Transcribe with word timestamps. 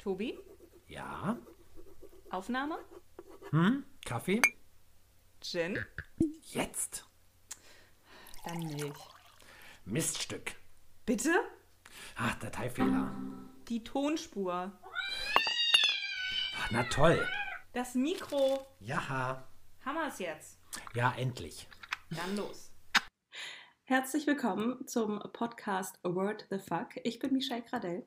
Tobi, 0.00 0.38
Ja? 0.88 1.36
Aufnahme? 2.30 2.78
Hm? 3.50 3.84
Kaffee? 4.06 4.40
Gin? 5.42 5.78
Jetzt? 6.52 7.06
Dann 8.46 8.60
Milch. 8.60 8.98
Miststück. 9.84 10.52
Bitte? 11.04 11.34
Ach, 12.16 12.34
Dateifehler. 12.36 13.14
Die 13.68 13.84
Tonspur. 13.84 14.72
Ach, 16.56 16.70
na 16.70 16.84
toll. 16.84 17.28
Das 17.74 17.94
Mikro. 17.94 18.66
Ja. 18.80 19.46
Hammer's 19.84 20.18
jetzt. 20.18 20.58
Ja, 20.94 21.12
endlich. 21.18 21.68
Dann 22.08 22.36
los. 22.36 22.72
Herzlich 23.84 24.26
willkommen 24.26 24.86
zum 24.88 25.18
Podcast 25.34 25.98
Word 26.04 26.46
the 26.48 26.58
Fuck. 26.58 26.96
Ich 27.04 27.18
bin 27.18 27.34
Michelle 27.34 27.62
Gradell. 27.62 28.06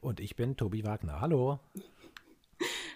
Und 0.00 0.20
ich 0.20 0.36
bin 0.36 0.56
Tobi 0.56 0.84
Wagner. 0.84 1.20
Hallo. 1.20 1.60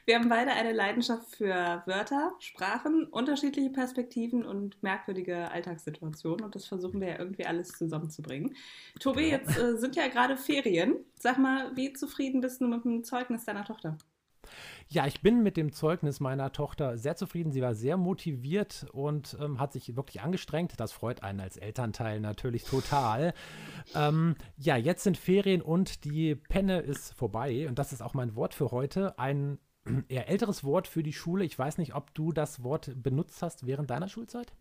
Wir 0.05 0.17
haben 0.17 0.29
beide 0.29 0.51
eine 0.51 0.73
Leidenschaft 0.73 1.37
für 1.37 1.83
Wörter, 1.87 2.33
Sprachen, 2.41 3.05
unterschiedliche 3.05 3.71
Perspektiven 3.71 4.45
und 4.45 4.83
merkwürdige 4.83 5.51
Alltagssituationen. 5.53 6.45
Und 6.45 6.57
das 6.57 6.67
versuchen 6.67 7.01
wir 7.01 7.09
ja 7.09 7.19
irgendwie 7.21 7.47
alles 7.47 7.69
zusammenzubringen. 7.69 8.57
Tobi, 8.99 9.31
jetzt 9.31 9.57
äh, 9.57 9.77
sind 9.77 9.95
ja 9.95 10.09
gerade 10.09 10.37
Ferien. 10.37 10.97
Sag 11.15 11.39
mal, 11.39 11.77
wie 11.77 11.93
zufrieden 11.93 12.41
bist 12.41 12.61
du 12.61 12.67
mit 12.67 12.85
dem 12.85 13.05
Zeugnis 13.05 13.45
deiner 13.45 13.65
Tochter? 13.65 13.97
Ja, 14.89 15.07
ich 15.07 15.23
bin 15.23 15.43
mit 15.43 15.57
dem 15.57 15.73
Zeugnis 15.73 16.21
meiner 16.21 16.53
Tochter 16.53 16.99
sehr 16.99 17.17
zufrieden. 17.17 17.53
Sie 17.53 17.63
war 17.63 17.75
sehr 17.75 17.97
motiviert 17.97 18.87
und 18.93 19.37
ähm, 19.41 19.59
hat 19.59 19.73
sich 19.73 19.97
wirklich 19.97 20.21
angestrengt. 20.21 20.75
Das 20.79 20.93
freut 20.93 21.23
einen 21.23 21.41
als 21.41 21.57
Elternteil 21.57 22.21
natürlich 22.21 22.65
total. 22.65 23.35
ähm, 23.95 24.37
ja, 24.57 24.77
jetzt 24.77 25.05
sind 25.05 25.17
Ferien 25.17 25.63
und 25.63 26.05
die 26.05 26.35
Penne 26.35 26.81
ist 26.81 27.15
vorbei. 27.15 27.69
Und 27.69 27.79
das 27.79 27.93
ist 27.93 28.03
auch 28.03 28.15
mein 28.15 28.37
Wort 28.37 28.55
für 28.55 28.71
heute. 28.71 29.19
Ein 29.19 29.59
eher 30.09 30.29
älteres 30.29 30.65
Wort 30.65 30.89
für 30.89 31.03
die 31.03 31.13
Schule. 31.13 31.45
Ich 31.45 31.59
weiß 31.59 31.79
nicht, 31.79 31.95
ob 31.95 32.15
du 32.15 32.33
das 32.33 32.63
Wort 32.63 32.93
benutzt 32.97 33.43
hast 33.43 33.67
während 33.67 33.91
deiner 33.91 34.09
Schulzeit. 34.09 34.53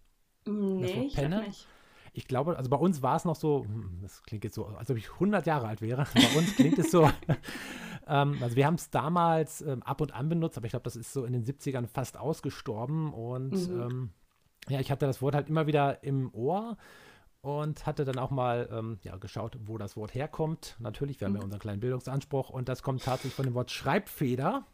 Nee, 0.45 0.95
Wort 0.95 1.05
ich 1.07 1.15
Penne? 1.15 1.43
nicht. 1.43 1.67
Ich 2.13 2.27
glaube, 2.27 2.57
also 2.57 2.69
bei 2.69 2.77
uns 2.77 3.01
war 3.01 3.15
es 3.15 3.23
noch 3.23 3.37
so, 3.37 3.63
hm, 3.63 3.99
das 4.01 4.23
klingt 4.23 4.43
jetzt 4.43 4.55
so, 4.55 4.65
als 4.65 4.89
ob 4.91 4.97
ich 4.97 5.13
100 5.13 5.45
Jahre 5.45 5.67
alt 5.67 5.81
wäre. 5.81 6.05
Bei 6.13 6.37
uns 6.37 6.55
klingt 6.55 6.77
es 6.77 6.91
so, 6.91 7.09
ähm, 8.11 8.43
also 8.43 8.55
wir 8.57 8.65
haben 8.65 8.75
es 8.75 8.89
damals 8.89 9.61
ähm, 9.61 9.81
ab 9.83 10.01
und 10.01 10.13
an 10.13 10.27
benutzt, 10.27 10.57
aber 10.57 10.65
ich 10.65 10.71
glaube, 10.71 10.83
das 10.83 10.97
ist 10.97 11.13
so 11.13 11.23
in 11.23 11.31
den 11.31 11.45
70ern 11.45 11.87
fast 11.87 12.17
ausgestorben. 12.17 13.13
Und 13.13 13.69
Mhm. 13.69 13.81
ähm, 13.81 14.09
ja, 14.67 14.79
ich 14.81 14.91
hatte 14.91 15.05
das 15.05 15.21
Wort 15.21 15.33
halt 15.33 15.47
immer 15.47 15.65
wieder 15.65 16.03
im 16.03 16.33
Ohr 16.33 16.77
und 17.39 17.85
hatte 17.85 18.03
dann 18.03 18.19
auch 18.19 18.29
mal 18.29 18.69
ähm, 18.71 18.99
ja, 19.03 19.15
geschaut, 19.15 19.57
wo 19.63 19.77
das 19.77 19.95
Wort 19.95 20.13
herkommt. 20.13 20.75
Natürlich, 20.79 21.21
wir 21.21 21.25
haben 21.27 21.33
ja 21.35 21.39
Mhm. 21.39 21.45
unseren 21.45 21.59
kleinen 21.61 21.79
Bildungsanspruch 21.79 22.49
und 22.49 22.67
das 22.67 22.83
kommt 22.83 23.03
tatsächlich 23.03 23.33
von 23.35 23.45
dem 23.45 23.53
Wort 23.55 23.71
Schreibfeder, 23.71 24.65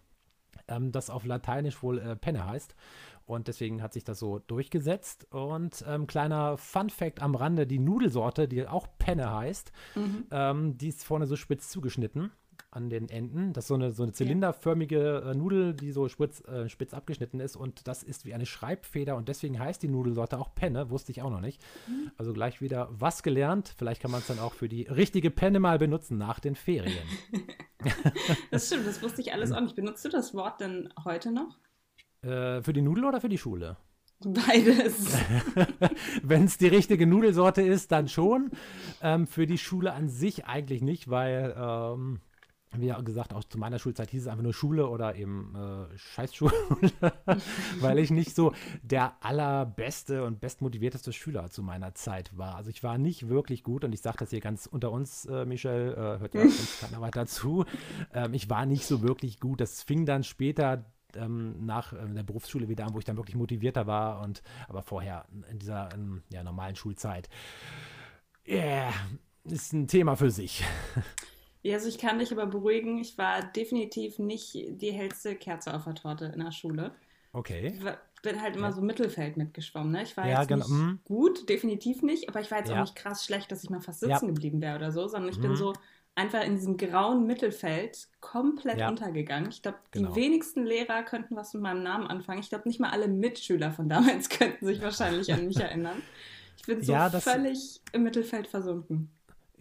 ähm, 0.67 0.91
das 0.91 1.09
auf 1.11 1.23
Lateinisch 1.23 1.81
wohl 1.83 1.99
äh, 1.99 2.16
Penne 2.16 2.44
heißt. 2.45 2.75
Und 3.27 3.47
deswegen 3.47 3.83
hat 3.83 3.94
sich 3.94 4.03
das 4.03 4.19
so 4.19 4.39
durchgesetzt. 4.39 5.27
Und 5.31 5.85
ähm, 5.88 6.07
kleiner 6.07 6.57
Fun-Fact 6.57 7.22
am 7.22 7.35
Rande: 7.35 7.67
Die 7.67 7.77
Nudelsorte, 7.79 8.47
die 8.47 8.66
auch 8.67 8.88
Penne 8.97 9.31
heißt, 9.31 9.72
Mhm. 9.95 10.25
ähm, 10.31 10.77
die 10.77 10.88
ist 10.88 11.03
vorne 11.03 11.27
so 11.27 11.35
spitz 11.35 11.69
zugeschnitten 11.69 12.31
an 12.72 12.89
den 12.89 13.09
Enden. 13.09 13.53
Das 13.53 13.66
ist 13.66 13.67
so 13.69 13.75
eine, 13.75 13.91
so 13.91 14.03
eine 14.03 14.13
zylinderförmige 14.13 15.23
äh, 15.25 15.36
Nudel, 15.36 15.73
die 15.73 15.91
so 15.91 16.08
spitz, 16.09 16.41
äh, 16.45 16.69
spitz 16.69 16.94
abgeschnitten 16.94 17.39
ist. 17.39 17.55
Und 17.55 17.88
das 17.88 18.03
ist 18.03 18.25
wie 18.25 18.33
eine 18.33 18.45
Schreibfeder. 18.45 19.16
Und 19.16 19.27
deswegen 19.30 19.59
heißt 19.59 19.81
die 19.83 19.88
Nudelsorte 19.88 20.38
auch 20.38 20.53
Penne. 20.55 20.89
Wusste 20.89 21.11
ich 21.11 21.22
auch 21.22 21.31
noch 21.31 21.41
nicht. 21.41 21.61
Also 22.17 22.33
gleich 22.33 22.61
wieder 22.61 22.89
was 22.91 23.23
gelernt. 23.23 23.73
Vielleicht 23.78 24.02
kann 24.02 24.11
man 24.11 24.22
es 24.22 24.28
dann 24.28 24.39
auch 24.39 24.53
für 24.53 24.69
die 24.69 24.83
richtige 24.83 25.31
Penne 25.31 25.59
mal 25.59 25.78
benutzen 25.78 26.17
nach 26.17 26.39
den 26.39 26.55
Ferien. 26.55 27.08
Das 28.50 28.67
stimmt, 28.67 28.88
das 28.88 29.02
wusste 29.03 29.22
ich 29.22 29.31
alles 29.33 29.52
auch 29.52 29.61
nicht. 29.61 29.75
Benutzt 29.75 30.03
du 30.03 30.09
das 30.09 30.33
Wort 30.33 30.59
denn 30.59 30.89
heute 31.05 31.31
noch? 31.31 31.58
äh, 32.23 32.61
für 32.61 32.73
die 32.73 32.81
Nudel 32.81 33.05
oder 33.05 33.22
für 33.22 33.30
die 33.30 33.38
Schule? 33.38 33.78
Beides. 34.19 35.16
Wenn 36.23 36.45
es 36.45 36.57
die 36.57 36.68
richtige 36.68 37.06
Nudelsorte 37.06 37.62
ist, 37.62 37.91
dann 37.91 38.07
schon. 38.07 38.50
Ähm, 39.01 39.28
für 39.28 39.45
die 39.45 39.59
Schule 39.59 39.94
an 39.94 40.09
sich 40.09 40.45
eigentlich 40.45 40.81
nicht, 40.81 41.09
weil, 41.09 41.56
ähm, 41.56 42.19
wie 42.75 42.94
gesagt, 43.03 43.33
auch 43.33 43.44
zu 43.44 43.57
meiner 43.57 43.79
Schulzeit 43.79 44.11
hieß 44.11 44.23
es 44.23 44.28
einfach 44.28 44.44
nur 44.44 44.53
Schule 44.53 44.88
oder 44.88 45.16
eben 45.16 45.55
äh, 45.55 45.97
Scheißschule, 45.97 46.53
weil 47.79 48.00
ich 48.00 48.11
nicht 48.11 48.35
so 48.35 48.53
der 48.83 49.13
allerbeste 49.23 50.23
und 50.25 50.39
bestmotivierteste 50.39 51.13
Schüler 51.13 51.50
zu 51.50 51.63
meiner 51.63 51.95
Zeit 51.95 52.38
war. 52.38 52.56
Also 52.56 52.69
ich 52.69 52.83
war 52.83 52.97
nicht 52.97 53.29
wirklich 53.29 53.63
gut 53.63 53.83
und 53.83 53.94
ich 53.94 54.01
sage 54.01 54.17
das 54.19 54.31
hier 54.31 54.41
ganz 54.41 54.66
unter 54.66 54.91
uns, 54.91 55.25
äh, 55.25 55.45
Michelle, 55.45 55.94
äh, 55.94 56.19
hört 56.19 56.33
ja 56.33 56.41
sonst 56.50 56.81
keiner 56.81 57.01
weiter 57.01 57.25
zu. 57.25 57.66
Ähm, 58.13 58.33
ich 58.33 58.50
war 58.50 58.66
nicht 58.66 58.85
so 58.85 59.01
wirklich 59.01 59.39
gut. 59.39 59.61
Das 59.61 59.81
fing 59.83 60.06
dann 60.06 60.23
später 60.23 60.85
ähm, 61.16 61.66
nach 61.66 61.94
äh, 61.94 62.06
der 62.13 62.23
Berufsschule 62.23 62.67
wieder 62.67 62.85
an, 62.85 62.94
wo 62.94 63.00
ich 63.00 63.06
dann 63.06 63.17
wirklich 63.17 63.35
motivierter 63.35 63.88
war 63.88 64.22
und 64.22 64.44
aber 64.67 64.83
vorher 64.83 65.25
in 65.50 65.59
dieser 65.59 65.89
ähm, 65.94 66.23
ja, 66.29 66.44
normalen 66.44 66.75
Schulzeit. 66.75 67.29
Yeah, 68.47 68.91
ist 69.45 69.73
ein 69.73 69.88
Thema 69.88 70.16
für 70.16 70.31
sich. 70.31 70.63
Ja, 71.63 71.75
also 71.75 71.90
ich 71.90 71.97
kann 71.97 72.19
dich 72.19 72.31
aber 72.31 72.45
beruhigen, 72.45 72.97
ich 73.00 73.18
war 73.18 73.41
definitiv 73.44 74.19
nicht 74.19 74.53
die 74.53 74.91
hellste 74.91 75.35
Kerze 75.35 75.73
auf 75.73 75.84
der 75.84 75.95
Torte 75.95 76.25
in 76.25 76.40
der 76.40 76.51
Schule. 76.51 76.95
Okay. 77.34 77.73
Ich 77.78 77.84
war, 77.84 77.97
bin 78.23 78.41
halt 78.41 78.56
immer 78.56 78.72
so 78.72 78.81
Mittelfeld 78.81 79.38
mitgeschwommen, 79.38 79.91
ne? 79.91 80.03
Ich 80.03 80.16
war 80.18 80.28
Ja, 80.28 80.40
jetzt 80.40 80.47
genau, 80.47 80.66
nicht 80.66 80.72
mhm. 80.73 81.00
gut, 81.03 81.50
definitiv 81.50 82.01
nicht, 82.01 82.29
aber 82.29 82.41
ich 82.41 82.50
war 82.51 82.59
jetzt 82.59 82.69
Ja. 82.69 82.78
auch 82.78 82.81
nicht 82.81 82.95
krass 82.95 83.25
schlecht, 83.25 83.51
dass 83.51 83.63
ich 83.63 83.69
mal 83.69 83.81
fast 83.81 84.01
Ja. 84.01 84.19
sitzen 84.19 84.28
geblieben 84.34 84.62
wäre 84.62 84.75
oder 84.78 84.91
so, 84.91 85.07
sondern 85.07 85.31
ich 85.31 85.40
bin 85.41 85.51
Mhm. 85.51 85.56
so 85.56 85.73
einfach 86.16 86.44
in 86.44 86.56
diesem 86.56 86.78
grauen 86.78 87.28
Mittelfeld 87.28 88.07
komplett 88.22 88.79
Ja. 88.79 88.89
untergegangen. 88.89 89.50
Ich 89.51 89.62
glaube, 89.62 89.78
die 89.94 90.00
Genau. 90.00 90.16
wenigsten 90.16 90.66
Lehrer 90.66 91.03
könnten 91.03 91.35
was 91.35 91.53
mit 91.53 91.62
meinem 91.62 91.84
Namen 91.84 92.07
anfangen. 92.07 92.39
Ich 92.39 92.50
glaube, 92.50 92.68
nicht 92.68 92.79
mal 92.79 92.89
alle 92.89 93.07
Mitschüler 93.07 93.72
von 93.72 93.88
damals 94.19 94.29
könnten 94.29 94.66
sich 94.66 94.81
wahrscheinlich 94.81 95.31
an 95.31 95.45
mich 95.47 95.57
erinnern. 95.59 96.01
Ich 96.56 96.66
bin 96.66 96.81
so 96.81 96.94
Ja, 96.94 97.09
völlig 97.09 97.81
im 97.91 98.03
Mittelfeld 98.03 98.47
versunken. 98.47 99.12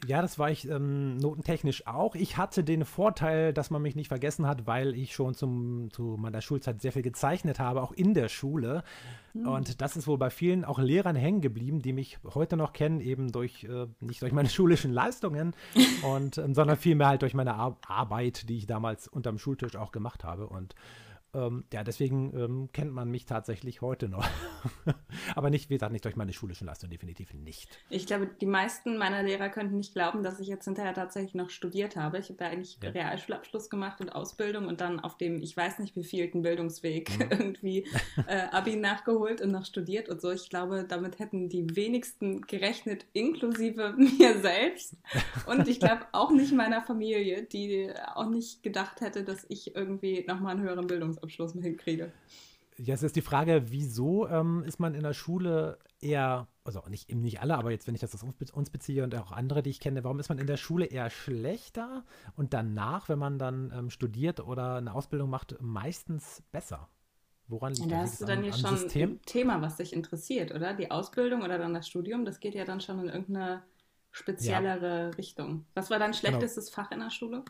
Ja, 0.04 0.20
das 0.20 0.38
war 0.38 0.50
ich 0.50 0.68
ähm, 0.68 1.16
notentechnisch 1.16 1.86
auch. 1.86 2.14
Ich 2.14 2.36
hatte 2.36 2.62
den 2.62 2.84
Vorteil, 2.84 3.54
dass 3.54 3.70
man 3.70 3.80
mich 3.80 3.96
nicht 3.96 4.08
vergessen 4.08 4.46
hat, 4.46 4.66
weil 4.66 4.94
ich 4.94 5.14
schon 5.14 5.34
zum, 5.34 5.90
zu 5.90 6.16
meiner 6.18 6.42
Schulzeit 6.42 6.82
sehr 6.82 6.92
viel 6.92 7.02
gezeichnet 7.02 7.58
habe, 7.58 7.82
auch 7.82 7.92
in 7.92 8.12
der 8.12 8.28
Schule. 8.28 8.84
Und 9.44 9.80
das 9.80 9.96
ist 9.96 10.06
wohl 10.06 10.18
bei 10.18 10.30
vielen 10.30 10.64
auch 10.64 10.78
Lehrern 10.78 11.16
hängen 11.16 11.40
geblieben, 11.40 11.80
die 11.80 11.92
mich 11.92 12.18
heute 12.34 12.56
noch 12.56 12.72
kennen, 12.72 13.00
eben 13.00 13.32
durch, 13.32 13.64
äh, 13.64 13.86
nicht 14.00 14.22
durch 14.22 14.32
meine 14.32 14.48
schulischen 14.50 14.92
Leistungen, 14.92 15.54
und, 16.02 16.38
ähm, 16.38 16.54
sondern 16.54 16.76
vielmehr 16.76 17.08
halt 17.08 17.22
durch 17.22 17.34
meine 17.34 17.54
Ar 17.54 17.76
Arbeit, 17.86 18.48
die 18.48 18.58
ich 18.58 18.66
damals 18.66 19.08
unterm 19.08 19.38
Schultisch 19.38 19.76
auch 19.76 19.92
gemacht 19.92 20.24
habe. 20.24 20.46
Und 20.46 20.74
ähm, 21.36 21.64
ja, 21.72 21.84
deswegen 21.84 22.32
ähm, 22.36 22.68
kennt 22.72 22.92
man 22.92 23.10
mich 23.10 23.26
tatsächlich 23.26 23.80
heute 23.82 24.08
noch. 24.08 24.26
Aber 25.34 25.50
nicht, 25.50 25.68
wie 25.70 25.74
gesagt, 25.74 25.92
nicht 25.92 26.04
durch 26.04 26.16
meine 26.16 26.32
schulischen 26.32 26.66
Leistungen, 26.66 26.90
definitiv 26.90 27.34
nicht. 27.34 27.78
Ich 27.90 28.06
glaube, 28.06 28.26
die 28.40 28.46
meisten 28.46 28.96
meiner 28.96 29.22
Lehrer 29.22 29.48
könnten 29.50 29.76
nicht 29.76 29.92
glauben, 29.92 30.22
dass 30.22 30.40
ich 30.40 30.48
jetzt 30.48 30.64
hinterher 30.64 30.94
tatsächlich 30.94 31.34
noch 31.34 31.50
studiert 31.50 31.96
habe. 31.96 32.18
Ich 32.18 32.30
habe 32.30 32.42
ja 32.44 32.50
eigentlich 32.50 32.78
Ja. 32.82 32.90
Realschulabschluss 32.90 33.68
gemacht 33.68 34.00
und 34.00 34.08
Ausbildung 34.10 34.66
und 34.66 34.80
dann 34.80 34.98
auf 35.00 35.16
dem, 35.18 35.42
ich 35.42 35.56
weiß 35.56 35.78
nicht, 35.80 35.94
wievielten 35.94 36.42
Bildungsweg 36.42 37.10
Mhm. 37.10 37.20
irgendwie 37.30 37.86
äh, 38.26 38.46
Abi 38.50 38.76
nachgeholt 38.76 39.40
und 39.42 39.50
noch 39.52 39.64
studiert 39.66 40.08
und 40.08 40.20
so. 40.20 40.30
Ich 40.30 40.48
glaube, 40.48 40.84
damit 40.88 41.18
hätten 41.18 41.48
die 41.48 41.76
wenigsten 41.76 42.40
gerechnet, 42.42 43.04
inklusive 43.12 43.94
mir 43.96 44.40
selbst. 44.40 44.96
Und 45.46 45.68
ich 45.68 45.80
glaube 45.80 46.06
auch 46.12 46.30
nicht 46.30 46.52
meiner 46.52 46.80
Familie, 46.82 47.42
die 47.42 47.90
auch 48.14 48.28
nicht 48.30 48.62
gedacht 48.62 49.00
hätte, 49.02 49.22
dass 49.24 49.44
ich 49.48 49.74
irgendwie 49.76 50.24
nochmal 50.26 50.52
einen 50.56 50.62
höheren 50.64 50.86
Bildungsabschluss 50.86 51.25
mit 51.54 51.64
hinkriege. 51.64 52.12
Jetzt 52.78 53.02
ist 53.02 53.16
die 53.16 53.22
Frage, 53.22 53.70
wieso 53.70 54.28
ähm, 54.28 54.62
ist 54.64 54.78
man 54.80 54.94
in 54.94 55.02
der 55.02 55.14
Schule 55.14 55.78
eher, 56.00 56.46
also 56.62 56.82
nicht, 56.88 57.08
eben 57.08 57.22
nicht 57.22 57.40
alle, 57.40 57.56
aber 57.56 57.70
jetzt, 57.70 57.86
wenn 57.86 57.94
ich 57.94 58.02
das 58.02 58.14
auf 58.14 58.22
uns, 58.22 58.70
beziehe 58.70 59.02
und 59.02 59.14
auch 59.14 59.32
andere, 59.32 59.62
die 59.62 59.70
ich 59.70 59.80
kenne, 59.80 60.04
warum 60.04 60.18
ist 60.20 60.28
man 60.28 60.38
in 60.38 60.46
der 60.46 60.58
Schule 60.58 60.84
eher 60.84 61.08
schlechter 61.08 62.04
und 62.36 62.52
danach, 62.52 63.08
wenn 63.08 63.18
man 63.18 63.38
dann 63.38 63.72
ähm, 63.74 63.88
studiert 63.90 64.40
oder 64.40 64.76
eine 64.76 64.92
Ausbildung 64.94 65.30
macht, 65.30 65.56
meistens 65.60 66.42
besser? 66.52 66.88
Woran 67.48 67.74
liegt 67.74 67.90
Da 67.90 67.96
das? 68.02 68.12
hast 68.12 68.20
du 68.20 68.24
dann 68.26 68.38
am- 68.40 68.44
jetzt 68.44 68.54
am 68.56 68.60
schon 68.60 68.76
System? 68.76 69.10
ein 69.10 69.22
Thema, 69.24 69.62
was 69.62 69.76
dich 69.76 69.92
interessiert, 69.92 70.52
oder? 70.52 70.74
Die 70.74 70.90
Ausbildung 70.90 71.42
oder 71.42 71.58
dann 71.58 71.72
das 71.74 71.86
Studium, 71.88 72.24
das 72.24 72.40
geht 72.40 72.54
ja 72.54 72.64
dann 72.64 72.80
schon 72.80 72.98
in 73.00 73.08
irgendeine 73.08 73.62
speziellere 74.12 75.16
Richtung. 75.16 75.64
Was 75.74 75.88
war 75.90 75.98
dein 75.98 76.10
Genau. 76.10 76.18
schlechtestes 76.18 76.70
Fach 76.70 76.90
in 76.90 77.00
der 77.00 77.10
Schule? 77.10 77.44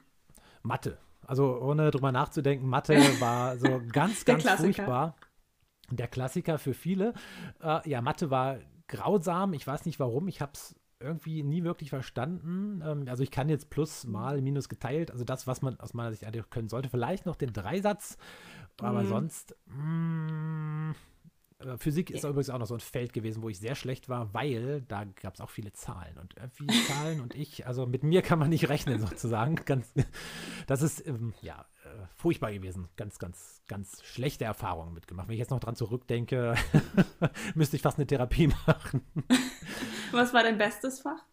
Mathe. 0.62 0.98
Also 1.26 1.60
ohne 1.60 1.90
drüber 1.90 2.12
nachzudenken, 2.12 2.68
Mathe 2.68 2.94
war 3.20 3.56
so 3.58 3.82
ganz, 3.92 4.24
ganz 4.24 4.44
furchtbar. 4.48 5.16
Der 5.90 6.08
Klassiker 6.08 6.58
für 6.58 6.74
viele. 6.74 7.14
Äh, 7.62 7.88
ja, 7.88 8.00
Mathe 8.00 8.30
war 8.30 8.58
grausam. 8.88 9.52
Ich 9.52 9.66
weiß 9.66 9.86
nicht 9.86 10.00
warum. 10.00 10.28
Ich 10.28 10.40
habe 10.40 10.52
es 10.54 10.74
irgendwie 10.98 11.42
nie 11.42 11.62
wirklich 11.62 11.90
verstanden. 11.90 12.82
Ähm, 12.84 13.04
also 13.08 13.22
ich 13.22 13.30
kann 13.30 13.48
jetzt 13.48 13.70
plus, 13.70 14.04
mal, 14.04 14.40
minus 14.40 14.68
geteilt. 14.68 15.10
Also 15.10 15.24
das, 15.24 15.46
was 15.46 15.62
man 15.62 15.78
aus 15.78 15.94
meiner 15.94 16.10
Sicht 16.12 16.24
eigentlich 16.24 16.48
können 16.50 16.68
sollte. 16.68 16.88
Vielleicht 16.88 17.26
noch 17.26 17.36
den 17.36 17.52
Dreisatz. 17.52 18.16
Aber 18.80 19.02
Mhm. 19.02 19.08
sonst, 19.08 19.56
mm, 19.66 20.90
Physik 21.78 22.10
ist 22.10 22.24
ja. 22.24 22.30
übrigens 22.30 22.50
auch 22.50 22.58
noch 22.58 22.66
so 22.66 22.74
ein 22.74 22.80
Feld 22.80 23.14
gewesen, 23.14 23.42
wo 23.42 23.48
ich 23.48 23.58
sehr 23.58 23.74
schlecht 23.74 24.10
war, 24.10 24.34
weil 24.34 24.82
da 24.82 25.04
gab 25.04 25.34
es 25.34 25.40
auch 25.40 25.48
viele 25.48 25.72
Zahlen. 25.72 26.18
Und 26.18 26.36
irgendwie 26.36 26.66
Zahlen 26.84 27.20
und 27.20 27.34
ich, 27.34 27.66
also 27.66 27.86
mit 27.86 28.02
mir 28.02 28.20
kann 28.20 28.38
man 28.38 28.50
nicht 28.50 28.68
rechnen 28.68 29.00
sozusagen. 29.00 29.56
Ganz, 29.64 29.94
das 30.66 30.82
ist 30.82 31.06
ähm, 31.06 31.32
ja 31.40 31.64
äh, 31.84 32.06
furchtbar 32.14 32.52
gewesen. 32.52 32.88
Ganz, 32.96 33.18
ganz, 33.18 33.62
ganz 33.68 34.02
schlechte 34.04 34.44
Erfahrungen 34.44 34.92
mitgemacht. 34.92 35.28
Wenn 35.28 35.34
ich 35.34 35.40
jetzt 35.40 35.50
noch 35.50 35.60
dran 35.60 35.76
zurückdenke, 35.76 36.56
müsste 37.54 37.76
ich 37.76 37.82
fast 37.82 37.98
eine 37.98 38.06
Therapie 38.06 38.48
machen. 38.66 39.06
Was 40.12 40.34
war 40.34 40.42
dein 40.42 40.58
bestes 40.58 41.00
Fach? 41.00 41.24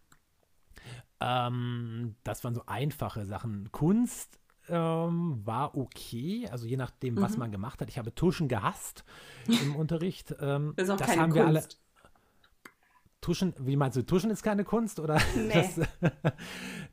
Ähm, 1.20 2.16
das 2.24 2.46
waren 2.46 2.56
so 2.56 2.64
einfache 2.66 3.26
Sachen. 3.26 3.74
Kunst 3.74 4.40
ähm, 4.70 5.42
war 5.44 5.78
okay, 5.78 6.48
also 6.52 6.66
je 6.66 6.78
nachdem, 6.78 7.16
mhm. 7.16 7.22
was 7.22 7.38
man 7.38 7.52
gemacht 7.52 7.82
hat. 7.82 7.90
Ich 7.90 7.98
habe 7.98 8.14
Tuschen 8.14 8.48
gehasst 8.48 9.04
im 9.48 9.76
Unterricht. 9.76 10.36
Ähm, 10.40 10.74
das 10.76 10.86
ist 10.86 10.90
auch 10.94 10.98
das 10.98 11.08
keine 11.08 11.22
haben 11.22 11.32
Kunst. 11.32 11.44
wir 11.44 11.48
alle. 11.48 11.64
Tuschen, 13.24 13.54
wie 13.58 13.78
meinst 13.78 13.98
du, 13.98 14.06
Tuschen 14.06 14.30
ist 14.30 14.44
keine 14.44 14.66
Kunst? 14.66 15.00
Oder 15.00 15.18
nee. 15.36 15.54
das, 15.54 15.80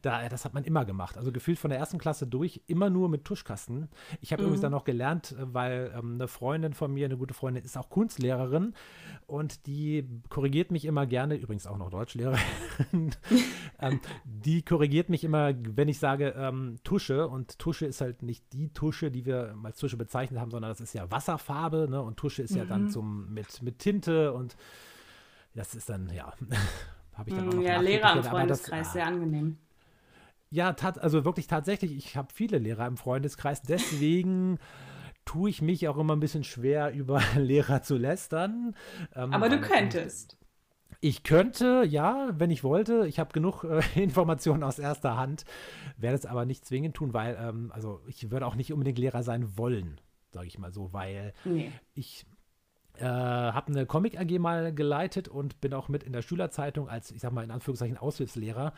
da, 0.02 0.28
das 0.28 0.44
hat 0.44 0.54
man 0.54 0.64
immer 0.64 0.84
gemacht. 0.84 1.18
Also 1.18 1.32
gefühlt 1.32 1.58
von 1.58 1.70
der 1.70 1.78
ersten 1.78 1.98
Klasse 1.98 2.26
durch, 2.26 2.62
immer 2.68 2.88
nur 2.88 3.08
mit 3.08 3.24
Tuschkasten. 3.24 3.88
Ich 4.20 4.32
habe 4.32 4.42
mhm. 4.42 4.46
übrigens 4.46 4.62
dann 4.62 4.72
noch 4.72 4.84
gelernt, 4.84 5.34
weil 5.38 5.92
ähm, 5.94 6.14
eine 6.14 6.28
Freundin 6.28 6.72
von 6.72 6.94
mir, 6.94 7.06
eine 7.06 7.16
gute 7.16 7.34
Freundin, 7.34 7.64
ist 7.64 7.76
auch 7.76 7.90
Kunstlehrerin 7.90 8.74
und 9.26 9.66
die 9.66 10.08
korrigiert 10.28 10.70
mich 10.70 10.84
immer 10.84 11.04
gerne, 11.04 11.34
übrigens 11.34 11.66
auch 11.66 11.76
noch 11.76 11.90
Deutschlehrerin, 11.90 12.38
ähm, 13.80 14.00
die 14.24 14.62
korrigiert 14.62 15.10
mich 15.10 15.24
immer, 15.24 15.52
wenn 15.54 15.88
ich 15.88 15.98
sage 15.98 16.34
ähm, 16.36 16.76
Tusche 16.84 17.26
und 17.26 17.58
Tusche 17.58 17.86
ist 17.86 18.00
halt 18.00 18.22
nicht 18.22 18.52
die 18.52 18.72
Tusche, 18.72 19.10
die 19.10 19.26
wir 19.26 19.56
als 19.64 19.78
Tusche 19.78 19.96
bezeichnet 19.96 20.38
haben, 20.38 20.52
sondern 20.52 20.70
das 20.70 20.80
ist 20.80 20.94
ja 20.94 21.10
Wasserfarbe 21.10 21.88
ne? 21.90 22.00
und 22.00 22.16
Tusche 22.16 22.42
ist 22.42 22.52
mhm. 22.52 22.58
ja 22.58 22.64
dann 22.66 22.84
mhm. 22.84 22.90
zum, 22.90 23.34
mit, 23.34 23.62
mit 23.62 23.80
Tinte 23.80 24.32
und 24.32 24.56
das 25.54 25.74
ist 25.74 25.88
dann, 25.88 26.10
ja, 26.12 26.32
habe 27.14 27.30
ich 27.30 27.36
dann 27.36 27.48
auch 27.48 27.54
noch 27.54 27.62
Ja, 27.62 27.80
Lehrer 27.80 28.16
im 28.16 28.24
Freundeskreis, 28.24 28.86
das, 28.86 28.92
sehr 28.92 29.06
angenehm. 29.06 29.58
Ja, 30.50 30.72
tat, 30.72 30.98
also 30.98 31.24
wirklich 31.24 31.46
tatsächlich, 31.46 31.96
ich 31.96 32.16
habe 32.16 32.28
viele 32.34 32.58
Lehrer 32.58 32.86
im 32.86 32.96
Freundeskreis, 32.96 33.62
deswegen 33.62 34.58
tue 35.24 35.50
ich 35.50 35.62
mich 35.62 35.86
auch 35.86 35.96
immer 35.96 36.16
ein 36.16 36.20
bisschen 36.20 36.44
schwer, 36.44 36.92
über 36.94 37.22
Lehrer 37.36 37.82
zu 37.82 37.96
lästern. 37.96 38.74
Ähm, 39.14 39.32
Aber 39.32 39.48
du 39.48 39.60
könntest. 39.60 40.36
Ich 41.02 41.22
könnte, 41.22 41.84
ja, 41.88 42.28
wenn 42.34 42.50
ich 42.50 42.62
wollte. 42.62 43.06
Ich 43.06 43.18
habe 43.18 43.32
genug 43.32 43.64
äh, 43.64 43.80
Informationen 44.02 44.62
aus 44.62 44.78
erster 44.78 45.16
Hand, 45.16 45.44
werde 45.96 46.16
es 46.16 46.26
aber 46.26 46.44
nicht 46.44 46.64
zwingend 46.66 46.94
tun, 46.94 47.14
weil, 47.14 47.38
ähm, 47.40 47.70
also 47.72 48.02
ich 48.06 48.30
würde 48.30 48.46
auch 48.46 48.54
nicht 48.54 48.72
unbedingt 48.72 48.98
Lehrer 48.98 49.22
sein 49.22 49.56
wollen, 49.56 50.00
sage 50.30 50.46
ich 50.46 50.58
mal 50.58 50.72
so, 50.72 50.92
weil 50.92 51.32
nee. 51.44 51.72
ich 51.94 52.26
äh, 52.98 53.04
habe 53.04 53.68
eine 53.68 53.86
Comic 53.86 54.18
AG 54.18 54.38
mal 54.38 54.74
geleitet 54.74 55.28
und 55.28 55.60
bin 55.60 55.74
auch 55.74 55.88
mit 55.88 56.02
in 56.02 56.12
der 56.12 56.22
Schülerzeitung 56.22 56.88
als, 56.88 57.10
ich 57.10 57.20
sag 57.20 57.32
mal 57.32 57.44
in 57.44 57.50
Anführungszeichen, 57.50 57.96
Aushilfslehrer. 57.96 58.72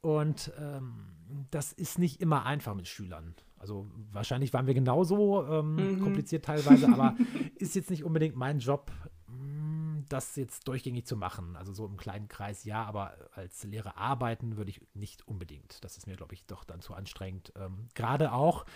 Und 0.00 0.52
ähm, 0.58 1.06
das 1.50 1.72
ist 1.72 1.98
nicht 1.98 2.20
immer 2.20 2.44
einfach 2.44 2.74
mit 2.74 2.88
Schülern. 2.88 3.34
Also 3.56 3.86
wahrscheinlich 4.10 4.52
waren 4.52 4.66
wir 4.66 4.74
genauso 4.74 5.46
ähm, 5.46 5.76
mhm. 5.76 6.00
kompliziert 6.00 6.44
teilweise, 6.44 6.88
aber 6.92 7.16
ist 7.54 7.76
jetzt 7.76 7.90
nicht 7.90 8.02
unbedingt 8.02 8.34
mein 8.34 8.58
Job, 8.58 8.90
mm, 9.28 10.00
das 10.08 10.34
jetzt 10.34 10.66
durchgängig 10.66 11.06
zu 11.06 11.16
machen. 11.16 11.54
Also 11.54 11.72
so 11.72 11.86
im 11.86 11.96
kleinen 11.96 12.26
Kreis 12.26 12.64
ja, 12.64 12.84
aber 12.84 13.14
als 13.30 13.62
Lehrer 13.62 13.96
arbeiten 13.96 14.56
würde 14.56 14.70
ich 14.70 14.80
nicht 14.94 15.28
unbedingt. 15.28 15.82
Das 15.84 15.96
ist 15.96 16.08
mir, 16.08 16.16
glaube 16.16 16.34
ich, 16.34 16.44
doch 16.46 16.64
dann 16.64 16.80
zu 16.80 16.94
anstrengend. 16.94 17.52
Ähm, 17.56 17.86
Gerade 17.94 18.32
auch, 18.32 18.66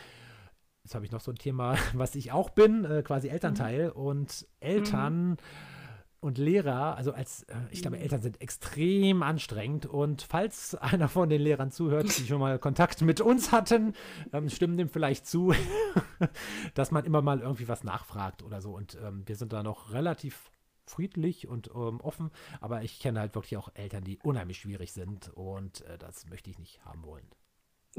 jetzt 0.86 0.94
habe 0.94 1.04
ich 1.04 1.10
noch 1.10 1.20
so 1.20 1.32
ein 1.32 1.36
Thema, 1.36 1.76
was 1.94 2.14
ich 2.14 2.32
auch 2.32 2.50
bin, 2.50 2.84
äh, 2.84 3.02
quasi 3.02 3.28
Elternteil. 3.28 3.88
Mhm. 3.88 4.00
Und 4.00 4.46
Eltern 4.60 5.30
mhm. 5.30 5.36
und 6.20 6.38
Lehrer, 6.38 6.96
also 6.96 7.12
als, 7.12 7.42
äh, 7.44 7.56
ich 7.70 7.82
glaube, 7.82 7.96
mhm. 7.96 8.02
Eltern 8.02 8.22
sind 8.22 8.40
extrem 8.40 9.22
anstrengend. 9.22 9.86
Und 9.86 10.22
falls 10.22 10.74
einer 10.80 11.08
von 11.08 11.28
den 11.28 11.42
Lehrern 11.42 11.72
zuhört, 11.72 12.16
die 12.18 12.26
schon 12.26 12.38
mal 12.38 12.58
Kontakt 12.60 13.02
mit 13.02 13.20
uns 13.20 13.50
hatten, 13.50 13.94
ähm, 14.32 14.48
stimmen 14.48 14.76
dem 14.76 14.88
vielleicht 14.88 15.26
zu, 15.26 15.52
dass 16.74 16.92
man 16.92 17.04
immer 17.04 17.20
mal 17.20 17.40
irgendwie 17.40 17.68
was 17.68 17.82
nachfragt 17.82 18.44
oder 18.44 18.60
so. 18.60 18.74
Und 18.74 18.96
ähm, 19.04 19.24
wir 19.26 19.34
sind 19.34 19.52
da 19.52 19.64
noch 19.64 19.92
relativ 19.92 20.50
friedlich 20.88 21.48
und 21.48 21.68
ähm, 21.74 22.00
offen, 22.00 22.30
aber 22.60 22.82
ich 22.84 23.00
kenne 23.00 23.18
halt 23.18 23.34
wirklich 23.34 23.56
auch 23.56 23.70
Eltern, 23.74 24.04
die 24.04 24.20
unheimlich 24.22 24.58
schwierig 24.58 24.92
sind 24.92 25.30
und 25.30 25.80
äh, 25.80 25.98
das 25.98 26.26
möchte 26.28 26.48
ich 26.48 26.60
nicht 26.60 26.84
haben 26.84 27.02
wollen. 27.02 27.26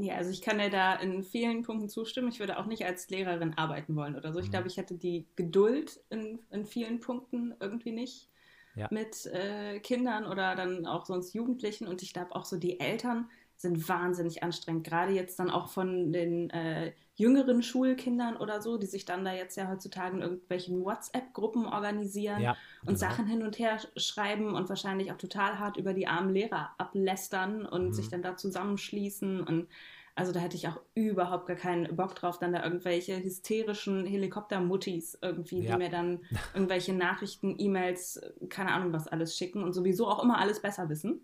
Ja, 0.00 0.14
also 0.14 0.30
ich 0.30 0.42
kann 0.42 0.58
dir 0.58 0.70
da 0.70 0.94
in 0.94 1.24
vielen 1.24 1.62
Punkten 1.62 1.88
zustimmen. 1.88 2.28
Ich 2.28 2.38
würde 2.38 2.58
auch 2.58 2.66
nicht 2.66 2.84
als 2.84 3.10
Lehrerin 3.10 3.54
arbeiten 3.58 3.96
wollen 3.96 4.14
oder 4.14 4.32
so. 4.32 4.38
Ich 4.38 4.46
mhm. 4.46 4.52
glaube, 4.52 4.68
ich 4.68 4.76
hätte 4.76 4.94
die 4.94 5.26
Geduld 5.34 6.00
in, 6.08 6.38
in 6.50 6.64
vielen 6.66 7.00
Punkten 7.00 7.54
irgendwie 7.58 7.90
nicht 7.90 8.28
ja. 8.76 8.86
mit 8.92 9.26
äh, 9.26 9.80
Kindern 9.80 10.24
oder 10.24 10.54
dann 10.54 10.86
auch 10.86 11.04
sonst 11.04 11.34
Jugendlichen. 11.34 11.88
Und 11.88 12.02
ich 12.02 12.12
glaube 12.12 12.36
auch 12.36 12.44
so, 12.44 12.56
die 12.56 12.78
Eltern 12.78 13.28
sind 13.58 13.88
wahnsinnig 13.88 14.42
anstrengend. 14.42 14.84
Gerade 14.84 15.12
jetzt 15.12 15.38
dann 15.38 15.50
auch 15.50 15.68
von 15.68 16.12
den 16.12 16.48
äh, 16.50 16.92
jüngeren 17.16 17.62
Schulkindern 17.62 18.36
oder 18.36 18.62
so, 18.62 18.78
die 18.78 18.86
sich 18.86 19.04
dann 19.04 19.24
da 19.24 19.32
jetzt 19.34 19.56
ja 19.56 19.68
heutzutage 19.68 20.16
in 20.16 20.22
irgendwelchen 20.22 20.84
WhatsApp-Gruppen 20.84 21.66
organisieren 21.66 22.40
ja, 22.40 22.56
und 22.82 22.86
genau. 22.86 22.98
Sachen 22.98 23.26
hin 23.26 23.42
und 23.42 23.58
her 23.58 23.78
schreiben 23.96 24.54
und 24.54 24.68
wahrscheinlich 24.68 25.10
auch 25.10 25.18
total 25.18 25.58
hart 25.58 25.76
über 25.76 25.92
die 25.92 26.06
armen 26.06 26.32
Lehrer 26.32 26.70
ablästern 26.78 27.66
und 27.66 27.88
mhm. 27.88 27.92
sich 27.92 28.08
dann 28.08 28.22
da 28.22 28.36
zusammenschließen 28.36 29.40
und 29.42 29.66
also 30.14 30.32
da 30.32 30.40
hätte 30.40 30.56
ich 30.56 30.66
auch 30.66 30.80
überhaupt 30.94 31.46
gar 31.46 31.56
keinen 31.56 31.94
Bock 31.94 32.16
drauf, 32.16 32.40
dann 32.40 32.52
da 32.52 32.64
irgendwelche 32.64 33.22
hysterischen 33.22 34.04
Helikoptermuttis 34.04 35.16
irgendwie, 35.22 35.62
ja. 35.62 35.72
die 35.72 35.78
mir 35.78 35.90
dann 35.90 36.20
irgendwelche 36.54 36.92
Nachrichten, 36.92 37.54
E-Mails, 37.56 38.20
keine 38.48 38.72
Ahnung 38.72 38.92
was 38.92 39.06
alles 39.06 39.36
schicken 39.36 39.62
und 39.62 39.72
sowieso 39.72 40.08
auch 40.08 40.22
immer 40.22 40.38
alles 40.38 40.60
besser 40.60 40.88
wissen. 40.88 41.20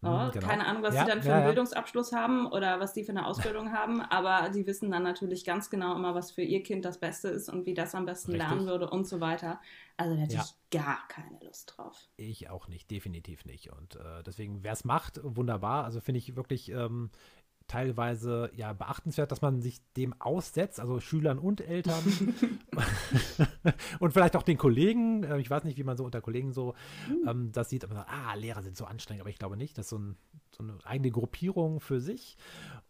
Mhm, 0.00 0.30
genau. 0.32 0.46
Keine 0.46 0.66
Ahnung, 0.66 0.82
was 0.82 0.94
ja, 0.94 1.04
die 1.04 1.10
dann 1.10 1.22
für 1.22 1.28
ja, 1.30 1.36
einen 1.36 1.46
Bildungsabschluss 1.46 2.12
haben 2.12 2.46
oder 2.46 2.78
was 2.78 2.92
die 2.92 3.02
für 3.02 3.10
eine 3.10 3.26
Ausbildung 3.26 3.72
haben, 3.72 4.00
aber 4.00 4.50
die 4.50 4.66
wissen 4.66 4.90
dann 4.90 5.02
natürlich 5.02 5.44
ganz 5.44 5.70
genau 5.70 5.96
immer, 5.96 6.14
was 6.14 6.30
für 6.30 6.42
ihr 6.42 6.62
Kind 6.62 6.84
das 6.84 6.98
Beste 6.98 7.28
ist 7.28 7.48
und 7.48 7.66
wie 7.66 7.74
das 7.74 7.94
am 7.94 8.06
besten 8.06 8.32
Richtig. 8.32 8.48
lernen 8.48 8.66
würde 8.66 8.88
und 8.88 9.08
so 9.08 9.20
weiter. 9.20 9.60
Also 9.96 10.14
da 10.14 10.20
hätte 10.20 10.34
ja. 10.34 10.44
ich 10.44 10.78
gar 10.78 11.08
keine 11.08 11.40
Lust 11.44 11.74
drauf. 11.76 12.08
Ich 12.16 12.48
auch 12.48 12.68
nicht, 12.68 12.90
definitiv 12.90 13.44
nicht. 13.44 13.72
Und 13.72 13.96
äh, 13.96 14.22
deswegen, 14.24 14.62
wer 14.62 14.72
es 14.72 14.84
macht, 14.84 15.20
wunderbar. 15.24 15.84
Also 15.84 16.00
finde 16.00 16.18
ich 16.18 16.36
wirklich 16.36 16.70
ähm, 16.70 17.10
teilweise 17.68 18.50
ja 18.54 18.72
beachtenswert, 18.72 19.30
dass 19.30 19.42
man 19.42 19.60
sich 19.60 19.80
dem 19.96 20.20
aussetzt, 20.20 20.80
also 20.80 21.00
Schülern 21.00 21.38
und 21.38 21.60
Eltern 21.60 22.02
und 24.00 24.12
vielleicht 24.12 24.36
auch 24.36 24.42
den 24.42 24.58
Kollegen. 24.58 25.22
Äh, 25.22 25.38
ich 25.38 25.50
weiß 25.50 25.64
nicht, 25.64 25.78
wie 25.78 25.84
man 25.84 25.96
so 25.96 26.04
unter 26.04 26.20
Kollegen 26.20 26.52
so 26.52 26.74
ähm, 27.26 27.52
das 27.52 27.68
sieht, 27.70 27.84
aber 27.84 27.94
sagt, 27.94 28.10
ah, 28.10 28.34
Lehrer 28.34 28.62
sind 28.62 28.76
so 28.76 28.86
anstrengend, 28.86 29.20
aber 29.20 29.30
ich 29.30 29.38
glaube 29.38 29.56
nicht. 29.56 29.76
Das 29.78 29.86
ist 29.86 29.90
so, 29.90 29.98
ein, 29.98 30.16
so 30.50 30.64
eine 30.64 30.78
eigene 30.84 31.10
Gruppierung 31.10 31.80
für 31.80 32.00
sich. 32.00 32.36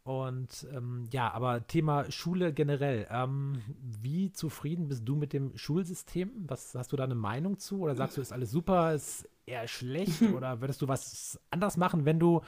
Und 0.05 0.67
ähm, 0.73 1.05
ja, 1.13 1.31
aber 1.33 1.67
Thema 1.67 2.11
Schule 2.11 2.55
generell. 2.55 3.07
Ähm, 3.11 3.61
wie 3.83 4.33
zufrieden 4.33 4.89
bist 4.89 5.07
du 5.07 5.17
mit 5.17 5.33
dem 5.33 5.57
Schulsystem? 5.57 6.31
Was 6.47 6.75
hast 6.75 6.93
du 6.93 6.97
da 6.97 7.05
eine 7.05 7.15
Meinung 7.15 7.59
zu? 7.59 7.81
Oder 7.81 7.95
sagst 7.95 8.17
du, 8.17 8.23
ist 8.23 8.33
alles 8.33 8.51
super, 8.51 8.95
ist 8.95 9.29
eher 9.45 9.69
schlecht? 9.69 10.23
Oder 10.35 10.61
würdest 10.63 10.81
du 10.81 10.89
was 10.89 11.39
anders 11.51 11.77
machen, 11.77 12.07
wenn 12.07 12.19
du 12.19 12.41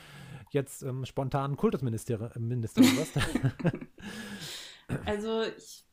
jetzt 0.55 0.83
ähm, 0.83 1.05
spontan 1.05 1.57
Kultusministerin 1.57 2.51
äh, 2.51 2.97
wirst? 2.97 3.19
also 5.07 5.43
ich 5.43 5.85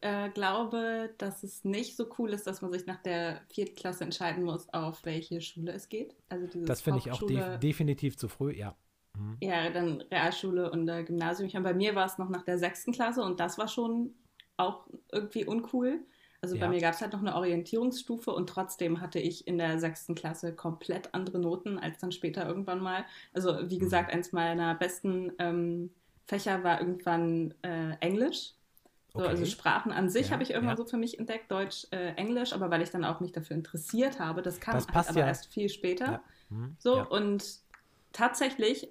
äh, 0.00 0.30
glaube, 0.30 1.14
dass 1.18 1.42
es 1.42 1.64
nicht 1.64 1.96
so 1.96 2.06
cool 2.18 2.30
ist, 2.30 2.46
dass 2.46 2.62
man 2.62 2.72
sich 2.72 2.86
nach 2.86 3.02
der 3.02 3.40
vierten 3.48 3.74
Klasse 3.74 4.04
entscheiden 4.04 4.44
muss, 4.44 4.68
auf 4.72 5.04
welche 5.04 5.40
Schule 5.40 5.72
es 5.72 5.88
geht. 5.88 6.14
Also 6.28 6.46
das 6.64 6.80
finde 6.80 7.00
ich 7.00 7.10
auch 7.10 7.22
def 7.26 7.58
definitiv 7.58 8.16
zu 8.16 8.28
früh, 8.28 8.52
ja. 8.52 8.76
Mhm. 9.16 9.36
Ja, 9.40 9.70
dann 9.70 10.00
Realschule 10.02 10.70
und 10.70 10.88
äh, 10.88 11.04
Gymnasium. 11.04 11.48
Ich 11.48 11.54
meine, 11.54 11.64
bei 11.64 11.74
mir 11.74 11.94
war 11.94 12.06
es 12.06 12.18
noch 12.18 12.28
nach 12.28 12.42
der 12.42 12.58
sechsten 12.58 12.92
Klasse 12.92 13.22
und 13.22 13.40
das 13.40 13.58
war 13.58 13.68
schon 13.68 14.14
auch 14.56 14.86
irgendwie 15.10 15.44
uncool. 15.44 16.06
Also 16.42 16.56
ja. 16.56 16.60
bei 16.60 16.68
mir 16.68 16.80
gab 16.80 16.94
es 16.94 17.00
halt 17.00 17.12
noch 17.12 17.20
eine 17.20 17.34
Orientierungsstufe 17.34 18.32
und 18.32 18.48
trotzdem 18.48 19.00
hatte 19.00 19.18
ich 19.18 19.46
in 19.46 19.58
der 19.58 19.78
sechsten 19.78 20.14
Klasse 20.14 20.54
komplett 20.54 21.12
andere 21.12 21.38
Noten 21.38 21.78
als 21.78 21.98
dann 21.98 22.12
später 22.12 22.46
irgendwann 22.46 22.80
mal. 22.80 23.04
Also 23.34 23.70
wie 23.70 23.76
mhm. 23.76 23.80
gesagt, 23.80 24.12
eins 24.12 24.32
meiner 24.32 24.74
besten 24.74 25.32
ähm, 25.38 25.90
Fächer 26.26 26.64
war 26.64 26.80
irgendwann 26.80 27.54
äh, 27.62 27.92
Englisch. 28.00 28.54
So, 29.12 29.18
also 29.18 29.30
okay. 29.32 29.40
Also 29.40 29.50
Sprachen 29.50 29.92
an 29.92 30.08
sich 30.08 30.26
ja, 30.26 30.32
habe 30.32 30.42
ich 30.42 30.50
irgendwann 30.50 30.76
ja. 30.78 30.82
so 30.82 30.88
für 30.88 30.96
mich 30.96 31.18
entdeckt, 31.18 31.50
Deutsch, 31.50 31.86
äh, 31.90 32.14
Englisch, 32.14 32.52
aber 32.52 32.70
weil 32.70 32.80
ich 32.80 32.90
dann 32.90 33.04
auch 33.04 33.20
mich 33.20 33.32
dafür 33.32 33.56
interessiert 33.56 34.20
habe, 34.20 34.40
das 34.40 34.60
kam 34.60 34.74
das 34.74 34.86
halt 34.88 35.08
aber 35.10 35.20
erst 35.26 35.52
viel 35.52 35.68
später. 35.68 36.22
Mhm. 36.48 36.76
So 36.78 37.06
und 37.06 37.44
tatsächlich 38.12 38.88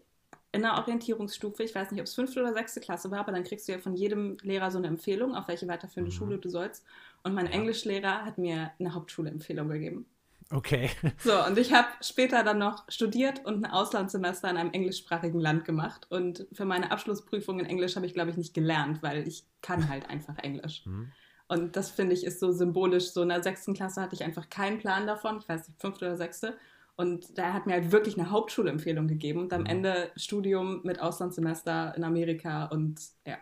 in 0.51 0.61
der 0.61 0.77
Orientierungsstufe, 0.77 1.63
ich 1.63 1.75
weiß 1.75 1.91
nicht, 1.91 1.99
ob 1.99 2.07
es 2.07 2.15
fünfte 2.15 2.39
oder 2.41 2.53
sechste 2.53 2.79
Klasse 2.79 3.11
war, 3.11 3.19
aber 3.19 3.31
dann 3.31 3.43
kriegst 3.43 3.67
du 3.67 3.71
ja 3.71 3.79
von 3.79 3.95
jedem 3.95 4.37
Lehrer 4.41 4.71
so 4.71 4.77
eine 4.77 4.87
Empfehlung, 4.87 5.35
auf 5.35 5.47
welche 5.47 5.67
weiterführende 5.67 6.11
mhm. 6.11 6.17
Schule 6.17 6.37
du 6.37 6.49
sollst. 6.49 6.85
Und 7.23 7.33
mein 7.33 7.45
ja. 7.45 7.51
Englischlehrer 7.51 8.25
hat 8.25 8.37
mir 8.37 8.71
eine 8.79 8.93
Hauptschule-Empfehlung 8.93 9.69
gegeben. 9.69 10.05
Okay. 10.51 10.89
So, 11.19 11.45
und 11.45 11.57
ich 11.57 11.73
habe 11.73 11.87
später 12.01 12.43
dann 12.43 12.57
noch 12.57 12.89
studiert 12.89 13.45
und 13.45 13.63
ein 13.63 13.71
Auslandssemester 13.71 14.49
in 14.49 14.57
einem 14.57 14.71
englischsprachigen 14.71 15.39
Land 15.39 15.65
gemacht. 15.65 16.07
Und 16.09 16.47
für 16.51 16.65
meine 16.65 16.91
Abschlussprüfung 16.91 17.59
in 17.59 17.65
Englisch 17.65 17.95
habe 17.95 18.05
ich, 18.05 18.13
glaube 18.13 18.31
ich, 18.31 18.37
nicht 18.37 18.53
gelernt, 18.53 19.03
weil 19.03 19.27
ich 19.27 19.45
kann 19.61 19.89
halt 19.89 20.09
einfach 20.09 20.37
Englisch. 20.39 20.83
Mhm. 20.89 21.11
Und 21.51 21.75
das 21.75 21.89
finde 21.89 22.13
ich 22.13 22.23
ist 22.23 22.39
so 22.39 22.51
symbolisch. 22.51 23.09
So 23.09 23.23
in 23.23 23.29
der 23.29 23.41
sechsten 23.41 23.73
Klasse 23.73 24.03
hatte 24.03 24.13
ich 24.13 24.23
einfach 24.23 24.51
keinen 24.51 24.77
Plan 24.77 25.07
davon. 25.07 25.39
Ich 25.39 25.49
weiß 25.49 25.67
nicht, 25.67 25.81
fünfte 25.81 26.05
oder 26.05 26.15
sechste. 26.15 26.55
Und 26.99 27.37
da 27.37 27.53
hat 27.53 27.65
mir 27.65 27.75
halt 27.75 27.93
wirklich 27.93 28.19
eine 28.19 28.29
Hauptschulempfehlung 28.29 29.07
gegeben 29.07 29.39
und 29.39 29.53
am 29.53 29.61
mhm. 29.61 29.67
Ende 29.67 30.11
Studium 30.17 30.81
mit 30.83 30.99
Auslandssemester 30.99 31.93
in 31.95 32.03
Amerika 32.03 32.65
und 32.65 32.99
ja, 33.25 33.37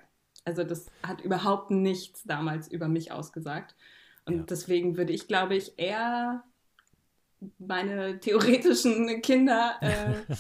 also 0.45 0.63
das 0.63 0.85
hat 1.01 1.21
überhaupt 1.21 1.71
nichts 1.71 2.23
damals 2.23 2.67
über 2.67 2.87
mich 2.87 3.11
ausgesagt. 3.11 3.75
Und 4.25 4.35
ja. 4.35 4.43
deswegen 4.43 4.95
würde 4.95 5.11
ich, 5.11 5.27
glaube 5.27 5.55
ich, 5.55 5.73
eher 5.79 6.43
meine 7.57 8.19
theoretischen 8.19 9.23
Kinder 9.23 9.77
äh, 9.81 10.35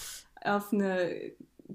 auf 0.47 0.71
eine, 0.71 1.31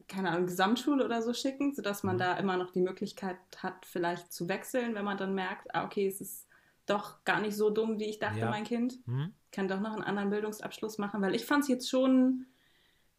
keine 0.07 0.31
Ahnung, 0.31 0.47
Gesamtschule 0.47 1.05
oder 1.05 1.23
so 1.23 1.35
schicken, 1.35 1.75
sodass 1.75 2.05
man 2.05 2.15
mhm. 2.15 2.21
da 2.21 2.35
immer 2.35 2.57
noch 2.57 2.71
die 2.71 2.83
Möglichkeit 2.83 3.39
hat, 3.57 3.85
vielleicht 3.85 4.33
zu 4.33 4.49
wechseln, 4.49 4.95
wenn 4.95 5.05
man 5.05 5.19
dann 5.19 5.35
merkt, 5.35 5.75
ah, 5.75 5.85
okay, 5.87 6.07
es 6.07 6.21
ist 6.21 6.47
doch 6.93 7.25
gar 7.25 7.41
nicht 7.41 7.57
so 7.57 7.71
dumm, 7.71 7.99
wie 7.99 8.05
ich 8.05 8.19
dachte, 8.19 8.41
ja. 8.41 8.51
mein 8.51 8.65
Kind. 8.65 9.07
Mhm. 9.07 9.33
Kann 9.51 9.69
doch 9.69 9.81
noch 9.81 9.93
einen 9.93 10.05
anderen 10.05 10.31
Bildungsabschluss 10.31 10.99
machen, 10.99 11.21
weil 11.23 11.35
ich 11.35 11.45
fand 11.45 11.65
es 11.65 11.69
jetzt 11.69 11.91
schon, 11.91 12.47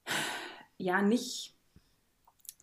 ja, 0.77 1.01
nicht, 1.01 1.55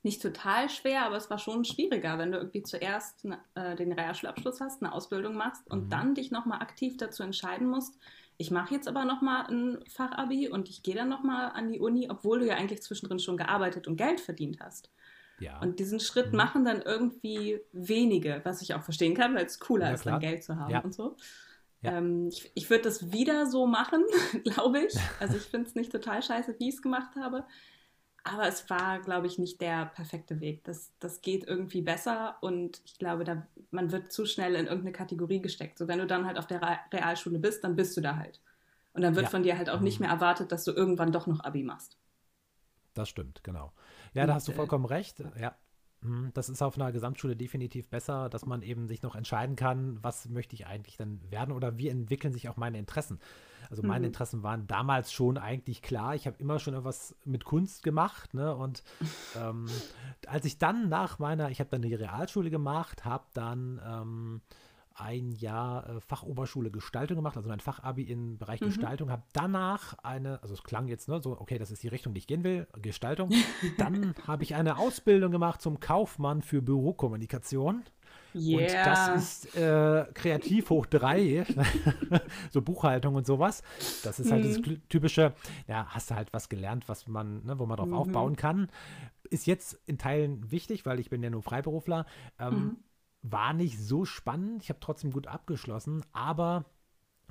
nicht 0.03 0.23
total 0.23 0.71
schwer, 0.71 1.05
aber 1.05 1.17
es 1.17 1.31
war 1.31 1.39
schon 1.39 1.65
schwieriger, 1.65 2.19
wenn 2.19 2.33
du 2.33 2.39
irgendwie 2.39 2.63
zuerst 2.63 3.25
äh, 3.55 3.77
den 3.77 3.93
Realschulabschluss 3.93 4.61
hast, 4.61 4.83
eine 4.83 4.93
Ausbildung 4.93 5.35
machst 5.35 5.71
und 5.71 5.85
mhm. 5.85 5.91
dann 5.91 6.15
dich 6.15 6.31
nochmal 6.31 6.63
aktiv 6.63 6.97
dazu 6.97 7.23
entscheiden 7.23 7.69
musst, 7.69 7.99
ich 8.41 8.51
mache 8.51 8.75
jetzt 8.75 8.89
aber 8.89 9.05
nochmal 9.05 9.45
ein 9.49 9.85
Fachabi 9.87 10.49
und 10.49 10.71
ich 10.71 10.83
gehe 10.83 10.95
dann 10.95 11.11
nochmal 11.11 11.51
an 11.51 11.71
die 11.71 11.79
Uni, 11.79 12.09
obwohl 12.09 12.39
du 12.39 12.47
ja 12.47 12.55
eigentlich 12.55 12.83
zwischendrin 12.83 13.19
schon 13.19 13.37
gearbeitet 13.37 13.87
und 13.87 13.97
Geld 13.97 14.19
verdient 14.19 14.61
hast. 14.61 14.91
Ja. 15.41 15.61
Und 15.61 15.79
diesen 15.79 16.01
Schritt 16.01 16.31
mhm. 16.31 16.37
machen 16.37 16.65
dann 16.65 16.83
irgendwie 16.83 17.61
wenige, 17.73 18.41
was 18.45 18.63
ich 18.63 18.75
auch 18.75 18.83
verstehen 18.83 19.15
kann, 19.15 19.35
weil 19.35 19.47
es 19.47 19.59
cooler 19.59 19.89
ja, 19.89 19.95
ist, 19.95 20.07
dann 20.07 20.21
Geld 20.21 20.45
zu 20.45 20.57
haben 20.57 20.71
ja. 20.71 20.81
und 20.81 20.95
so. 20.95 21.17
Ähm, 21.83 22.29
ich, 22.29 22.51
ich 22.55 22.69
würde 22.69 22.85
das 22.85 23.11
wieder 23.11 23.47
so 23.47 23.67
machen, 23.67 24.05
glaube 24.45 24.81
ich. 24.81 24.95
Also 25.19 25.37
ich 25.37 25.45
finde 25.45 25.69
es 25.69 25.75
nicht 25.75 25.91
total 25.91 26.23
scheiße, 26.23 26.57
wie 26.59 26.69
ich 26.69 26.77
es 26.77 26.83
gemacht 26.83 27.17
habe. 27.17 27.45
Aber 28.23 28.47
es 28.47 28.69
war, 28.69 29.01
glaube 29.01 29.27
ich, 29.27 29.39
nicht 29.39 29.63
der 29.63 29.87
perfekte 29.87 30.41
Weg. 30.41 30.63
Das, 30.65 30.93
das 30.99 31.23
geht 31.23 31.47
irgendwie 31.49 31.81
besser 31.81 32.37
und 32.43 32.83
ich 32.85 32.99
glaube, 32.99 33.25
da, 33.25 33.47
man 33.71 33.93
wird 33.93 34.13
zu 34.13 34.27
schnell 34.27 34.57
in 34.57 34.67
irgendeine 34.67 34.93
Kategorie 34.93 35.41
gesteckt. 35.41 35.79
So, 35.79 35.89
wenn 35.89 35.99
du 35.99 36.07
dann 36.07 36.27
halt 36.27 36.39
auf 36.39 36.47
der 36.47 36.61
Realschule 36.93 37.39
bist, 37.39 37.65
dann 37.65 37.77
bist 37.77 37.97
du 37.97 38.03
da 38.03 38.17
halt. 38.17 38.43
Und 38.93 39.03
dann 39.03 39.17
wird 39.17 39.29
von 39.29 39.43
dir 39.43 39.57
halt 39.57 39.71
auch 39.71 39.81
nicht 39.81 40.01
mhm. 40.01 40.07
mehr 40.07 40.15
erwartet, 40.15 40.53
dass 40.53 40.65
du 40.65 40.73
irgendwann 40.73 41.13
doch 41.13 41.27
noch 41.27 41.41
Abi 41.41 41.63
machst. 41.63 41.97
Das 42.95 43.09
stimmt, 43.09 43.45
genau. 43.45 43.73
Ja, 44.15 44.27
da 44.27 44.35
hast 44.35 44.49
du 44.49 44.53
vollkommen 44.53 44.85
recht. 44.85 45.23
Ja. 45.41 45.55
Mhm, 46.03 46.31
das 46.33 46.49
ist 46.49 46.63
auf 46.63 46.77
einer 46.77 46.93
Gesamtschule 46.93 47.37
definitiv 47.37 47.89
besser, 47.89 48.29
dass 48.31 48.47
man 48.47 48.63
eben 48.63 48.89
sich 48.89 49.03
noch 49.03 49.15
entscheiden 49.15 49.55
kann, 49.55 50.03
was 50.03 50.29
möchte 50.29 50.55
ich 50.55 50.67
eigentlich 50.67 50.97
dann 50.97 51.21
werden 51.31 51.53
oder 51.53 51.77
wie 51.77 51.89
entwickeln 51.89 52.33
sich 52.33 52.49
auch 52.49 52.57
meine 52.57 52.79
Interessen. 52.79 53.21
Also 53.69 53.83
meine 53.83 54.01
mhm. 54.01 54.07
Interessen 54.07 54.43
waren 54.43 54.67
damals 54.67 55.13
schon 55.13 55.37
eigentlich 55.37 55.83
klar. 55.83 56.15
Ich 56.15 56.27
habe 56.27 56.37
immer 56.39 56.59
schon 56.59 56.75
etwas 56.75 57.15
mit 57.25 57.45
Kunst 57.45 57.83
gemacht. 57.83 58.33
Ne? 58.35 58.55
Und 58.55 58.83
ähm, 59.37 59.67
als 60.27 60.47
ich 60.47 60.59
dann 60.59 60.89
nach 60.89 61.19
meiner, 61.19 61.51
ich 61.51 61.61
habe 61.61 61.71
dann 61.71 61.83
die 61.83 61.95
Realschule 61.95 62.51
gemacht, 62.51 63.05
habe 63.05 63.25
dann 63.35 63.81
ähm, 63.87 64.41
ein 65.01 65.33
Jahr 65.33 65.89
äh, 65.89 66.01
Fachoberschule 66.01 66.71
Gestaltung 66.71 67.17
gemacht, 67.17 67.37
also 67.37 67.49
mein 67.49 67.61
Fachabi 67.61 68.03
im 68.03 68.39
Bereich 68.39 68.61
mhm. 68.61 68.67
Gestaltung, 68.67 69.11
habe 69.11 69.23
danach 69.33 69.95
eine, 70.03 70.43
also 70.43 70.55
es 70.55 70.63
klang 70.63 70.89
jetzt 70.89 71.09
ne, 71.09 71.21
so, 71.23 71.41
okay, 71.41 71.59
das 71.59 71.71
ist 71.71 71.83
die 71.83 71.89
Richtung, 71.89 72.15
die 72.15 72.19
ich 72.19 72.27
gehen 72.27 72.45
will, 72.45 72.67
Gestaltung. 72.81 73.31
Dann 73.79 74.15
habe 74.27 74.43
ich 74.43 74.55
eine 74.55 74.79
Ausbildung 74.79 75.33
gemacht 75.33 75.63
zum 75.63 75.81
Kaufmann 75.81 76.43
für 76.43 76.63
Bürokommunikation. 76.63 77.85
Yeah. 78.35 78.59
Und 78.59 78.75
das 78.75 79.17
ist 79.17 79.57
äh, 79.57 80.05
kreativ 80.15 80.71
hoch 80.71 80.87
drei, 80.87 81.45
so 82.51 82.63
Buchhaltung 82.63 83.17
und 83.17 83.27
sowas. 83.27 83.63
Das 84.05 84.21
ist 84.21 84.31
halt 84.31 84.45
mhm. 84.45 84.63
das 84.63 84.79
typische, 84.89 85.33
ja, 85.67 85.87
hast 85.89 86.11
du 86.11 86.15
halt 86.15 86.33
was 86.33 86.49
gelernt, 86.49 86.89
was 86.89 87.09
man, 87.09 87.45
ne, 87.45 87.59
wo 87.59 87.67
man 87.67 87.77
drauf 87.77 87.89
mhm. 87.89 87.95
aufbauen 87.95 88.37
kann. 88.37 88.69
Ist 89.31 89.47
jetzt 89.47 89.81
in 89.87 89.99
Teilen 89.99 90.51
wichtig, 90.51 90.87
weil 90.87 91.01
ich 91.01 91.11
bin 91.11 91.23
ja 91.23 91.31
nur 91.31 91.43
Freiberufler. 91.43 92.07
Ähm, 92.39 92.55
mhm. 92.55 92.77
War 93.23 93.53
nicht 93.53 93.79
so 93.79 94.05
spannend. 94.05 94.63
Ich 94.63 94.71
habe 94.71 94.81
trotzdem 94.81 95.13
gut 95.13 95.27
abgeschlossen, 95.27 96.05
aber 96.13 96.65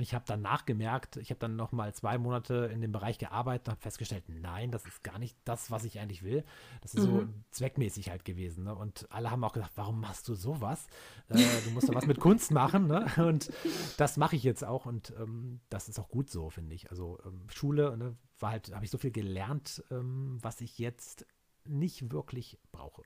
ich 0.01 0.13
habe 0.13 0.23
danach 0.27 0.65
gemerkt, 0.65 1.17
ich 1.17 1.29
habe 1.29 1.39
dann 1.39 1.55
noch 1.55 1.71
mal 1.71 1.93
zwei 1.93 2.17
Monate 2.17 2.69
in 2.73 2.81
dem 2.81 2.91
Bereich 2.91 3.17
gearbeitet 3.17 3.67
und 3.67 3.71
habe 3.71 3.81
festgestellt, 3.81 4.23
nein, 4.27 4.71
das 4.71 4.85
ist 4.85 5.03
gar 5.03 5.19
nicht 5.19 5.37
das, 5.43 5.71
was 5.71 5.83
ich 5.83 5.99
eigentlich 5.99 6.23
will. 6.23 6.43
Das 6.81 6.93
ist 6.93 7.05
mhm. 7.05 7.11
so 7.11 7.27
zweckmäßig 7.51 8.09
halt 8.09 8.25
gewesen. 8.25 8.63
Ne? 8.63 8.75
Und 8.75 9.07
alle 9.11 9.29
haben 9.29 9.43
auch 9.43 9.53
gesagt, 9.53 9.73
warum 9.75 9.99
machst 9.99 10.27
du 10.27 10.35
sowas? 10.35 10.87
Äh, 11.27 11.43
du 11.65 11.71
musst 11.71 11.89
doch 11.89 11.95
was 11.95 12.07
mit 12.07 12.19
Kunst 12.19 12.51
machen. 12.51 12.87
Ne? 12.87 13.11
Und 13.17 13.51
das 13.97 14.17
mache 14.17 14.35
ich 14.35 14.43
jetzt 14.43 14.63
auch 14.63 14.85
und 14.85 15.13
ähm, 15.19 15.59
das 15.69 15.89
ist 15.89 15.99
auch 15.99 16.09
gut 16.09 16.29
so, 16.29 16.49
finde 16.49 16.75
ich. 16.75 16.89
Also 16.89 17.19
ähm, 17.25 17.47
Schule, 17.53 17.97
ne, 17.97 18.15
war 18.39 18.51
halt, 18.51 18.73
habe 18.73 18.85
ich 18.85 18.91
so 18.91 18.97
viel 18.97 19.11
gelernt, 19.11 19.83
ähm, 19.91 20.37
was 20.41 20.61
ich 20.61 20.79
jetzt 20.79 21.25
nicht 21.65 22.11
wirklich 22.11 22.57
brauche. 22.71 23.03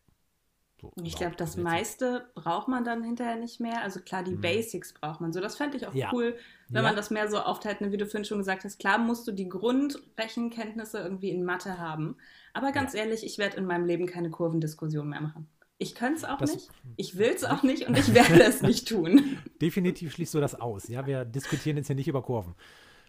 So, 0.84 0.92
ich 1.02 1.16
glaube, 1.16 1.38
das 1.38 1.56
meiste 1.56 2.28
braucht 2.36 2.68
man 2.68 2.84
dann 2.84 3.04
hinterher 3.04 3.38
nicht 3.38 3.62
mehr. 3.62 3.82
Also 3.84 4.02
klar, 4.02 4.22
die 4.22 4.36
mhm. 4.36 4.42
Basics 4.42 4.94
braucht 4.94 5.22
man 5.22 5.32
so. 5.32 5.40
Das 5.40 5.56
fände 5.56 5.78
ich 5.78 5.88
auch 5.88 5.94
ja. 5.94 6.10
cool, 6.12 6.36
wenn 6.68 6.84
ja. 6.84 6.90
man 6.90 6.98
das 6.98 7.10
mehr 7.10 7.30
so 7.30 7.40
aufteilt, 7.40 7.80
ne, 7.80 7.94
wie 7.94 7.98
du 7.98 8.06
vorhin 8.06 8.26
schon 8.26 8.40
gesagt 8.40 8.66
hast. 8.66 8.80
Klar 8.80 8.98
musst 8.98 9.26
du 9.26 9.32
die 9.32 9.48
Grundrechenkenntnisse 9.48 11.00
irgendwie 11.00 11.30
in 11.30 11.46
Mathe 11.46 11.78
haben. 11.78 12.18
Aber 12.54 12.74
ganz 12.74 12.94
ja. 12.94 13.00
ehrlich, 13.00 13.26
ich 13.26 13.38
werde 13.38 13.56
in 13.56 13.66
meinem 13.66 13.86
Leben 13.86 14.08
keine 14.08 14.30
Kurvendiskussion 14.30 15.08
mehr 15.08 15.22
machen. 15.22 15.48
Ich 15.78 15.96
könnte 15.96 16.18
es 16.18 16.26
auch 16.26 16.38
das, 16.38 16.54
nicht, 16.54 16.70
ich 16.98 17.18
will 17.18 17.32
es 17.34 17.46
auch 17.46 17.64
nicht 17.64 17.88
und 17.88 17.98
ich 17.98 18.14
werde 18.14 18.44
es 18.44 18.62
nicht 18.62 18.88
tun. 18.88 19.38
Definitiv 19.62 20.14
schließt 20.14 20.34
du 20.34 20.42
das 20.42 20.60
aus. 20.60 20.90
Ja, 20.90 21.08
wir 21.08 21.24
diskutieren 21.24 21.78
jetzt 21.78 21.88
hier 21.88 21.96
nicht 21.96 22.08
über 22.10 22.22
Kurven. 22.22 22.56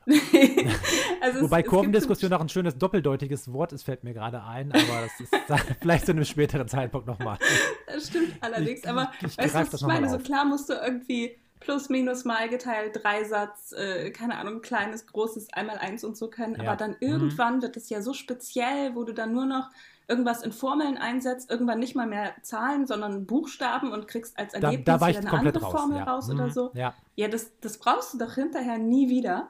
also 1.20 1.42
Wobei 1.42 1.60
es, 1.60 1.66
Kurvendiskussion 1.66 2.32
auch 2.32 2.40
ein 2.40 2.48
schönes 2.48 2.76
doppeldeutiges 2.76 3.52
Wort 3.52 3.72
ist, 3.72 3.84
fällt 3.84 4.04
mir 4.04 4.14
gerade 4.14 4.42
ein, 4.42 4.70
aber 4.72 5.02
das 5.02 5.20
ist 5.20 5.34
vielleicht 5.80 6.06
zu 6.06 6.12
einem 6.12 6.24
späteren 6.24 6.68
Zeitpunkt 6.68 7.06
nochmal. 7.06 7.38
Das 7.86 8.08
stimmt 8.08 8.34
allerdings, 8.40 8.80
ich, 8.80 8.88
aber 8.88 9.10
ich, 9.20 9.38
weißt 9.38 9.54
du, 9.54 9.72
was 9.72 9.80
ich 9.80 9.86
meine? 9.86 10.10
So 10.10 10.18
klar 10.18 10.44
musst 10.44 10.68
du 10.68 10.74
irgendwie 10.74 11.36
plus, 11.60 11.88
minus, 11.88 12.24
mal 12.24 12.48
geteilt, 12.48 13.02
Dreisatz, 13.02 13.72
äh, 13.72 14.10
keine 14.10 14.36
Ahnung, 14.36 14.60
kleines, 14.60 15.06
großes, 15.06 15.52
einmal 15.52 15.78
eins 15.78 16.04
und 16.04 16.16
so 16.16 16.28
können, 16.28 16.56
ja. 16.56 16.62
aber 16.62 16.76
dann 16.76 16.92
mhm. 16.92 16.96
irgendwann 17.00 17.56
mhm. 17.56 17.62
wird 17.62 17.76
es 17.76 17.88
ja 17.88 18.02
so 18.02 18.12
speziell, 18.12 18.94
wo 18.94 19.04
du 19.04 19.14
dann 19.14 19.32
nur 19.32 19.46
noch 19.46 19.70
irgendwas 20.06 20.42
in 20.42 20.52
Formeln 20.52 20.98
einsetzt, 20.98 21.50
irgendwann 21.50 21.78
nicht 21.78 21.96
mal 21.96 22.06
mehr 22.06 22.34
Zahlen, 22.42 22.86
sondern 22.86 23.26
Buchstaben 23.26 23.92
und 23.92 24.06
kriegst 24.06 24.38
als 24.38 24.52
Ergebnis 24.54 24.84
da, 24.84 24.98
da 24.98 25.06
eine 25.06 25.32
andere 25.32 25.60
raus, 25.60 25.72
Formel 25.72 25.98
ja. 25.98 26.04
raus 26.04 26.28
oder 26.30 26.46
mhm. 26.46 26.50
so. 26.50 26.70
Ja, 26.74 26.94
ja 27.16 27.28
das, 27.28 27.58
das 27.60 27.78
brauchst 27.78 28.14
du 28.14 28.18
doch 28.18 28.34
hinterher 28.34 28.78
nie 28.78 29.08
wieder. 29.08 29.48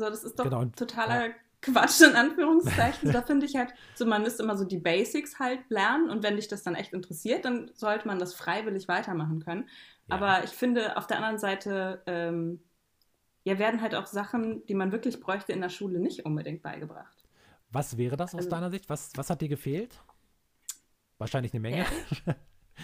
So, 0.00 0.08
das 0.08 0.24
ist 0.24 0.38
doch 0.38 0.44
genau. 0.44 0.64
totaler 0.64 1.26
ja. 1.26 1.32
Quatsch 1.60 2.00
in 2.00 2.16
Anführungszeichen. 2.16 3.12
da 3.12 3.20
finde 3.20 3.44
ich 3.44 3.54
halt, 3.54 3.74
so 3.94 4.06
man 4.06 4.22
müsste 4.22 4.42
immer 4.42 4.56
so 4.56 4.64
die 4.64 4.78
Basics 4.78 5.38
halt 5.38 5.60
lernen 5.68 6.08
und 6.08 6.22
wenn 6.22 6.36
dich 6.36 6.48
das 6.48 6.62
dann 6.62 6.74
echt 6.74 6.94
interessiert, 6.94 7.44
dann 7.44 7.70
sollte 7.74 8.06
man 8.06 8.18
das 8.18 8.32
freiwillig 8.32 8.88
weitermachen 8.88 9.44
können. 9.44 9.68
Ja. 10.08 10.16
Aber 10.16 10.42
ich 10.44 10.52
finde 10.52 10.96
auf 10.96 11.06
der 11.06 11.18
anderen 11.18 11.36
Seite, 11.36 12.02
ähm, 12.06 12.62
ja, 13.44 13.58
werden 13.58 13.82
halt 13.82 13.94
auch 13.94 14.06
Sachen, 14.06 14.64
die 14.66 14.74
man 14.74 14.90
wirklich 14.90 15.20
bräuchte 15.20 15.52
in 15.52 15.60
der 15.60 15.68
Schule, 15.68 15.98
nicht 15.98 16.24
unbedingt 16.24 16.62
beigebracht. 16.62 17.22
Was 17.70 17.98
wäre 17.98 18.16
das 18.16 18.34
aus 18.34 18.38
also, 18.38 18.50
deiner 18.50 18.70
Sicht? 18.70 18.88
Was, 18.88 19.12
was 19.16 19.28
hat 19.28 19.42
dir 19.42 19.48
gefehlt? 19.48 20.00
Wahrscheinlich 21.18 21.52
eine 21.52 21.60
Menge. 21.60 21.84
Ja. 22.26 22.34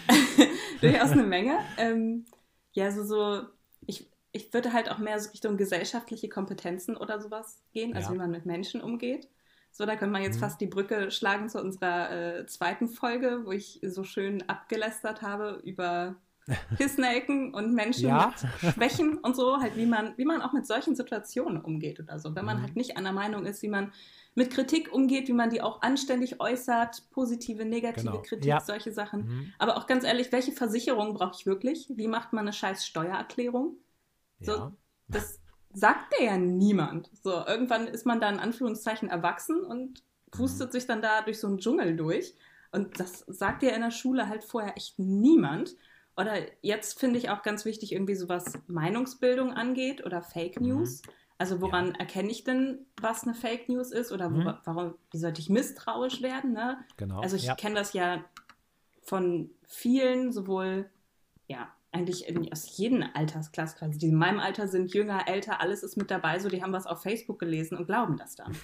Durchaus 0.81 1.11
eine 1.11 1.23
Menge. 1.23 1.57
Ähm, 1.77 2.25
ja, 2.73 2.91
so, 2.91 3.03
so, 3.03 3.47
ich, 3.87 4.07
ich 4.31 4.53
würde 4.53 4.73
halt 4.73 4.91
auch 4.91 4.97
mehr 4.97 5.19
so 5.19 5.31
Richtung 5.31 5.57
gesellschaftliche 5.57 6.29
Kompetenzen 6.29 6.97
oder 6.97 7.21
sowas 7.21 7.63
gehen, 7.73 7.95
also 7.95 8.09
ja. 8.09 8.13
wie 8.13 8.17
man 8.19 8.31
mit 8.31 8.45
Menschen 8.45 8.81
umgeht. 8.81 9.29
So, 9.71 9.85
da 9.85 9.95
könnte 9.95 10.13
man 10.13 10.23
jetzt 10.23 10.37
mhm. 10.37 10.41
fast 10.41 10.59
die 10.59 10.67
Brücke 10.67 11.11
schlagen 11.11 11.49
zu 11.49 11.61
unserer 11.61 12.11
äh, 12.39 12.45
zweiten 12.47 12.87
Folge, 12.87 13.41
wo 13.45 13.51
ich 13.51 13.79
so 13.83 14.03
schön 14.03 14.41
abgelästert 14.49 15.21
habe 15.21 15.61
über 15.63 16.15
Pissnelken 16.77 17.53
und 17.53 17.73
Menschen 17.73 18.07
ja. 18.07 18.33
mit 18.61 18.73
Schwächen 18.73 19.17
und 19.17 19.35
so, 19.35 19.57
halt 19.59 19.75
wie 19.75 19.85
man, 19.85 20.17
wie 20.17 20.25
man 20.25 20.41
auch 20.41 20.53
mit 20.53 20.65
solchen 20.65 20.95
Situationen 20.95 21.61
umgeht 21.61 21.99
oder 21.99 22.19
so. 22.19 22.35
Wenn 22.35 22.45
man 22.45 22.57
mhm. 22.57 22.61
halt 22.63 22.75
nicht 22.75 22.97
der 22.97 23.11
Meinung 23.11 23.45
ist, 23.45 23.61
wie 23.61 23.67
man 23.67 23.91
mit 24.33 24.51
Kritik 24.51 24.93
umgeht, 24.93 25.27
wie 25.27 25.33
man 25.33 25.49
die 25.49 25.61
auch 25.61 25.81
anständig 25.81 26.39
äußert, 26.39 27.09
positive, 27.11 27.65
negative 27.65 28.05
genau. 28.05 28.21
Kritik, 28.21 28.45
ja. 28.45 28.59
solche 28.59 28.91
Sachen. 28.91 29.27
Mhm. 29.27 29.53
Aber 29.59 29.77
auch 29.77 29.87
ganz 29.87 30.03
ehrlich, 30.03 30.31
welche 30.31 30.51
Versicherung 30.53 31.13
brauche 31.13 31.33
ich 31.37 31.45
wirklich? 31.45 31.91
Wie 31.95 32.07
macht 32.07 32.33
man 32.33 32.45
eine 32.45 32.53
scheiß 32.53 32.85
Steuererklärung? 32.85 33.77
So, 34.39 34.51
ja. 34.51 34.71
Das 35.07 35.39
sagt 35.73 36.13
dir 36.13 36.25
ja 36.25 36.37
niemand. 36.37 37.09
So, 37.21 37.45
irgendwann 37.45 37.87
ist 37.87 38.05
man 38.05 38.19
da 38.19 38.29
in 38.29 38.39
Anführungszeichen 38.39 39.09
erwachsen 39.09 39.63
und 39.63 40.03
pustet 40.31 40.69
mhm. 40.69 40.71
sich 40.71 40.85
dann 40.85 41.01
da 41.01 41.21
durch 41.21 41.39
so 41.39 41.47
einen 41.47 41.59
Dschungel 41.59 41.95
durch. 41.95 42.35
Und 42.71 42.99
das 42.99 43.19
sagt 43.27 43.61
dir 43.61 43.73
in 43.73 43.81
der 43.81 43.91
Schule 43.91 44.27
halt 44.27 44.43
vorher 44.43 44.75
echt 44.75 44.99
niemand. 44.99 45.75
Oder 46.15 46.33
jetzt 46.61 46.99
finde 46.99 47.19
ich 47.19 47.29
auch 47.29 47.43
ganz 47.43 47.63
wichtig, 47.63 47.91
irgendwie 47.91 48.15
so 48.15 48.27
was 48.27 48.57
Meinungsbildung 48.67 49.53
angeht 49.53 50.05
oder 50.05 50.21
Fake 50.21 50.59
mhm. 50.59 50.67
News. 50.67 51.01
Mhm. 51.03 51.11
Also 51.37 51.61
woran 51.61 51.87
ja. 51.89 51.99
erkenne 51.99 52.31
ich 52.31 52.43
denn, 52.43 52.85
was 52.99 53.23
eine 53.23 53.35
Fake 53.35 53.69
News 53.69 53.91
ist 53.91 54.11
oder 54.11 54.31
wo, 54.31 54.37
mhm. 54.37 54.53
warum, 54.65 54.95
wie 55.11 55.17
sollte 55.17 55.39
ich 55.39 55.49
misstrauisch 55.49 56.21
werden? 56.21 56.53
Ne? 56.53 56.83
Genau. 56.97 57.21
Also 57.21 57.35
ich 57.35 57.45
ja. 57.45 57.55
kenne 57.55 57.75
das 57.75 57.93
ja 57.93 58.23
von 59.03 59.51
vielen, 59.63 60.31
sowohl 60.31 60.89
ja, 61.47 61.71
eigentlich 61.91 62.27
in, 62.27 62.51
aus 62.51 62.77
jedem 62.77 63.03
Altersklasse 63.13 63.77
quasi, 63.77 63.97
die 63.97 64.07
in 64.07 64.15
meinem 64.15 64.39
Alter 64.39 64.67
sind, 64.67 64.93
jünger, 64.93 65.27
älter, 65.27 65.61
alles 65.61 65.83
ist 65.83 65.97
mit 65.97 66.11
dabei, 66.11 66.39
so 66.39 66.49
die 66.49 66.61
haben 66.61 66.73
was 66.73 66.85
auf 66.85 67.01
Facebook 67.01 67.39
gelesen 67.39 67.77
und 67.77 67.85
glauben 67.85 68.17
das 68.17 68.35
dann. 68.35 68.55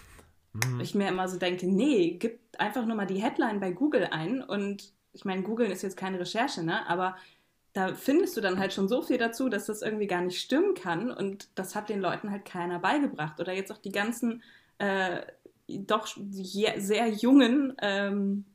Mhm. 0.53 0.79
Ich 0.81 0.93
mir 0.93 1.07
immer 1.07 1.27
so 1.27 1.37
denke, 1.37 1.67
nee, 1.67 2.17
gib 2.19 2.39
einfach 2.57 2.85
nur 2.85 2.95
mal 2.95 3.05
die 3.05 3.21
Headline 3.21 3.59
bei 3.59 3.71
Google 3.71 4.07
ein 4.11 4.41
und 4.43 4.93
ich 5.13 5.25
meine, 5.25 5.43
Google 5.43 5.71
ist 5.71 5.83
jetzt 5.83 5.97
keine 5.97 6.19
Recherche, 6.19 6.63
ne? 6.63 6.87
Aber 6.87 7.15
da 7.73 7.93
findest 7.93 8.37
du 8.37 8.41
dann 8.41 8.59
halt 8.59 8.73
schon 8.73 8.87
so 8.87 9.01
viel 9.01 9.17
dazu, 9.17 9.49
dass 9.49 9.65
das 9.65 9.81
irgendwie 9.81 10.07
gar 10.07 10.21
nicht 10.21 10.39
stimmen 10.39 10.75
kann 10.75 11.11
und 11.11 11.49
das 11.55 11.75
hat 11.75 11.89
den 11.89 12.01
Leuten 12.01 12.29
halt 12.29 12.45
keiner 12.45 12.79
beigebracht. 12.79 13.39
Oder 13.39 13.53
jetzt 13.53 13.71
auch 13.71 13.79
die 13.79 13.91
ganzen 13.91 14.43
äh, 14.77 15.21
doch 15.67 16.07
sehr 16.07 17.09
jungen 17.09 17.75
ähm, 17.81 18.45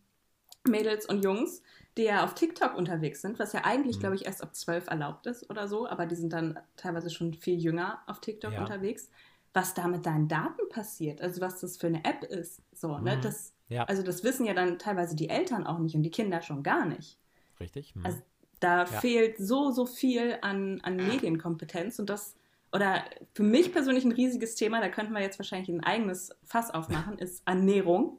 Mädels 0.69 1.07
und 1.07 1.25
Jungs, 1.25 1.63
die 1.97 2.05
ja 2.05 2.25
auf 2.25 2.35
TikTok 2.35 2.77
unterwegs 2.77 3.23
sind, 3.23 3.39
was 3.39 3.53
ja 3.53 3.65
eigentlich, 3.65 3.97
mhm. 3.97 4.01
glaube 4.01 4.15
ich, 4.15 4.27
erst 4.27 4.43
ab 4.43 4.55
zwölf 4.55 4.87
erlaubt 4.87 5.27
ist 5.27 5.51
oder 5.51 5.67
so, 5.67 5.89
aber 5.89 6.07
die 6.07 6.15
sind 6.15 6.33
dann 6.33 6.59
teilweise 6.77 7.11
schon 7.11 7.35
viel 7.35 7.59
jünger 7.59 8.01
auf 8.07 8.21
TikTok 8.21 8.53
ja. 8.53 8.61
unterwegs. 8.61 9.11
Was 9.55 9.75
da 9.75 9.89
mit 9.89 10.05
deinen 10.07 10.29
Daten 10.29 10.69
passiert, 10.69 11.21
also 11.23 11.41
was 11.41 11.59
das 11.61 11.79
für 11.79 11.87
eine 11.89 12.05
App 12.05 12.23
ist, 12.23 12.61
so, 12.73 12.93
ne, 12.93 12.99
mhm. 12.99 13.05
ne, 13.05 13.21
das, 13.23 13.55
ja. 13.69 13.85
also 13.85 14.03
das 14.03 14.23
wissen 14.23 14.45
ja 14.45 14.55
dann 14.55 14.79
teilweise 14.79 15.17
die 15.17 15.31
Eltern 15.31 15.67
auch 15.67 15.79
nicht 15.79 15.97
und 15.97 16.03
die 16.03 16.11
Kinder 16.11 16.43
schon 16.43 16.63
gar 16.63 16.85
nicht. 16.85 17.19
Richtig. 17.59 17.97
Mhm. 17.97 18.07
Also 18.07 18.19
da 18.61 18.81
ja. 18.81 18.87
fehlt 18.87 19.39
so, 19.39 19.71
so 19.71 19.87
viel 19.87 20.39
an, 20.43 20.81
an 20.83 20.97
Medienkompetenz 20.97 21.99
und 21.99 22.11
das, 22.11 22.37
oder 22.73 23.03
für 23.35 23.43
mich 23.43 23.73
persönlich 23.73 24.05
ein 24.05 24.13
riesiges 24.13 24.55
Thema, 24.55 24.81
da 24.81 24.89
könnten 24.89 25.13
wir 25.13 25.21
jetzt 25.21 25.39
wahrscheinlich 25.39 25.69
ein 25.69 25.83
eigenes 25.83 26.31
Fass 26.45 26.71
aufmachen, 26.71 27.19
ist 27.19 27.43
Ernährung. 27.47 28.19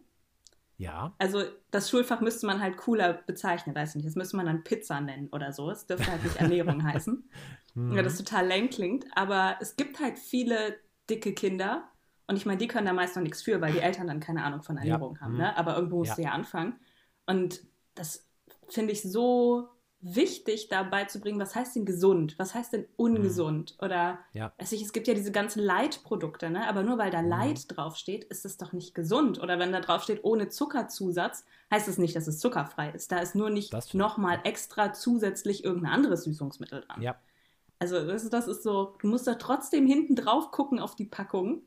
Ja. 0.80 1.14
Also 1.18 1.44
das 1.72 1.90
Schulfach 1.90 2.22
müsste 2.22 2.48
man 2.48 2.62
halt 2.62 2.78
cooler 2.78 3.12
bezeichnen, 3.14 3.76
weiß 3.76 3.90
ich 3.90 3.96
nicht. 3.98 4.08
Das 4.08 4.16
müsste 4.16 4.38
man 4.38 4.46
dann 4.46 4.64
Pizza 4.64 5.02
nennen 5.02 5.28
oder 5.34 5.52
so. 5.52 5.70
Es 5.70 5.86
dürfte 5.86 6.10
halt 6.10 6.24
nicht 6.24 6.36
Ernährung 6.40 6.84
heißen. 6.84 7.30
Mhm. 7.76 7.92
Ja, 7.92 8.02
das 8.02 8.18
total 8.18 8.48
lame 8.48 8.70
klingt. 8.70 9.06
Aber 9.14 9.58
es 9.60 9.76
gibt 9.76 10.00
halt 10.00 10.18
viele 10.18 10.80
dicke 11.10 11.34
Kinder. 11.34 11.90
Und 12.28 12.38
ich 12.38 12.46
meine, 12.46 12.60
die 12.60 12.68
können 12.68 12.86
da 12.86 12.94
meist 12.94 13.18
noch 13.18 13.24
nichts 13.24 13.42
für, 13.42 13.60
weil 13.60 13.74
die 13.74 13.80
Eltern 13.80 14.08
dann 14.08 14.22
keine 14.22 14.44
Ahnung 14.44 14.64
von 14.64 14.78
Ernährung 14.78 15.16
ja. 15.16 15.22
haben. 15.22 15.36
Ne? 15.36 15.58
Aber 15.58 15.76
irgendwo 15.76 15.98
musst 15.98 16.12
ja. 16.12 16.16
du 16.16 16.22
ja 16.22 16.32
anfangen. 16.32 16.80
Und 17.26 17.62
das 17.96 18.26
finde 18.70 18.94
ich 18.94 19.02
so 19.02 19.68
wichtig, 20.02 20.70
dabei 20.70 21.06
zu 21.06 21.20
bringen, 21.20 21.40
was 21.40 21.56
heißt 21.56 21.76
denn 21.76 21.86
gesund, 21.86 22.36
was 22.38 22.56
heißt 22.56 22.74
denn 22.74 22.88
ungesund? 22.96 23.76
Mhm. 23.80 23.86
Oder 23.86 24.20
ja. 24.34 24.54
also 24.58 24.76
ich, 24.76 24.82
es 24.82 24.94
gibt 24.94 25.08
ja 25.08 25.14
diese 25.14 25.32
ganzen 25.32 25.62
Leitprodukte, 25.62 26.50
ne? 26.50 26.68
aber 26.68 26.84
nur 26.84 26.98
weil 26.98 27.12
da 27.12 27.22
mhm. 27.22 27.30
Leid 27.30 27.66
draufsteht, 27.68 28.24
ist 28.26 28.46
es 28.46 28.58
doch 28.58 28.72
nicht 28.72 28.96
gesund. 28.96 29.42
Oder 29.42 29.60
wenn 29.60 29.72
da 29.72 29.82
draufsteht 29.82 30.24
ohne 30.24 30.50
Zuckerzusatz, 30.50 31.46
heißt 31.72 31.88
es 31.88 31.96
das 31.96 31.98
nicht, 31.98 32.16
dass 32.16 32.28
es 32.28 32.40
zuckerfrei 32.40 32.92
ist. 32.92 33.12
Da 33.12 33.20
ist 33.20 33.36
nur 33.36 33.50
nicht 33.50 33.74
nochmal 33.94 34.40
extra 34.44 34.94
zusätzlich 34.94 35.64
irgendein 35.64 35.92
anderes 35.92 36.24
Süßungsmittel 36.24 36.82
dran. 36.82 37.02
Ja. 37.02 37.16
Also 37.80 38.06
das, 38.06 38.30
das 38.30 38.48
ist 38.48 38.64
so, 38.64 38.96
du 39.02 39.08
musst 39.08 39.26
da 39.26 39.36
trotzdem 39.36 39.88
hinten 39.88 40.16
drauf 40.16 40.52
gucken 40.52 40.80
auf 40.80 40.96
die 40.96 41.06
Packung, 41.06 41.62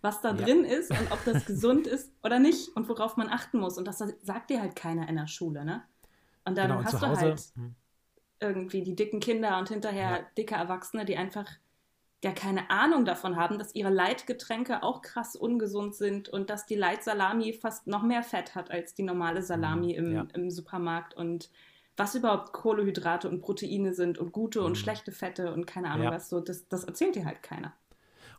was 0.00 0.20
da 0.20 0.30
ja. 0.34 0.44
drin 0.44 0.64
ist 0.64 0.90
und 0.90 1.10
ob 1.10 1.24
das 1.24 1.44
gesund 1.44 1.86
ist 1.88 2.12
oder 2.22 2.38
nicht 2.38 2.74
und 2.76 2.88
worauf 2.88 3.16
man 3.16 3.28
achten 3.28 3.58
muss. 3.58 3.76
Und 3.76 3.86
das 3.86 3.98
sagt 4.22 4.50
dir 4.50 4.60
halt 4.60 4.76
keiner 4.76 5.08
in 5.08 5.16
der 5.16 5.26
Schule, 5.26 5.64
ne? 5.64 5.82
Und 6.46 6.56
dann 6.56 6.68
genau, 6.68 6.78
und 6.78 6.84
hast 6.86 7.02
du 7.02 7.06
halt 7.06 7.40
hm. 7.54 7.74
irgendwie 8.40 8.82
die 8.82 8.96
dicken 8.96 9.20
Kinder 9.20 9.58
und 9.58 9.68
hinterher 9.68 10.10
ja. 10.10 10.26
dicke 10.38 10.54
Erwachsene, 10.54 11.04
die 11.04 11.16
einfach 11.16 11.46
ja 12.24 12.32
keine 12.32 12.70
Ahnung 12.70 13.04
davon 13.04 13.36
haben, 13.36 13.58
dass 13.58 13.74
ihre 13.74 13.90
Leitgetränke 13.90 14.82
auch 14.82 15.02
krass 15.02 15.36
ungesund 15.36 15.94
sind 15.94 16.28
und 16.28 16.48
dass 16.48 16.64
die 16.64 16.74
Leitsalami 16.74 17.52
fast 17.52 17.86
noch 17.86 18.02
mehr 18.02 18.22
Fett 18.22 18.54
hat 18.54 18.70
als 18.70 18.94
die 18.94 19.02
normale 19.02 19.42
Salami 19.42 19.94
hm. 19.94 20.04
im, 20.04 20.12
ja. 20.12 20.26
im 20.34 20.50
Supermarkt 20.50 21.14
und 21.14 21.50
was 21.96 22.14
überhaupt 22.14 22.52
Kohlehydrate 22.52 23.28
und 23.28 23.40
Proteine 23.40 23.94
sind 23.94 24.18
und 24.18 24.32
gute 24.32 24.62
und 24.62 24.72
mhm. 24.72 24.76
schlechte 24.76 25.12
Fette 25.12 25.52
und 25.52 25.66
keine 25.66 25.90
Ahnung 25.90 26.06
ja. 26.06 26.12
was 26.12 26.28
so, 26.28 26.40
das, 26.40 26.68
das 26.68 26.84
erzählt 26.84 27.16
dir 27.16 27.24
halt 27.24 27.42
keiner. 27.42 27.72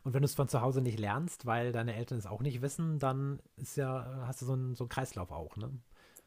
Und 0.04 0.14
wenn 0.14 0.22
du 0.22 0.26
es 0.26 0.34
von 0.34 0.48
zu 0.48 0.60
Hause 0.60 0.80
nicht 0.80 0.98
lernst, 0.98 1.44
weil 1.44 1.72
deine 1.72 1.94
Eltern 1.96 2.18
es 2.18 2.26
auch 2.26 2.40
nicht 2.40 2.62
wissen, 2.62 2.98
dann 2.98 3.40
ist 3.56 3.76
ja, 3.76 4.22
hast 4.26 4.40
du 4.40 4.46
so 4.46 4.52
einen, 4.52 4.74
so 4.76 4.84
einen 4.84 4.88
Kreislauf 4.88 5.32
auch, 5.32 5.56
ne? 5.56 5.70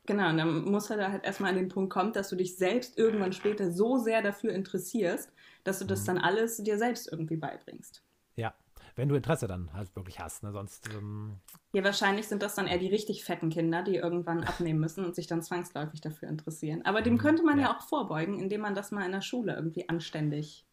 Genau, 0.05 0.29
und 0.29 0.37
dann 0.37 0.65
muss 0.65 0.89
er 0.89 0.97
da 0.97 1.11
halt 1.11 1.23
erstmal 1.23 1.51
an 1.51 1.57
den 1.57 1.69
Punkt 1.69 1.93
kommen, 1.93 2.11
dass 2.13 2.29
du 2.29 2.35
dich 2.35 2.57
selbst 2.57 2.97
irgendwann 2.97 3.33
später 3.33 3.71
so 3.71 3.97
sehr 3.97 4.21
dafür 4.21 4.51
interessierst, 4.51 5.31
dass 5.63 5.79
du 5.79 5.85
das 5.85 6.01
mhm. 6.01 6.05
dann 6.07 6.17
alles 6.19 6.57
dir 6.57 6.77
selbst 6.77 7.11
irgendwie 7.11 7.37
beibringst. 7.37 8.03
Ja, 8.35 8.53
wenn 8.95 9.09
du 9.09 9.15
Interesse 9.15 9.47
dann 9.47 9.71
halt 9.73 9.95
wirklich 9.95 10.19
hast, 10.19 10.43
ne? 10.43 10.51
Sonst. 10.51 10.89
Ähm 10.93 11.37
ja, 11.73 11.83
wahrscheinlich 11.83 12.27
sind 12.27 12.41
das 12.41 12.55
dann 12.55 12.67
eher 12.67 12.79
die 12.79 12.87
richtig 12.87 13.23
fetten 13.23 13.49
Kinder, 13.49 13.83
die 13.83 13.95
irgendwann 13.95 14.43
abnehmen 14.43 14.79
müssen 14.79 15.05
und 15.05 15.15
sich 15.15 15.27
dann 15.27 15.41
zwangsläufig 15.41 16.01
dafür 16.01 16.29
interessieren. 16.29 16.81
Aber 16.83 17.01
dem 17.01 17.13
mhm, 17.13 17.19
könnte 17.19 17.43
man 17.43 17.59
ja. 17.59 17.65
ja 17.65 17.77
auch 17.77 17.81
vorbeugen, 17.81 18.39
indem 18.39 18.61
man 18.61 18.75
das 18.75 18.91
mal 18.91 19.05
in 19.05 19.11
der 19.11 19.21
Schule 19.21 19.55
irgendwie 19.55 19.87
anständig 19.87 20.65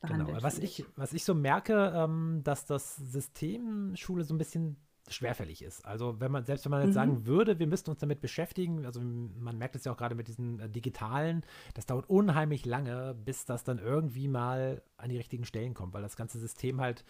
behandelt. 0.00 0.28
Genau. 0.28 0.42
Was 0.42 0.58
ich, 0.58 0.84
was 0.96 1.12
ich 1.12 1.24
so 1.24 1.34
merke, 1.34 1.92
ähm, 1.94 2.42
dass 2.44 2.66
das 2.66 2.96
System 2.96 3.96
Schule 3.96 4.24
so 4.24 4.34
ein 4.34 4.38
bisschen 4.38 4.76
schwerfällig 5.08 5.62
ist. 5.62 5.84
Also 5.84 6.20
wenn 6.20 6.32
man, 6.32 6.44
selbst 6.44 6.64
wenn 6.64 6.70
man 6.70 6.80
jetzt 6.80 6.90
mhm. 6.90 6.94
sagen 6.94 7.26
würde, 7.26 7.58
wir 7.58 7.66
müssten 7.66 7.90
uns 7.90 8.00
damit 8.00 8.20
beschäftigen, 8.20 8.84
also 8.84 9.00
man 9.00 9.58
merkt 9.58 9.76
es 9.76 9.84
ja 9.84 9.92
auch 9.92 9.96
gerade 9.96 10.14
mit 10.14 10.28
diesen 10.28 10.60
äh, 10.60 10.68
digitalen, 10.68 11.44
das 11.74 11.86
dauert 11.86 12.08
unheimlich 12.08 12.64
lange, 12.64 13.14
bis 13.24 13.44
das 13.44 13.64
dann 13.64 13.78
irgendwie 13.78 14.28
mal 14.28 14.82
an 14.96 15.10
die 15.10 15.16
richtigen 15.16 15.44
Stellen 15.44 15.74
kommt, 15.74 15.94
weil 15.94 16.02
das 16.02 16.16
ganze 16.16 16.38
System 16.38 16.80
halt 16.80 17.04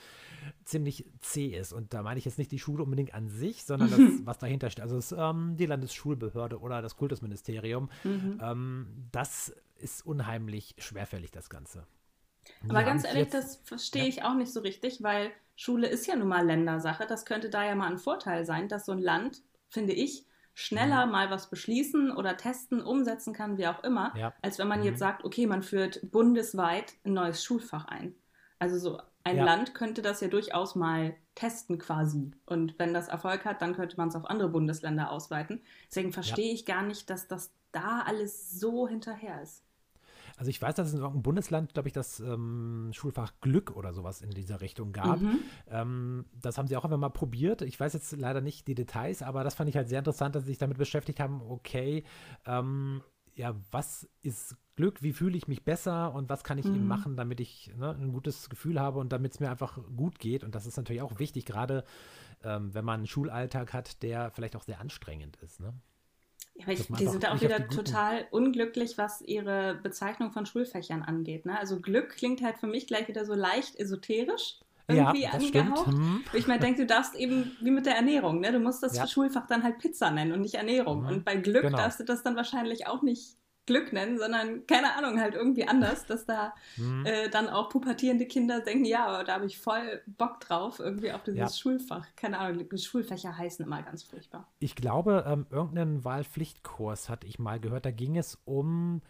ziemlich 0.65 1.07
zäh 1.21 1.57
ist. 1.57 1.73
Und 1.73 1.95
da 1.95 2.03
meine 2.03 2.19
ich 2.19 2.25
jetzt 2.25 2.39
nicht 2.39 2.53
die 2.53 2.59
Schule 2.59 2.83
unbedingt 2.83 3.15
an 3.15 3.29
sich, 3.29 3.65
sondern 3.65 3.91
das, 3.91 4.01
was 4.25 4.39
dahinter 4.39 4.71
steht. 4.71 4.83
Also 4.83 4.97
es, 4.97 5.13
ähm, 5.13 5.57
die 5.57 5.67
Landesschulbehörde 5.67 6.61
oder 6.61 6.83
das 6.83 6.97
Kultusministerium. 6.97 7.89
Mhm. 8.05 8.39
Ähm, 8.43 9.09
das 9.13 9.55
ist 9.79 10.05
unheimlich 10.05 10.75
schwerfällig, 10.79 11.31
das 11.31 11.51
Ganze. 11.51 11.87
Aber 12.69 12.83
ganz 12.85 13.05
ehrlich, 13.05 13.25
jetzt, 13.25 13.35
das 13.35 13.57
verstehe 13.57 14.03
ja. 14.03 14.09
ich 14.09 14.23
auch 14.23 14.35
nicht 14.35 14.53
so 14.53 14.61
richtig, 14.61 15.03
weil 15.03 15.31
Schule 15.57 15.89
ist 15.89 16.07
ja 16.07 16.15
nun 16.15 16.29
mal 16.29 16.47
Ländersache. 16.47 17.07
Das 17.07 17.25
könnte 17.25 17.51
da 17.51 17.65
ja 17.65 17.75
mal 17.75 17.91
ein 17.91 17.99
Vorteil 17.99 18.45
sein, 18.45 18.69
dass 18.69 18.87
so 18.87 18.93
ein 18.93 19.01
Land, 19.01 19.43
finde 19.69 19.95
ich, 19.95 20.27
schneller 20.55 21.07
mhm. 21.07 21.13
mal 21.13 21.31
was 21.31 21.51
beschließen 21.51 22.11
oder 22.11 22.37
testen, 22.37 22.83
umsetzen 22.83 23.33
kann, 23.33 23.59
wie 23.59 23.67
auch 23.67 23.83
immer, 23.83 24.15
ja. 24.17 24.33
als 24.43 24.59
wenn 24.59 24.69
man 24.69 24.81
mhm. 24.81 24.87
jetzt 24.87 24.99
sagt, 24.99 25.25
okay, 25.25 25.47
man 25.47 25.63
führt 25.63 26.11
bundesweit 26.11 26.95
ein 27.05 27.15
neues 27.15 27.43
Schulfach 27.43 27.87
ein. 27.87 28.15
Also 28.59 28.79
so 28.79 29.01
ein 29.25 29.37
ja. 29.37 29.45
Land 29.45 29.75
könnte 29.75 30.03
das 30.03 30.21
ja 30.21 30.29
durchaus 30.29 30.75
mal 30.77 31.15
testen 31.35 31.79
quasi. 31.79 32.31
Und 32.47 32.79
wenn 32.79 32.95
das 32.95 33.09
Erfolg 33.09 33.45
hat, 33.45 33.61
dann 33.61 33.75
könnte 33.75 33.97
man 33.97 34.09
es 34.09 34.15
auf 34.15 34.25
andere 34.25 34.49
Bundesländer 34.49 35.11
ausweiten. 35.11 35.63
Deswegen 35.91 36.13
verstehe 36.13 36.49
ja. 36.49 36.55
ich 36.55 36.65
gar 36.65 36.83
nicht, 36.83 37.11
dass 37.11 37.29
das 37.29 37.53
da 37.73 38.03
alles 38.07 38.59
so 38.59 38.89
hinterher 38.89 39.43
ist. 39.43 39.66
Also 40.37 40.51
ich 40.51 40.61
weiß, 40.61 40.75
dass 40.75 40.89
es 40.89 40.95
in 40.95 41.01
irgendeinem 41.01 41.23
Bundesland, 41.23 41.73
glaube 41.75 41.89
ich, 41.89 41.93
das 41.93 42.21
ähm, 42.21 42.91
Schulfach 42.93 43.33
Glück 43.41 43.75
oder 43.75 43.93
sowas 43.93 44.21
in 44.21 44.31
dieser 44.31 44.61
Richtung 44.61 44.93
gab. 44.93 45.21
Mhm. 45.21 45.39
Ähm, 45.69 46.25
das 46.41 46.59
haben 46.59 46.69
sie 46.69 46.77
auch 46.77 46.85
einfach 46.85 46.99
mal 46.99 47.09
probiert. 47.09 47.63
Ich 47.63 47.79
weiß 47.81 47.95
jetzt 47.95 48.13
leider 48.17 48.41
nicht 48.41 48.69
die 48.69 48.75
Details, 48.75 49.23
aber 49.23 49.45
das 49.45 49.55
fand 49.55 49.71
ich 49.71 49.77
halt 49.77 49.89
sehr 49.89 50.01
interessant, 50.01 50.35
dass 50.35 50.45
sie 50.45 50.51
sich 50.51 50.59
damit 50.59 50.79
beschäftigt 50.79 51.21
haben, 51.21 51.41
okay, 51.41 52.05
ähm, 52.45 53.03
ja, 53.35 53.55
was 53.71 54.09
ist 54.23 54.57
Glück, 54.77 55.03
wie 55.03 55.13
fühle 55.13 55.37
ich 55.37 55.49
mich 55.49 55.65
besser 55.65 56.15
und 56.15 56.29
was 56.29 56.45
kann 56.45 56.59
ich 56.59 56.67
mhm. 56.67 56.75
eben 56.75 56.87
machen, 56.87 57.17
damit 57.17 57.41
ich 57.41 57.73
ne, 57.77 57.91
ein 57.91 58.13
gutes 58.13 58.51
Gefühl 58.51 58.81
habe 58.81 58.99
und 58.99 59.13
damit 59.13 59.33
es 59.33 59.41
mir 59.41 59.51
einfach 59.51 59.79
gut 59.97 60.19
geht. 60.19 60.45
Und 60.45 60.55
das 60.55 60.67
ist 60.67 60.77
natürlich 60.77 61.03
auch 61.03 61.19
wichtig, 61.19 61.45
gerade 61.45 61.85
ähm, 62.45 62.75
wenn 62.75 62.85
man 62.85 63.01
einen 63.01 63.07
Schulalltag 63.07 63.73
hat, 63.73 64.03
der 64.03 64.31
vielleicht 64.31 64.57
auch 64.57 64.63
sehr 64.63 64.81
anstrengend 64.81 65.37
ist. 65.37 65.61
Ne? 65.61 65.73
Ja, 66.59 66.65
aber 66.65 66.73
ich, 66.73 66.87
die 66.87 67.07
sind 67.07 67.23
da 67.23 67.35
auch 67.35 67.41
wieder 67.41 67.69
total 67.69 68.27
unglücklich, 68.31 68.97
was 68.97 69.21
ihre 69.21 69.79
Bezeichnung 69.83 70.33
von 70.33 70.47
Schulfächern 70.47 71.03
angeht. 71.03 71.45
Ne? 71.45 71.59
Also 71.59 71.81
Glück 71.81 72.11
klingt 72.11 72.43
halt 72.43 72.59
für 72.59 72.67
mich 72.67 72.87
gleich 72.87 73.09
wieder 73.09 73.25
so 73.25 73.35
leicht 73.35 73.77
esoterisch 73.77 74.61
irgendwie 74.89 75.23
ja, 75.23 75.31
angehaucht. 75.31 75.87
Hm. 75.87 76.25
Ich 76.33 76.47
mir 76.47 76.59
denke, 76.59 76.83
du 76.83 76.87
darfst 76.87 77.15
eben, 77.17 77.57
wie 77.61 77.71
mit 77.71 77.87
der 77.87 77.97
Ernährung, 77.97 78.41
ne? 78.41 78.53
du 78.53 78.61
musst 78.61 78.83
das 78.83 78.97
ja. 78.97 79.07
Schulfach 79.07 79.47
dann 79.47 79.63
halt 79.63 79.79
Pizza 79.79 80.11
nennen 80.11 80.33
und 80.33 80.41
nicht 80.41 80.55
Ernährung. 80.55 81.03
Mhm. 81.03 81.09
Und 81.09 81.25
bei 81.25 81.37
Glück 81.37 81.63
genau. 81.63 81.77
darfst 81.77 82.01
du 82.01 82.05
das 82.05 82.23
dann 82.23 82.37
wahrscheinlich 82.37 82.87
auch 82.87 83.03
nicht 83.03 83.37
Glück 83.67 83.93
nennen, 83.93 84.19
sondern 84.19 84.67
keine 84.67 84.97
Ahnung, 84.97 85.21
halt 85.21 85.35
irgendwie 85.35 85.67
anders, 85.67 86.07
dass 86.07 86.25
da 86.25 86.55
mhm. 86.77 87.05
äh, 87.05 87.29
dann 87.29 87.49
auch 87.49 87.69
pubertierende 87.69 88.27
Kinder 88.27 88.61
denken, 88.61 88.85
ja, 88.85 89.07
aber 89.07 89.25
da 89.25 89.35
habe 89.35 89.47
ich 89.47 89.59
voll 89.59 90.03
Bock 90.07 90.41
drauf, 90.41 90.79
irgendwie 90.79 91.13
auf 91.13 91.23
dieses 91.25 91.39
ja. 91.39 91.49
Schulfach. 91.49 92.07
Keine 92.17 92.39
Ahnung, 92.39 92.67
Schulfächer 92.77 93.37
heißen 93.37 93.65
immer 93.65 93.83
ganz 93.83 94.03
furchtbar. 94.03 94.47
Ich 94.61 94.77
glaube, 94.77 95.25
ähm, 95.27 95.47
irgendeinen 95.51 96.05
Wahlpflichtkurs 96.05 97.09
hatte 97.09 97.27
ich 97.27 97.39
mal 97.39 97.61
gehört, 97.61 97.85
da 97.85 97.91
ging 97.91 98.17
es 98.17 98.39
um 98.45 99.03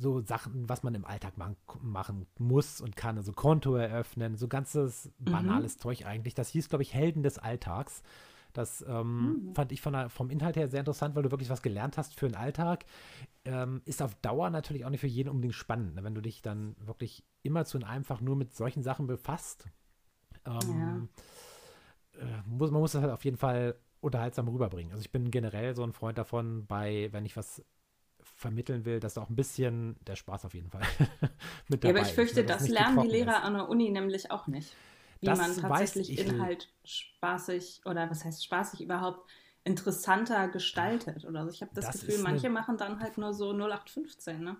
so 0.00 0.20
Sachen, 0.20 0.68
was 0.68 0.82
man 0.82 0.94
im 0.94 1.04
Alltag 1.04 1.36
machen, 1.36 1.56
machen 1.82 2.26
muss 2.38 2.80
und 2.80 2.96
kann, 2.96 3.18
also 3.18 3.32
Konto 3.32 3.76
eröffnen, 3.76 4.36
so 4.36 4.48
ganzes 4.48 5.10
mhm. 5.18 5.32
banales 5.32 5.76
mhm. 5.76 5.80
Zeug 5.80 6.06
eigentlich. 6.06 6.34
Das 6.34 6.48
hieß, 6.48 6.68
glaube 6.68 6.82
ich, 6.82 6.94
Helden 6.94 7.22
des 7.22 7.38
Alltags. 7.38 8.02
Das 8.52 8.84
ähm, 8.88 9.48
mhm. 9.48 9.54
fand 9.54 9.72
ich 9.72 9.80
von 9.80 10.10
vom 10.10 10.30
Inhalt 10.30 10.56
her 10.56 10.68
sehr 10.68 10.80
interessant, 10.80 11.14
weil 11.14 11.22
du 11.22 11.30
wirklich 11.30 11.50
was 11.50 11.62
gelernt 11.62 11.96
hast 11.98 12.18
für 12.18 12.26
den 12.26 12.36
Alltag. 12.36 12.84
Ähm, 13.46 13.80
ist 13.86 14.02
auf 14.02 14.14
Dauer 14.16 14.50
natürlich 14.50 14.84
auch 14.84 14.90
nicht 14.90 15.00
für 15.00 15.06
jeden 15.06 15.30
unbedingt 15.30 15.54
spannend, 15.54 15.94
ne? 15.94 16.04
wenn 16.04 16.14
du 16.14 16.20
dich 16.20 16.42
dann 16.42 16.76
wirklich 16.78 17.24
immer 17.42 17.64
zu 17.64 17.78
einfach 17.78 18.20
nur 18.20 18.36
mit 18.36 18.54
solchen 18.54 18.82
Sachen 18.82 19.06
befasst. 19.06 19.66
Ähm, 20.44 21.08
ja. 22.18 22.22
äh, 22.22 22.42
muss, 22.46 22.70
man 22.70 22.80
muss 22.80 22.92
das 22.92 23.02
halt 23.02 23.12
auf 23.12 23.24
jeden 23.24 23.38
Fall 23.38 23.76
unterhaltsam 24.00 24.48
rüberbringen. 24.48 24.92
Also 24.92 25.02
ich 25.02 25.10
bin 25.10 25.30
generell 25.30 25.74
so 25.74 25.82
ein 25.82 25.92
Freund 25.92 26.18
davon, 26.18 26.66
bei, 26.66 27.08
wenn 27.12 27.24
ich 27.24 27.36
was 27.36 27.64
vermitteln 28.22 28.84
will, 28.84 29.00
dass 29.00 29.14
da 29.14 29.22
auch 29.22 29.30
ein 29.30 29.36
bisschen 29.36 29.96
der 30.06 30.16
Spaß 30.16 30.44
auf 30.44 30.54
jeden 30.54 30.70
Fall 30.70 30.82
mit 31.68 31.84
dabei 31.84 31.84
ist. 31.84 31.84
Ja, 31.84 31.90
aber 31.90 32.00
ich 32.00 32.14
fürchte, 32.14 32.40
ist, 32.40 32.48
ne, 32.48 32.54
das 32.54 32.68
lernen 32.68 33.00
die 33.02 33.08
Lehrer 33.08 33.38
ist. 33.38 33.44
an 33.44 33.54
der 33.54 33.68
Uni 33.68 33.90
nämlich 33.90 34.30
auch 34.30 34.46
nicht. 34.46 34.74
Wie 35.20 35.26
das 35.26 35.38
man 35.38 35.56
tatsächlich 35.56 36.18
Inhalt 36.18 36.72
spaßig 36.84 37.82
oder 37.84 38.10
was 38.10 38.24
heißt 38.24 38.44
spaßig 38.44 38.80
überhaupt 38.80 39.28
interessanter 39.64 40.48
gestaltet 40.48 41.24
oder 41.24 41.44
so. 41.44 41.50
Ich 41.50 41.62
habe 41.62 41.72
das, 41.74 41.86
das 41.86 42.00
Gefühl, 42.00 42.22
manche 42.22 42.50
machen 42.50 42.76
dann 42.76 43.00
halt 43.00 43.18
nur 43.18 43.34
so 43.34 43.52
0815, 43.52 44.42
ne? 44.42 44.56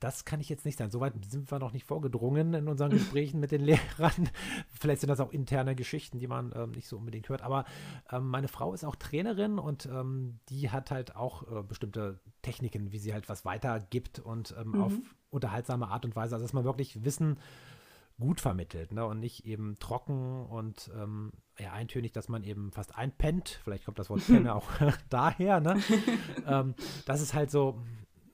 Das 0.00 0.24
kann 0.24 0.40
ich 0.40 0.48
jetzt 0.48 0.64
nicht 0.64 0.78
sagen. 0.78 0.90
Soweit 0.90 1.12
sind 1.26 1.50
wir 1.52 1.58
noch 1.58 1.74
nicht 1.74 1.84
vorgedrungen 1.84 2.54
in 2.54 2.68
unseren 2.68 2.90
Gesprächen 2.90 3.38
mit 3.38 3.50
den 3.50 3.60
Lehrern. 3.64 4.30
Vielleicht 4.72 5.02
sind 5.02 5.10
das 5.10 5.20
auch 5.20 5.30
interne 5.30 5.74
Geschichten, 5.74 6.18
die 6.18 6.26
man 6.26 6.52
ähm, 6.56 6.70
nicht 6.70 6.88
so 6.88 6.96
unbedingt 6.96 7.28
hört. 7.28 7.42
Aber 7.42 7.66
ähm, 8.10 8.26
meine 8.28 8.48
Frau 8.48 8.72
ist 8.72 8.82
auch 8.82 8.96
Trainerin 8.96 9.58
und 9.58 9.84
ähm, 9.86 10.40
die 10.48 10.70
hat 10.70 10.90
halt 10.90 11.16
auch 11.16 11.42
äh, 11.52 11.62
bestimmte 11.62 12.18
Techniken, 12.40 12.92
wie 12.92 12.98
sie 12.98 13.12
halt 13.12 13.28
was 13.28 13.44
weitergibt 13.44 14.20
und 14.20 14.54
ähm, 14.58 14.68
mhm. 14.68 14.82
auf 14.82 14.92
unterhaltsame 15.28 15.88
Art 15.88 16.06
und 16.06 16.16
Weise. 16.16 16.34
Also 16.34 16.44
dass 16.46 16.54
man 16.54 16.64
wirklich 16.64 17.04
Wissen 17.04 17.36
gut 18.20 18.40
vermittelt 18.40 18.92
ne? 18.92 19.04
und 19.04 19.18
nicht 19.18 19.44
eben 19.46 19.76
trocken 19.80 20.46
und 20.46 20.90
ähm, 20.94 21.32
ja, 21.58 21.72
eintönig, 21.72 22.12
dass 22.12 22.28
man 22.28 22.44
eben 22.44 22.70
fast 22.70 22.96
einpennt. 22.96 23.60
Vielleicht 23.64 23.84
kommt 23.84 23.98
das 23.98 24.10
Wort 24.10 24.24
Penne 24.26 24.54
auch 24.54 24.68
daher. 25.08 25.60
Ne? 25.60 25.80
ähm, 26.46 26.74
das 27.06 27.20
ist 27.20 27.34
halt 27.34 27.50
so 27.50 27.82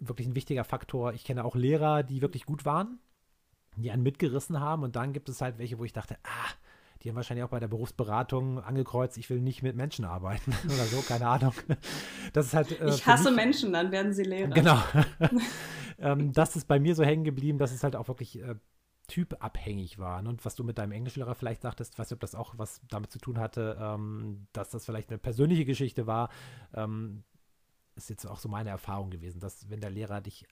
wirklich 0.01 0.27
ein 0.29 0.35
wichtiger 0.35 0.65
Faktor. 0.65 1.15
Ich 1.15 1.25
kenne 1.25 1.45
auch 1.45 1.55
Lehrer, 1.55 2.03
die 2.03 2.21
wirklich 2.21 2.45
gut 2.45 2.65
waren, 2.65 2.99
die 3.77 3.91
einen 3.91 4.03
mitgerissen 4.03 4.61
haben. 4.61 4.83
Und 4.83 4.97
dann 4.97 5.13
gibt 5.13 5.29
es 5.29 5.41
halt 5.41 5.59
welche, 5.59 5.79
wo 5.79 5.85
ich 5.85 5.93
dachte, 5.93 6.17
ah, 6.25 6.53
die 7.03 7.09
haben 7.09 7.17
wahrscheinlich 7.17 7.45
auch 7.45 7.51
bei 7.51 7.61
der 7.61 7.69
Berufsberatung 7.69 8.59
angekreuzt, 8.59 9.17
ich 9.19 9.31
will 9.31 9.41
nicht 9.41 9.63
mit 9.63 9.77
Menschen 9.77 10.05
arbeiten 10.05 10.53
oder 10.65 10.85
so, 10.85 11.01
keine 11.03 11.29
Ahnung. 11.29 11.55
Das 12.33 12.47
ist 12.47 12.55
halt. 12.55 12.81
Äh, 12.81 12.89
ich 12.89 13.07
hasse 13.07 13.31
mich, 13.31 13.37
Menschen, 13.37 13.73
dann 13.73 13.93
werden 13.93 14.13
sie 14.13 14.25
Lehrer. 14.25 14.51
Genau. 14.51 14.79
ähm, 15.99 16.33
das 16.33 16.57
ist 16.57 16.67
bei 16.67 16.81
mir 16.81 16.95
so 16.95 17.05
hängen 17.05 17.25
geblieben, 17.25 17.59
dass 17.59 17.73
es 17.73 17.85
halt 17.85 17.97
auch 17.97 18.09
wirklich 18.09 18.41
äh, 18.43 18.57
typabhängig 19.07 19.99
war. 19.99 20.23
Ne? 20.23 20.29
Und 20.29 20.45
was 20.45 20.55
du 20.55 20.65
mit 20.65 20.79
deinem 20.79 20.93
Englischlehrer 20.93 21.35
vielleicht 21.35 21.63
sagtest, 21.63 21.99
weiß 21.99 22.11
nicht, 22.11 22.17
ob 22.17 22.21
das 22.21 22.35
auch 22.35 22.55
was 22.57 22.81
damit 22.89 23.13
zu 23.13 23.19
tun 23.19 23.39
hatte, 23.39 23.77
ähm, 23.81 24.47
dass 24.53 24.71
das 24.71 24.85
vielleicht 24.85 25.11
eine 25.11 25.19
persönliche 25.19 25.65
Geschichte 25.65 26.07
war. 26.07 26.31
Ähm, 26.75 27.25
ist 27.95 28.11
jetzt 28.11 28.27
auch 28.27 28.39
so 28.39 28.49
meine 28.49 28.71
Erfahrung 28.71 29.11
gewesen, 29.11 29.41
dass 29.41 29.71
wenn 29.71 29.81
der 29.81 29.91
Lehrer 29.91 30.21
dich 30.21 30.47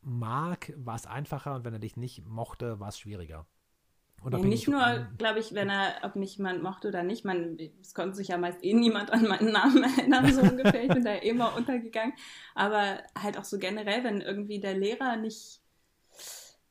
mag, 0.00 0.72
war 0.76 0.96
es 0.96 1.06
einfacher 1.06 1.54
und 1.54 1.64
wenn 1.64 1.74
er 1.74 1.80
dich 1.80 1.96
nicht 1.96 2.24
mochte, 2.24 2.80
war 2.80 2.88
es 2.88 2.98
schwieriger. 2.98 3.46
Ja, 4.24 4.38
nicht 4.38 4.66
nur, 4.66 5.06
glaube 5.16 5.38
ich, 5.38 5.54
wenn 5.54 5.70
er, 5.70 6.00
ob 6.02 6.16
mich 6.16 6.36
jemand 6.38 6.60
mochte 6.60 6.88
oder 6.88 7.04
nicht, 7.04 7.24
man, 7.24 7.56
es 7.80 7.94
konnte 7.94 8.16
sich 8.16 8.28
ja 8.28 8.36
meist 8.36 8.64
eh 8.64 8.74
niemand 8.74 9.12
an 9.12 9.28
meinen 9.28 9.52
Namen 9.52 9.84
erinnern, 9.98 10.32
so 10.32 10.40
ungefähr. 10.40 10.82
Ich 10.82 10.88
bin 10.88 11.04
da 11.04 11.14
immer 11.14 11.56
untergegangen. 11.56 12.14
Aber 12.54 13.00
halt 13.16 13.38
auch 13.38 13.44
so 13.44 13.58
generell, 13.58 14.02
wenn 14.02 14.20
irgendwie 14.20 14.58
der 14.58 14.76
Lehrer 14.76 15.16
nicht 15.16 15.60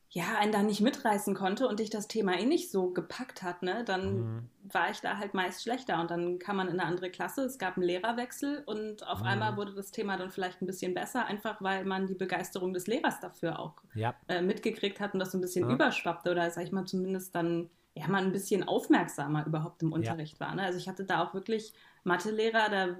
ja, 0.10 0.38
einen 0.40 0.52
da 0.52 0.64
nicht 0.64 0.82
mitreißen 0.82 1.36
konnte 1.36 1.68
und 1.68 1.80
dich 1.80 1.90
das 1.90 2.08
Thema 2.08 2.40
eh 2.40 2.46
nicht 2.46 2.72
so 2.72 2.92
gepackt 2.92 3.44
hat, 3.44 3.62
ne, 3.62 3.84
dann 3.84 4.20
mhm. 4.20 4.50
war 4.64 4.90
ich 4.90 5.02
da 5.02 5.18
halt 5.18 5.34
meist 5.34 5.64
schlechter 5.64 6.00
und 6.00 6.10
dann 6.10 6.40
kam 6.40 6.56
man 6.58 6.68
in 6.68 6.80
eine 6.80 6.88
andere 6.88 7.10
Klasse, 7.10 7.44
es 7.44 7.58
gab 7.58 7.76
einen 7.76 7.86
Lehrerwechsel 7.86 8.64
und 8.66 9.06
auf 9.06 9.20
mhm. 9.20 9.28
einmal 9.28 9.58
wurde 9.58 9.74
das 9.74 9.92
Thema 9.92 10.16
dann 10.18 10.32
vielleicht 10.32 10.62
ein 10.62 10.66
bisschen 10.66 10.94
besser, 10.94 11.26
einfach 11.26 11.62
weil 11.62 11.84
man 11.84 12.08
die 12.08 12.16
Begeisterung 12.16 12.74
des 12.74 12.88
Lehrers 12.88 13.20
dafür 13.20 13.60
auch 13.60 13.74
ja. 13.96 14.16
äh, 14.30 14.42
mitgekriegt 14.42 15.02
hat 15.02 15.14
und 15.14 15.20
das 15.20 15.32
so 15.32 15.38
ein 15.38 15.42
bisschen 15.42 15.68
ja. 15.68 15.76
überschwappte 15.76 16.32
oder 16.32 16.50
sag 16.52 16.64
ich 16.64 16.72
mal 16.72 16.86
zumindest 16.86 17.36
dann 17.36 17.70
ja 17.94 18.08
mal 18.08 18.24
ein 18.24 18.32
bisschen 18.32 18.66
aufmerksamer 18.66 19.46
überhaupt 19.46 19.82
im 19.84 19.92
Unterricht 19.92 20.40
ja. 20.40 20.48
war. 20.48 20.56
Ne? 20.56 20.64
Also 20.64 20.78
ich 20.78 20.88
hatte 20.88 21.04
da 21.04 21.24
auch 21.24 21.34
wirklich 21.34 21.74
Mathelehrer, 22.04 22.70
da 22.70 22.98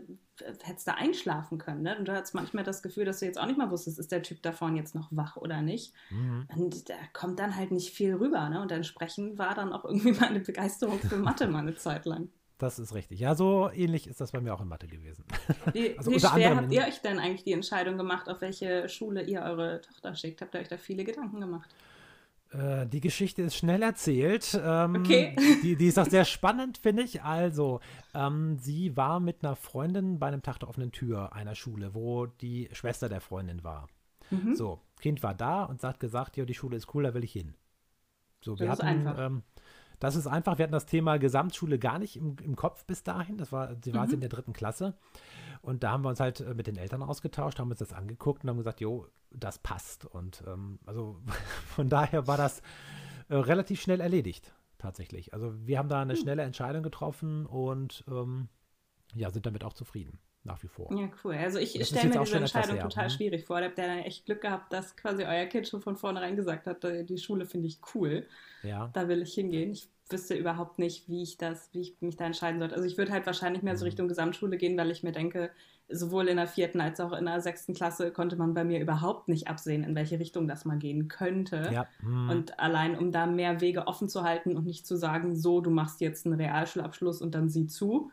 hättest 0.64 0.88
du 0.88 0.96
einschlafen 0.96 1.58
können. 1.58 1.84
Ne? 1.84 1.98
Und 1.98 2.08
du 2.08 2.14
hattest 2.14 2.34
manchmal 2.34 2.64
das 2.64 2.82
Gefühl, 2.82 3.06
dass 3.06 3.20
du 3.20 3.26
jetzt 3.26 3.40
auch 3.40 3.46
nicht 3.46 3.58
mal 3.58 3.72
wusstest, 3.72 4.00
ist 4.00 4.12
der 4.12 4.24
Typ 4.24 4.42
da 4.42 4.52
vorne 4.52 4.78
jetzt 4.78 4.96
noch 4.96 5.10
wach 5.12 5.38
oder 5.38 5.62
nicht. 5.62 5.94
Mhm. 6.10 6.48
Und 6.56 6.90
da 6.90 6.96
kommt 7.14 7.40
dann 7.40 7.56
halt 7.56 7.72
nicht 7.72 7.94
viel 7.94 8.16
rüber. 8.16 8.50
Ne? 8.50 8.62
Und 8.62 8.72
entsprechend 8.72 9.38
war 9.38 9.56
dann 9.56 9.74
auch 9.74 9.86
irgendwie 9.86 10.12
meine 10.12 10.40
Begeisterung 10.40 11.00
für 11.00 11.18
Mathe 11.18 11.48
mal 11.48 11.60
eine 11.60 11.76
Zeit 11.76 12.06
lang. 12.06 12.30
Das 12.60 12.80
ist 12.80 12.96
richtig. 12.96 13.20
Ja, 13.20 13.36
so 13.36 13.70
ähnlich 13.72 14.08
ist 14.08 14.20
das 14.20 14.32
bei 14.32 14.42
mir 14.42 14.52
auch 14.52 14.62
in 14.62 14.68
Mathe 14.68 14.88
gewesen. 14.88 15.24
Wie, 15.74 15.96
also 15.96 16.10
wie 16.10 16.20
schwer 16.20 16.56
habt 16.56 16.72
ihr 16.72 16.82
euch 16.82 17.02
denn 17.02 17.20
eigentlich 17.20 17.44
die 17.44 17.54
Entscheidung 17.54 17.98
gemacht, 17.98 18.28
auf 18.28 18.42
welche 18.42 18.90
Schule 18.90 19.22
ihr 19.22 19.42
eure 19.42 19.82
Tochter 19.82 20.16
schickt? 20.16 20.42
Habt 20.42 20.56
ihr 20.56 20.62
euch 20.62 20.68
da 20.68 20.78
viele 20.78 21.04
Gedanken 21.04 21.40
gemacht? 21.40 21.70
Äh, 22.52 22.88
die 22.88 23.02
Geschichte 23.02 23.42
ist 23.42 23.56
schnell 23.56 23.82
erzählt. 23.82 24.60
Ähm, 24.62 24.96
okay. 24.96 25.36
Die, 25.64 25.76
die, 25.76 25.88
ist 25.88 26.00
auch 26.00 26.06
sehr 26.06 26.26
spannend, 26.26 26.78
finde 26.78 27.04
ich. 27.04 27.22
Also, 27.24 27.80
ähm, 28.14 28.58
sie 28.58 28.96
war 28.96 29.20
mit 29.20 29.44
einer 29.44 29.56
Freundin 29.56 30.20
bei 30.20 30.28
einem 30.28 30.42
Tag 30.42 30.60
der 30.60 30.70
offenen 30.70 30.92
Tür 30.92 31.34
einer 31.34 31.56
Schule, 31.56 31.94
wo 31.94 32.26
die 32.26 32.70
Schwester 32.72 33.10
der 33.10 33.22
Freundin 33.22 33.64
war. 33.64 33.88
Mhm. 34.30 34.56
So, 34.56 34.80
Kind 35.00 35.24
war 35.24 35.34
da 35.34 35.64
und 35.64 35.84
hat 35.84 36.00
gesagt, 36.00 36.38
ja, 36.38 36.46
die 36.46 36.54
Schule 36.54 36.78
ist 36.78 36.94
cool, 36.94 37.04
da 37.04 37.14
will 37.14 37.24
ich 37.24 37.34
hin. 37.34 37.56
So, 38.42 38.60
wir 38.60 38.68
das 38.68 38.80
hatten, 38.80 39.02
ist 39.02 39.08
einfach. 39.08 39.26
Ähm, 39.26 39.44
das 40.00 40.16
ist 40.16 40.28
einfach. 40.28 40.58
Wir 40.58 40.64
hatten 40.64 40.74
das 40.74 40.86
Thema 40.86 41.18
Gesamtschule 41.18 41.80
gar 41.80 42.00
nicht 42.00 42.18
im, 42.18 42.36
im 42.42 42.56
Kopf 42.56 42.86
bis 42.86 43.04
dahin. 43.04 43.38
Das 43.38 43.52
war, 43.52 43.76
sie 43.84 43.94
war 43.94 44.08
mhm. 44.08 44.14
in 44.14 44.20
der 44.20 44.30
dritten 44.30 44.54
Klasse. 44.54 44.96
Und 45.62 45.84
da 45.84 45.92
haben 45.92 46.04
wir 46.04 46.10
uns 46.10 46.20
halt 46.20 46.42
äh, 46.42 46.54
mit 46.54 46.68
den 46.68 46.78
Eltern 46.78 47.04
ausgetauscht, 47.04 47.60
haben 47.60 47.70
uns 47.70 47.80
das 47.80 47.94
angeguckt 47.94 48.44
und 48.44 48.50
haben 48.50 48.58
gesagt, 48.58 48.80
jo, 48.80 49.08
das 49.32 49.60
passt. 49.60 50.06
Und 50.06 50.44
ähm, 50.48 50.80
also 50.86 51.20
von 51.68 51.90
daher 51.90 52.28
war 52.28 52.38
das 52.38 52.62
äh, 53.30 53.36
relativ 53.36 53.82
schnell 53.82 54.00
erledigt, 54.00 54.54
tatsächlich. 54.78 55.34
Also 55.34 55.54
wir 55.66 55.80
haben 55.80 55.90
da 55.90 56.02
eine 56.02 56.14
hm. 56.14 56.22
schnelle 56.22 56.44
Entscheidung 56.44 56.84
getroffen 56.84 57.46
und 57.46 58.04
ähm, 58.08 58.50
ja, 59.16 59.32
sind 59.32 59.46
damit 59.46 59.64
auch 59.64 59.74
zufrieden 59.74 60.20
nach 60.48 60.64
wie 60.64 60.68
vor. 60.68 60.92
Ja, 60.92 61.10
cool. 61.24 61.36
Also 61.36 61.60
ich 61.60 61.72
stelle 61.86 62.10
mir 62.10 62.20
diese 62.22 62.38
Entscheidung 62.38 62.80
total 62.80 63.06
hm? 63.06 63.10
schwierig 63.12 63.46
vor. 63.46 63.60
Da 63.60 63.68
habt 63.68 63.78
ihr 63.78 63.86
dann 63.86 64.00
echt 64.00 64.26
Glück 64.26 64.42
gehabt, 64.42 64.74
dass 64.74 64.96
quasi 64.96 65.24
euer 65.24 65.46
Kind 65.46 65.68
schon 65.68 65.82
von 65.82 65.96
vornherein 65.96 66.36
gesagt 66.36 66.66
hat, 66.66 66.84
äh, 66.84 67.04
die 67.04 67.18
Schule 67.18 67.46
finde 67.46 67.68
ich 67.68 67.80
cool. 67.94 68.26
Ja. 68.64 68.90
Da 68.94 69.08
will 69.08 69.22
ich 69.22 69.34
hingehen. 69.34 69.72
Ich 69.72 69.90
wüsste 70.10 70.36
überhaupt 70.36 70.80
nicht, 70.80 71.10
wie 71.10 71.22
ich 71.22 71.38
das, 71.38 71.70
wie 71.74 71.82
ich 71.82 71.98
mich 72.02 72.16
da 72.16 72.26
entscheiden 72.26 72.60
sollte. 72.60 72.76
Also 72.76 72.88
ich 72.88 72.98
würde 72.98 73.12
halt 73.12 73.26
wahrscheinlich 73.26 73.62
mehr 73.62 73.76
so 73.76 73.84
mhm. 73.84 73.90
Richtung 73.90 74.08
Gesamtschule 74.08 74.58
gehen, 74.58 74.78
weil 74.78 74.90
ich 74.90 75.04
mir 75.04 75.12
denke, 75.12 75.52
sowohl 75.90 76.28
in 76.28 76.38
der 76.38 76.48
vierten 76.48 76.82
als 76.82 77.00
auch 77.00 77.14
in 77.14 77.26
der 77.26 77.40
sechsten 77.42 77.74
Klasse 77.74 78.12
konnte 78.12 78.36
man 78.36 78.54
bei 78.54 78.64
mir 78.64 78.80
überhaupt 78.80 79.30
nicht 79.30 79.48
absehen, 79.48 79.84
in 79.84 79.96
welche 79.96 80.20
Richtung 80.20 80.48
das 80.48 80.66
mal 80.66 80.78
gehen 80.78 81.08
könnte. 81.08 81.70
Ja. 81.74 81.88
Mhm. 82.02 82.30
Und 82.30 82.60
allein, 82.60 82.98
um 82.98 83.12
da 83.12 83.26
mehr 83.26 83.62
Wege 83.62 83.88
offen 83.88 84.10
zu 84.10 84.24
halten 84.24 84.58
und 84.58 84.66
nicht 84.66 84.86
zu 84.86 84.98
sagen, 84.98 85.36
so, 85.36 85.62
du 85.62 85.70
machst 85.70 86.02
jetzt 86.02 86.26
einen 86.26 86.36
Realschulabschluss 86.36 87.22
und 87.22 87.36
dann 87.36 87.50
sieh 87.50 87.68
zu, 87.68 88.12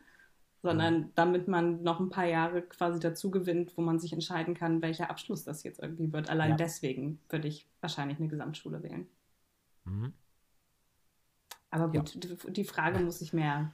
sondern 0.64 0.98
mhm. 0.98 1.10
damit 1.14 1.46
man 1.46 1.82
noch 1.82 2.00
ein 2.00 2.08
paar 2.08 2.24
Jahre 2.24 2.62
quasi 2.62 2.98
dazu 2.98 3.30
gewinnt, 3.30 3.76
wo 3.76 3.82
man 3.82 3.98
sich 3.98 4.14
entscheiden 4.14 4.54
kann, 4.54 4.80
welcher 4.80 5.10
Abschluss 5.10 5.44
das 5.44 5.62
jetzt 5.62 5.78
irgendwie 5.78 6.10
wird. 6.10 6.30
Allein 6.30 6.52
ja. 6.52 6.56
deswegen 6.56 7.20
würde 7.28 7.48
ich 7.48 7.68
wahrscheinlich 7.82 8.18
eine 8.18 8.28
Gesamtschule 8.28 8.82
wählen. 8.82 9.06
Mhm. 9.84 10.14
Aber 11.70 11.88
gut, 11.90 12.14
ja. 12.14 12.50
die 12.50 12.64
Frage 12.64 13.00
muss 13.00 13.20
ich 13.20 13.34
mir 13.34 13.72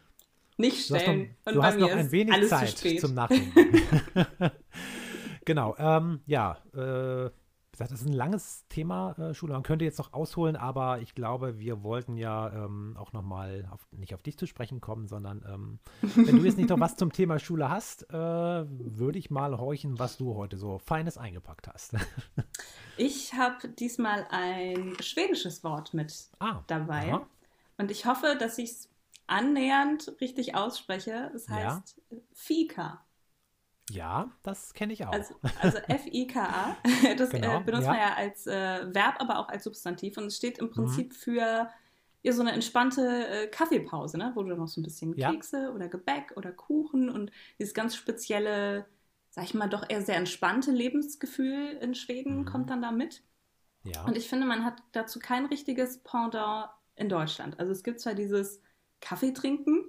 nicht 0.57 0.85
stellen. 0.85 1.37
Du 1.45 1.63
hast 1.63 1.79
noch, 1.79 1.87
du 1.87 1.87
hast 1.87 1.93
noch 1.93 1.97
ein 1.97 2.11
wenig 2.11 2.49
Zeit 2.49 2.77
zum 3.01 3.15
Nachdenken. 3.15 3.63
genau, 5.45 5.77
ähm, 5.79 6.21
ja, 6.27 6.59
äh, 6.75 7.31
gesagt, 7.81 7.93
das 7.93 8.03
ist 8.03 8.09
ein 8.09 8.17
langes 8.17 8.67
Thema, 8.69 9.13
äh, 9.19 9.35
Schule. 9.35 9.55
Man 9.55 9.63
könnte 9.63 9.85
jetzt 9.85 9.99
noch 9.99 10.13
ausholen, 10.13 10.57
aber 10.57 11.01
ich 11.01 11.15
glaube, 11.15 11.59
wir 11.59 11.83
wollten 11.83 12.17
ja 12.17 12.53
ähm, 12.53 12.97
auch 12.99 13.13
nochmal 13.13 13.69
nicht 13.93 14.15
auf 14.15 14.23
dich 14.23 14.39
zu 14.39 14.47
sprechen 14.47 14.81
kommen, 14.81 15.07
sondern 15.07 15.45
ähm, 15.49 15.79
wenn 16.15 16.39
du 16.39 16.45
jetzt 16.45 16.59
nicht 16.59 16.69
noch 16.69 16.81
was 16.81 16.97
zum 16.97 17.13
Thema 17.13 17.39
Schule 17.39 17.71
hast, 17.71 18.09
äh, 18.11 18.15
würde 18.15 19.19
ich 19.19 19.31
mal 19.31 19.59
horchen, 19.59 19.99
was 19.99 20.17
du 20.17 20.35
heute 20.35 20.57
so 20.57 20.79
Feines 20.79 21.19
eingepackt 21.19 21.69
hast. 21.69 21.95
ich 22.97 23.35
habe 23.35 23.69
diesmal 23.69 24.27
ein 24.31 24.97
schwedisches 25.01 25.65
Wort 25.65 25.95
mit 25.95 26.31
ah, 26.39 26.63
dabei. 26.67 27.13
Aha. 27.13 27.27
Und 27.79 27.91
ich 27.91 28.05
hoffe, 28.05 28.37
dass 28.39 28.59
ich 28.59 28.71
es 28.71 28.89
annähernd 29.27 30.13
richtig 30.21 30.55
ausspreche. 30.55 31.31
Es 31.35 31.49
heißt 31.49 31.97
ja. 32.11 32.19
Fika. 32.33 33.05
Ja, 33.91 34.31
das 34.43 34.73
kenne 34.75 34.93
ich 34.93 35.05
auch. 35.05 35.13
Also, 35.13 35.35
also 35.61 35.79
F-I-K-A. 35.89 36.77
Das 37.17 37.33
äh, 37.33 37.41
genau, 37.41 37.61
äh, 37.61 37.65
benutzt 37.65 37.87
ja. 37.87 37.93
man 37.93 38.01
ja 38.01 38.15
als 38.15 38.47
äh, 38.47 38.95
Verb, 38.95 39.17
aber 39.19 39.39
auch 39.39 39.49
als 39.49 39.65
Substantiv. 39.65 40.17
Und 40.17 40.27
es 40.27 40.37
steht 40.37 40.59
im 40.59 40.71
Prinzip 40.71 41.11
mhm. 41.11 41.15
für 41.15 41.71
ja, 42.23 42.33
so 42.33 42.43
eine 42.43 42.53
entspannte 42.53 43.27
äh, 43.29 43.47
Kaffeepause, 43.49 44.19
ne? 44.19 44.33
wo 44.35 44.43
du 44.43 44.55
noch 44.55 44.69
so 44.69 44.81
ein 44.81 44.85
bisschen 44.85 45.15
ja. 45.17 45.31
Kekse 45.31 45.73
oder 45.75 45.89
Gebäck 45.89 46.33
oder 46.37 46.53
Kuchen 46.53 47.09
und 47.09 47.31
dieses 47.59 47.75
ganz 47.75 47.97
spezielle, 47.97 48.87
sag 49.31 49.45
ich 49.45 49.55
mal, 49.55 49.69
doch 49.69 49.89
eher 49.89 50.03
sehr 50.03 50.17
entspannte 50.17 50.71
Lebensgefühl 50.71 51.79
in 51.81 51.95
Schweden 51.95 52.41
mhm. 52.41 52.45
kommt 52.45 52.71
dann 52.71 52.83
da 52.83 52.93
mit. 52.93 53.23
Ja. 53.85 54.05
Und 54.05 54.17
ich 54.17 54.29
finde, 54.29 54.47
man 54.47 54.65
hat 54.65 54.83
dazu 54.93 55.19
kein 55.19 55.47
richtiges 55.47 56.03
Pendant 56.03 56.69
in 56.97 57.09
Deutschland. 57.09 57.59
Also 57.59 57.73
es 57.73 57.83
gibt 57.83 58.01
zwar 58.01 58.15
dieses 58.15 58.61
Kaffee 59.01 59.33
trinken, 59.33 59.87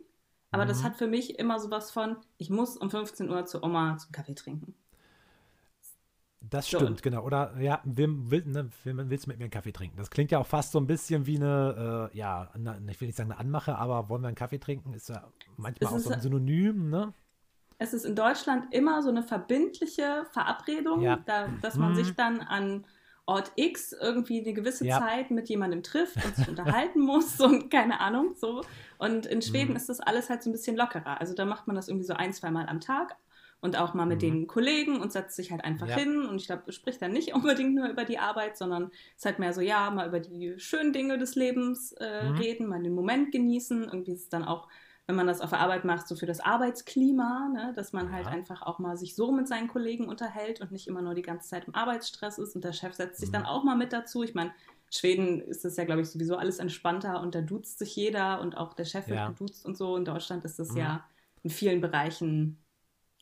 aber 0.51 0.65
mhm. 0.65 0.69
das 0.69 0.83
hat 0.83 0.95
für 0.95 1.07
mich 1.07 1.39
immer 1.39 1.59
sowas 1.59 1.91
von, 1.91 2.17
ich 2.37 2.49
muss 2.49 2.77
um 2.77 2.89
15 2.89 3.29
Uhr 3.29 3.45
zu 3.45 3.63
Oma 3.63 3.97
zum 3.97 4.11
Kaffee 4.11 4.35
trinken. 4.35 4.75
Das 6.41 6.67
stimmt, 6.67 6.97
so. 6.97 7.03
genau. 7.03 7.23
Oder 7.23 7.55
ja, 7.59 7.81
wem, 7.83 8.31
will, 8.31 8.43
ne, 8.45 8.69
wem 8.83 9.09
willst 9.09 9.25
du 9.25 9.29
mit 9.29 9.37
mir 9.37 9.45
einen 9.45 9.51
Kaffee 9.51 9.71
trinken? 9.71 9.97
Das 9.97 10.09
klingt 10.09 10.31
ja 10.31 10.39
auch 10.39 10.47
fast 10.47 10.71
so 10.71 10.79
ein 10.79 10.87
bisschen 10.87 11.25
wie 11.27 11.37
eine, 11.37 12.09
äh, 12.11 12.17
ja, 12.17 12.49
eine, 12.53 12.81
ich 12.89 12.99
will 12.99 13.07
nicht 13.07 13.15
sagen 13.17 13.31
eine 13.31 13.39
Anmache, 13.39 13.77
aber 13.77 14.09
wollen 14.09 14.23
wir 14.23 14.27
einen 14.27 14.35
Kaffee 14.35 14.59
trinken, 14.59 14.93
ist 14.93 15.09
ja 15.09 15.31
manchmal 15.55 15.89
ist 15.89 15.95
auch 15.95 15.99
so 15.99 16.09
ein 16.09 16.21
Synonym, 16.21 16.89
ne? 16.89 17.13
es 17.81 17.93
ist 17.93 18.05
in 18.05 18.15
Deutschland 18.15 18.71
immer 18.73 19.01
so 19.01 19.09
eine 19.09 19.23
verbindliche 19.23 20.25
Verabredung, 20.31 21.01
Ja. 21.01 21.17
da, 21.25 21.47
dass 21.61 21.77
man 21.77 21.91
Mhm. 21.91 21.95
sich 21.95 22.15
dann 22.15 22.41
an 22.41 22.85
Ort 23.25 23.51
X 23.55 23.93
irgendwie 23.93 24.41
eine 24.41 24.53
gewisse 24.53 24.85
Ja. 24.85 24.97
Zeit 24.97 25.31
mit 25.31 25.47
jemandem 25.49 25.83
trifft 25.83 26.23
und 26.25 26.35
sich 26.35 26.47
unterhalten 26.49 26.99
muss 27.01 27.39
und 27.39 27.69
keine 27.71 27.99
Ahnung 27.99 28.35
so. 28.35 28.65
Und 28.97 29.25
in 29.25 29.41
Schweden 29.41 29.71
Mhm. 29.71 29.75
ist 29.75 29.89
das 29.89 29.99
alles 29.99 30.29
halt 30.29 30.43
so 30.43 30.49
ein 30.49 30.53
bisschen 30.53 30.75
lockerer. 30.75 31.19
Also 31.21 31.33
da 31.33 31.45
macht 31.45 31.67
man 31.67 31.75
das 31.75 31.87
irgendwie 31.87 32.05
so 32.05 32.13
ein, 32.13 32.33
zwei 32.33 32.51
Mal 32.51 32.67
am 32.67 32.79
Tag 32.79 33.15
und 33.61 33.77
auch 33.77 33.93
mal 33.93 34.05
mit 34.05 34.17
Mhm. 34.17 34.21
den 34.21 34.47
Kollegen 34.47 34.99
und 34.99 35.11
setzt 35.11 35.35
sich 35.35 35.51
halt 35.51 35.63
einfach 35.63 35.87
Ja. 35.87 35.95
hin. 35.95 36.25
Und 36.25 36.37
ich 36.37 36.47
glaube, 36.47 36.71
spricht 36.71 37.01
dann 37.01 37.13
nicht 37.13 37.33
unbedingt 37.35 37.75
nur 37.75 37.87
über 37.89 38.05
die 38.05 38.17
Arbeit, 38.19 38.57
sondern 38.57 38.91
ist 39.15 39.25
halt 39.25 39.39
mehr 39.39 39.53
so, 39.53 39.61
ja, 39.61 39.89
mal 39.91 40.07
über 40.07 40.19
die 40.19 40.59
schönen 40.59 40.93
Dinge 40.93 41.17
des 41.17 41.35
Lebens 41.35 41.91
äh, 41.93 42.05
Mhm. 42.05 42.35
reden, 42.37 42.67
mal 42.67 42.81
den 42.81 42.93
Moment 42.93 43.31
genießen. 43.31 43.83
Irgendwie 43.83 44.13
ist 44.13 44.23
es 44.23 44.29
dann 44.29 44.43
auch 44.43 44.67
wenn 45.11 45.17
man 45.17 45.27
das 45.27 45.41
auf 45.41 45.49
der 45.49 45.59
Arbeit 45.59 45.83
macht, 45.83 46.07
so 46.07 46.15
für 46.15 46.25
das 46.25 46.39
Arbeitsklima, 46.39 47.49
ne, 47.53 47.73
dass 47.75 47.91
man 47.91 48.13
halt 48.13 48.25
Ja. 48.27 48.31
einfach 48.31 48.61
auch 48.61 48.79
mal 48.79 48.95
sich 48.95 49.13
so 49.13 49.33
mit 49.33 49.45
seinen 49.45 49.67
Kollegen 49.67 50.07
unterhält 50.07 50.61
und 50.61 50.71
nicht 50.71 50.87
immer 50.87 51.01
nur 51.01 51.13
die 51.15 51.21
ganze 51.21 51.49
Zeit 51.49 51.65
im 51.67 51.75
Arbeitsstress 51.75 52.37
ist 52.37 52.55
und 52.55 52.63
der 52.63 52.71
Chef 52.71 52.93
setzt 52.93 53.19
sich 53.19 53.27
Mhm. 53.29 53.33
dann 53.33 53.45
auch 53.45 53.65
mal 53.65 53.75
mit 53.75 53.91
dazu. 53.91 54.23
Ich 54.23 54.33
meine, 54.33 54.53
Schweden 54.89 55.41
ist 55.41 55.65
das 55.65 55.75
ja, 55.75 55.83
glaube 55.83 56.01
ich, 56.01 56.09
sowieso 56.09 56.37
alles 56.37 56.59
entspannter 56.59 57.21
und 57.21 57.35
da 57.35 57.41
duzt 57.41 57.79
sich 57.79 57.93
jeder 57.95 58.39
und 58.41 58.55
auch 58.57 58.73
der 58.73 58.85
Chef 58.85 59.07
wird 59.07 59.19
Ja. 59.19 59.27
geduzt 59.29 59.65
und 59.65 59.75
so. 59.77 59.97
In 59.97 60.05
Deutschland 60.05 60.45
ist 60.45 60.59
das 60.59 60.71
Mhm. 60.71 60.77
ja 60.77 61.03
in 61.43 61.49
vielen 61.49 61.81
Bereichen 61.81 62.57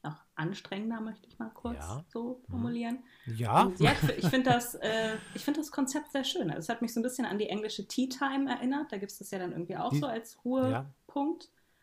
auch 0.04 0.16
anstrengender, 0.36 1.02
möchte 1.02 1.28
ich 1.28 1.38
mal 1.40 1.50
kurz 1.54 1.78
Ja. 1.78 2.04
so 2.08 2.42
Mhm. 2.48 2.52
formulieren. 2.52 3.00
Ja, 3.26 3.64
Und 3.64 3.80
ja, 3.82 3.92
ich, 4.18 4.28
finde 4.28 4.50
das, 4.52 4.76
äh, 4.76 5.16
ich 5.36 5.44
find 5.44 5.58
das 5.58 5.72
Konzept 5.72 6.12
sehr 6.12 6.24
schön. 6.24 6.50
Also 6.50 6.60
es 6.60 6.70
hat 6.70 6.82
mich 6.82 6.94
so 6.94 7.00
ein 7.02 7.04
bisschen 7.04 7.26
an 7.26 7.38
die 7.38 7.50
englische 7.50 7.86
Tea 7.88 8.08
Time 8.08 8.50
erinnert. 8.50 8.92
Da 8.92 8.98
gibt 8.98 9.12
es 9.12 9.18
das 9.20 9.30
ja 9.32 9.40
dann 9.40 9.52
irgendwie 9.52 9.76
auch 9.76 9.90
Die- 9.92 10.00
so 10.00 10.06
als 10.08 10.38
ja. 10.46 10.86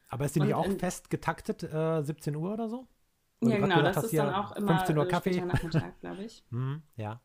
Aber 0.09 0.25
ist 0.25 0.37
die 0.37 0.40
nicht 0.40 0.55
auch 0.55 0.73
fest 0.73 1.11
getaktet, 1.11 1.62
äh, 1.64 2.03
17 2.03 2.37
Uhr 2.37 2.55
oder 2.55 2.69
so? 2.69 2.87
Weil 3.40 3.53
Ja, 3.53 3.61
genau, 3.61 3.83
das 3.83 4.03
ist 4.03 4.19
dann 4.19 4.31
auch 4.31 4.53
immer 4.53 4.66
15 4.66 4.99
Uhr 4.99 5.07
äh, 5.07 5.09
Kaffee. 5.09 5.45
Nachmittag, 5.47 6.01
glaube 6.01 6.25
ich. 6.25 6.45
Hm, 6.51 6.83
ja. 6.97 7.21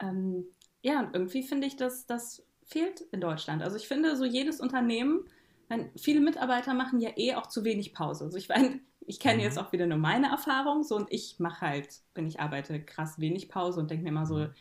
Ähm, 0.00 0.44
ja, 0.82 1.00
und 1.00 1.14
irgendwie 1.14 1.42
finde 1.42 1.66
ich, 1.66 1.76
dass 1.76 2.06
das 2.06 2.44
fehlt 2.64 3.00
in 3.12 3.20
Deutschland. 3.20 3.62
Also 3.62 3.76
ich 3.76 3.88
finde, 3.88 4.16
so 4.16 4.24
jedes 4.24 4.60
Unternehmen, 4.60 5.24
weil 5.68 5.90
viele 5.96 6.20
Mitarbeiter 6.20 6.74
machen 6.74 7.00
ja 7.00 7.10
eh 7.16 7.34
auch 7.34 7.46
zu 7.46 7.64
wenig 7.64 7.92
Pause. 7.94 8.24
Also 8.24 8.38
ich 8.38 8.48
meine, 8.48 8.80
ich 9.00 9.20
kenne 9.20 9.42
Mhm. 9.42 9.42
jetzt 9.42 9.58
auch 9.58 9.72
wieder 9.72 9.86
nur 9.86 9.98
meine 9.98 10.28
Erfahrung, 10.28 10.82
so 10.82 10.96
und 10.96 11.12
ich 11.12 11.38
mache 11.38 11.60
halt, 11.60 12.00
wenn 12.14 12.26
ich 12.26 12.40
arbeite, 12.40 12.82
krass 12.84 13.18
wenig 13.20 13.48
Pause 13.48 13.80
und 13.80 13.90
denke 13.90 14.04
mir 14.04 14.10
immer 14.10 14.26
so, 14.26 14.38
Mhm. 14.38 14.54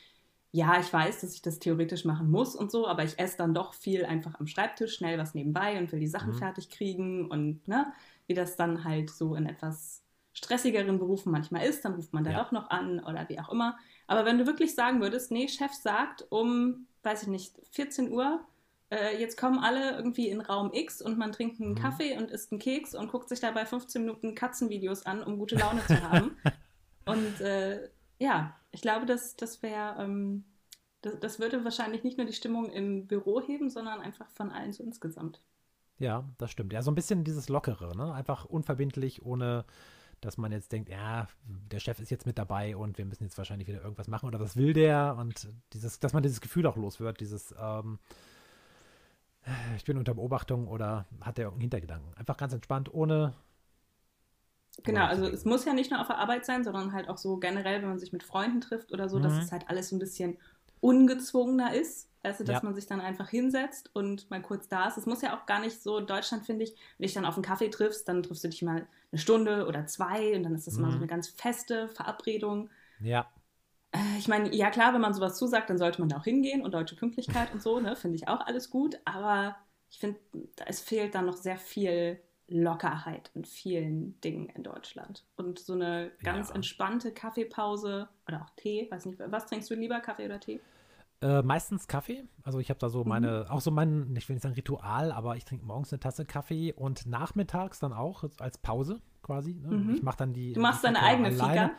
Ja, 0.52 0.80
ich 0.80 0.92
weiß, 0.92 1.22
dass 1.22 1.34
ich 1.34 1.42
das 1.42 1.60
theoretisch 1.60 2.06
machen 2.06 2.30
muss 2.30 2.56
und 2.56 2.72
so, 2.72 2.88
aber 2.88 3.04
ich 3.04 3.18
esse 3.20 3.38
dann 3.38 3.54
doch 3.54 3.74
viel 3.74 4.06
einfach 4.06 4.40
am 4.40 4.48
Schreibtisch, 4.48 4.96
schnell 4.96 5.18
was 5.18 5.34
nebenbei 5.34 5.78
und 5.80 5.92
will 5.92 6.00
die 6.00 6.08
Sachen 6.08 6.34
Mhm. 6.34 6.40
fertig 6.40 6.70
kriegen 6.70 7.30
und 7.32 7.68
ne, 7.68 7.94
wie 8.28 8.34
das 8.34 8.58
dann 8.58 8.84
halt 8.84 9.10
so 9.10 9.36
in 9.36 9.46
etwas 9.48 10.04
stressigeren 10.34 11.00
Berufen 11.00 11.32
manchmal 11.32 11.66
ist, 11.66 11.84
dann 11.86 11.94
ruft 11.96 12.14
man 12.14 12.24
da 12.24 12.32
Ja. 12.32 12.38
doch 12.44 12.52
noch 12.52 12.70
an 12.70 13.00
oder 13.02 13.28
wie 13.30 13.40
auch 13.40 13.50
immer. 13.50 13.78
Aber 14.08 14.26
wenn 14.26 14.38
du 14.38 14.46
wirklich 14.46 14.76
sagen 14.76 15.02
würdest, 15.02 15.32
nee, 15.32 15.48
Chef 15.48 15.74
sagt 15.74 16.26
um, 16.30 16.88
weiß 17.04 17.24
ich 17.24 17.28
nicht, 17.30 17.54
14 17.72 18.12
Uhr, 18.12 18.42
äh, 18.92 19.18
jetzt 19.20 19.38
kommen 19.38 19.60
alle 19.60 19.92
irgendwie 19.98 20.30
in 20.30 20.42
Raum 20.42 20.72
X 20.74 21.02
und 21.02 21.18
man 21.18 21.32
trinkt 21.32 21.62
einen 21.62 21.76
Mhm. 21.76 21.76
Kaffee 21.76 22.18
und 22.18 22.32
isst 22.32 22.52
einen 22.52 22.60
Keks 22.60 22.94
und 22.96 23.10
guckt 23.12 23.30
sich 23.30 23.40
dabei 23.40 23.66
15 23.66 24.04
Minuten 24.06 24.36
Katzenvideos 24.36 25.06
an, 25.06 25.24
um 25.24 25.38
gute 25.38 25.56
Laune 25.56 25.86
zu 25.86 26.02
haben. 26.02 26.38
und 27.06 27.42
äh, 27.42 27.90
ja, 28.22 28.56
ich 28.72 28.82
glaube, 28.82 29.08
das, 29.08 29.36
das 29.36 29.64
wäre, 29.64 29.96
ähm, 30.00 30.46
das, 31.02 31.20
das 31.20 31.40
würde 31.40 31.64
wahrscheinlich 31.64 32.04
nicht 32.04 32.18
nur 32.18 32.28
die 32.28 32.34
Stimmung 32.34 32.70
im 32.72 33.08
Büro 33.08 33.42
heben, 33.42 33.72
sondern 33.72 34.00
einfach 34.00 34.30
von 34.30 34.52
allen 34.52 34.74
so 34.74 34.84
insgesamt. 34.84 35.42
Ja, 35.98 36.30
das 36.38 36.52
stimmt. 36.52 36.72
Ja, 36.72 36.84
so 36.84 36.92
ein 36.92 36.96
bisschen 36.96 37.24
dieses 37.24 37.50
Lockere, 37.50 37.98
ne? 37.98 38.14
Einfach 38.14 38.46
unverbindlich, 38.46 39.26
ohne 39.26 39.66
dass 40.20 40.38
man 40.38 40.52
jetzt 40.52 40.72
denkt, 40.72 40.90
ja, 40.90 41.28
der 41.48 41.80
Chef 41.80 42.00
ist 42.00 42.12
jetzt 42.12 42.28
mit 42.28 42.38
dabei 42.38 42.76
und 42.76 43.00
wir 43.00 43.06
müssen 43.06 43.24
jetzt 43.24 43.40
wahrscheinlich 43.40 43.68
wieder 43.68 43.82
irgendwas 43.82 44.08
machen 44.08 44.28
oder 44.28 44.40
was 44.40 44.56
will 44.56 44.74
der 44.74 45.16
und 45.18 45.50
dieses, 45.74 46.00
dass 46.00 46.14
man 46.14 46.22
dieses 46.22 46.42
Gefühl 46.42 46.68
auch 46.68 46.76
los 46.76 47.00
wird, 47.00 47.20
dieses, 47.22 47.56
ähm, 47.60 47.98
ich 49.76 49.84
bin 49.84 49.98
unter 49.98 50.14
Beobachtung 50.14 50.68
oder 50.68 51.08
hat 51.22 51.40
der 51.40 51.46
irgendeinen 51.46 51.62
Hintergedanken. 51.62 52.14
Einfach 52.14 52.38
ganz 52.38 52.54
entspannt, 52.54 52.94
ohne. 52.94 53.34
Genau, 54.84 55.06
also 55.06 55.26
es 55.28 55.46
muss 55.46 55.66
ja 55.66 55.74
nicht 55.74 55.92
nur 55.92 56.02
auf 56.02 56.08
der 56.08 56.18
Arbeit 56.18 56.46
sein, 56.46 56.64
sondern 56.64 56.94
halt 56.94 57.08
auch 57.08 57.18
so 57.18 57.38
generell, 57.38 57.82
wenn 57.82 57.90
man 57.90 58.00
sich 58.00 58.14
mit 58.14 58.24
Freunden 58.24 58.62
trifft 58.62 58.92
oder 58.92 59.10
so, 59.10 59.20
dass 59.20 59.34
Mhm. 59.34 59.46
es 59.46 59.52
halt 59.52 59.70
alles 59.70 59.90
so 59.90 59.96
ein 59.96 60.00
bisschen 60.00 60.38
ungezwungener 60.80 61.74
ist. 61.76 62.10
Also, 62.24 62.44
dass 62.44 62.62
Ja. 62.62 62.64
man 62.64 62.74
sich 62.76 62.88
dann 62.88 63.02
einfach 63.02 63.30
hinsetzt 63.30 63.90
und 63.96 64.30
mal 64.30 64.42
kurz 64.42 64.68
da 64.68 64.88
ist. 64.88 64.98
Es 64.98 65.06
muss 65.08 65.22
ja 65.22 65.36
auch 65.40 65.46
gar 65.48 65.60
nicht 65.60 65.82
so 65.82 65.98
in 65.98 66.08
Deutschland, 66.08 66.46
finde 66.46 66.64
ich, 66.66 66.76
wenn 66.98 67.06
dich 67.06 67.14
dann 67.14 67.26
auf 67.26 67.36
einen 67.36 67.44
Kaffee 67.44 67.70
triffst, 67.70 68.08
dann 68.08 68.24
triffst 68.24 68.44
du 68.44 68.48
dich 68.50 68.62
mal 68.62 68.88
eine 69.12 69.20
Stunde 69.20 69.68
oder 69.68 69.86
zwei 69.88 70.36
und 70.36 70.44
dann 70.44 70.54
ist 70.56 70.68
das 70.68 70.78
mal 70.80 70.92
so 70.92 70.98
Mhm. 70.98 71.00
eine 71.00 71.08
ganz 71.08 71.28
feste 71.30 71.88
Verabredung. 71.90 72.70
Ja, 73.00 73.32
Äh, 73.92 74.18
Ich 74.18 74.28
meine, 74.28 74.54
ja 74.56 74.70
klar, 74.70 74.94
wenn 74.94 75.02
man 75.02 75.14
sowas 75.14 75.38
zusagt, 75.38 75.70
dann 75.70 75.78
sollte 75.78 76.00
man 76.02 76.10
da 76.10 76.18
auch 76.18 76.24
hingehen 76.24 76.62
und 76.62 76.74
deutsche 76.74 76.96
Pünktlichkeit 76.96 77.52
und 77.52 77.62
so, 77.62 77.80
ne, 77.80 77.96
finde 77.96 78.16
ich 78.16 78.28
auch 78.28 78.42
alles 78.42 78.70
gut. 78.70 79.00
Aber 79.06 79.56
ich 79.90 80.00
finde, 80.00 80.20
es 80.66 80.82
fehlt 80.82 81.16
dann 81.16 81.26
noch 81.26 81.38
sehr 81.38 81.58
viel 81.58 82.22
Lockerheit 82.52 83.32
in 83.34 83.46
vielen 83.46 84.20
Dingen 84.22 84.50
in 84.50 84.64
Deutschland. 84.64 85.24
Und 85.38 85.60
so 85.60 85.74
eine 85.74 86.12
ganz 86.24 86.50
Ja. 86.50 86.56
entspannte 86.56 87.12
Kaffeepause 87.12 88.08
oder 88.28 88.42
auch 88.42 88.50
Tee, 88.58 88.88
weiß 88.92 89.06
nicht, 89.06 89.20
was 89.28 89.46
trinkst 89.48 89.70
du 89.70 89.76
lieber, 89.76 90.00
Kaffee 90.00 90.26
oder 90.26 90.40
Tee? 90.40 90.60
Äh, 91.24 91.44
meistens 91.44 91.88
Kaffee. 91.88 92.24
Also 92.44 92.60
ich 92.60 92.70
habe 92.70 92.80
da 92.80 92.88
Mhm. 92.88 92.92
so 92.92 93.04
meine, 93.04 93.46
auch 93.50 93.62
so 93.62 93.70
mein, 93.72 94.16
ich 94.18 94.28
will 94.28 94.36
nicht 94.36 94.44
sagen 94.44 94.56
Ritual, 94.56 95.12
aber 95.12 95.36
ich 95.36 95.46
trinke 95.46 95.66
morgens 95.66 95.94
eine 95.94 96.00
Tasse 96.00 96.26
Kaffee 96.26 96.74
und 96.74 97.06
nachmittags 97.06 97.80
dann 97.80 97.94
auch 97.94 98.24
als 98.40 98.58
Pause 98.58 99.02
quasi. 99.22 99.54
Ne? 99.54 99.70
Mhm. 99.70 99.96
Ich 99.96 100.02
mache 100.04 100.18
dann 100.18 100.34
die. 100.34 100.54
Du 100.54 100.62
machst 100.62 100.82
die 100.84 100.88
deine 100.88 101.02
eigene 101.04 101.28
alleine, 101.28 101.52
Fika? 101.70 101.72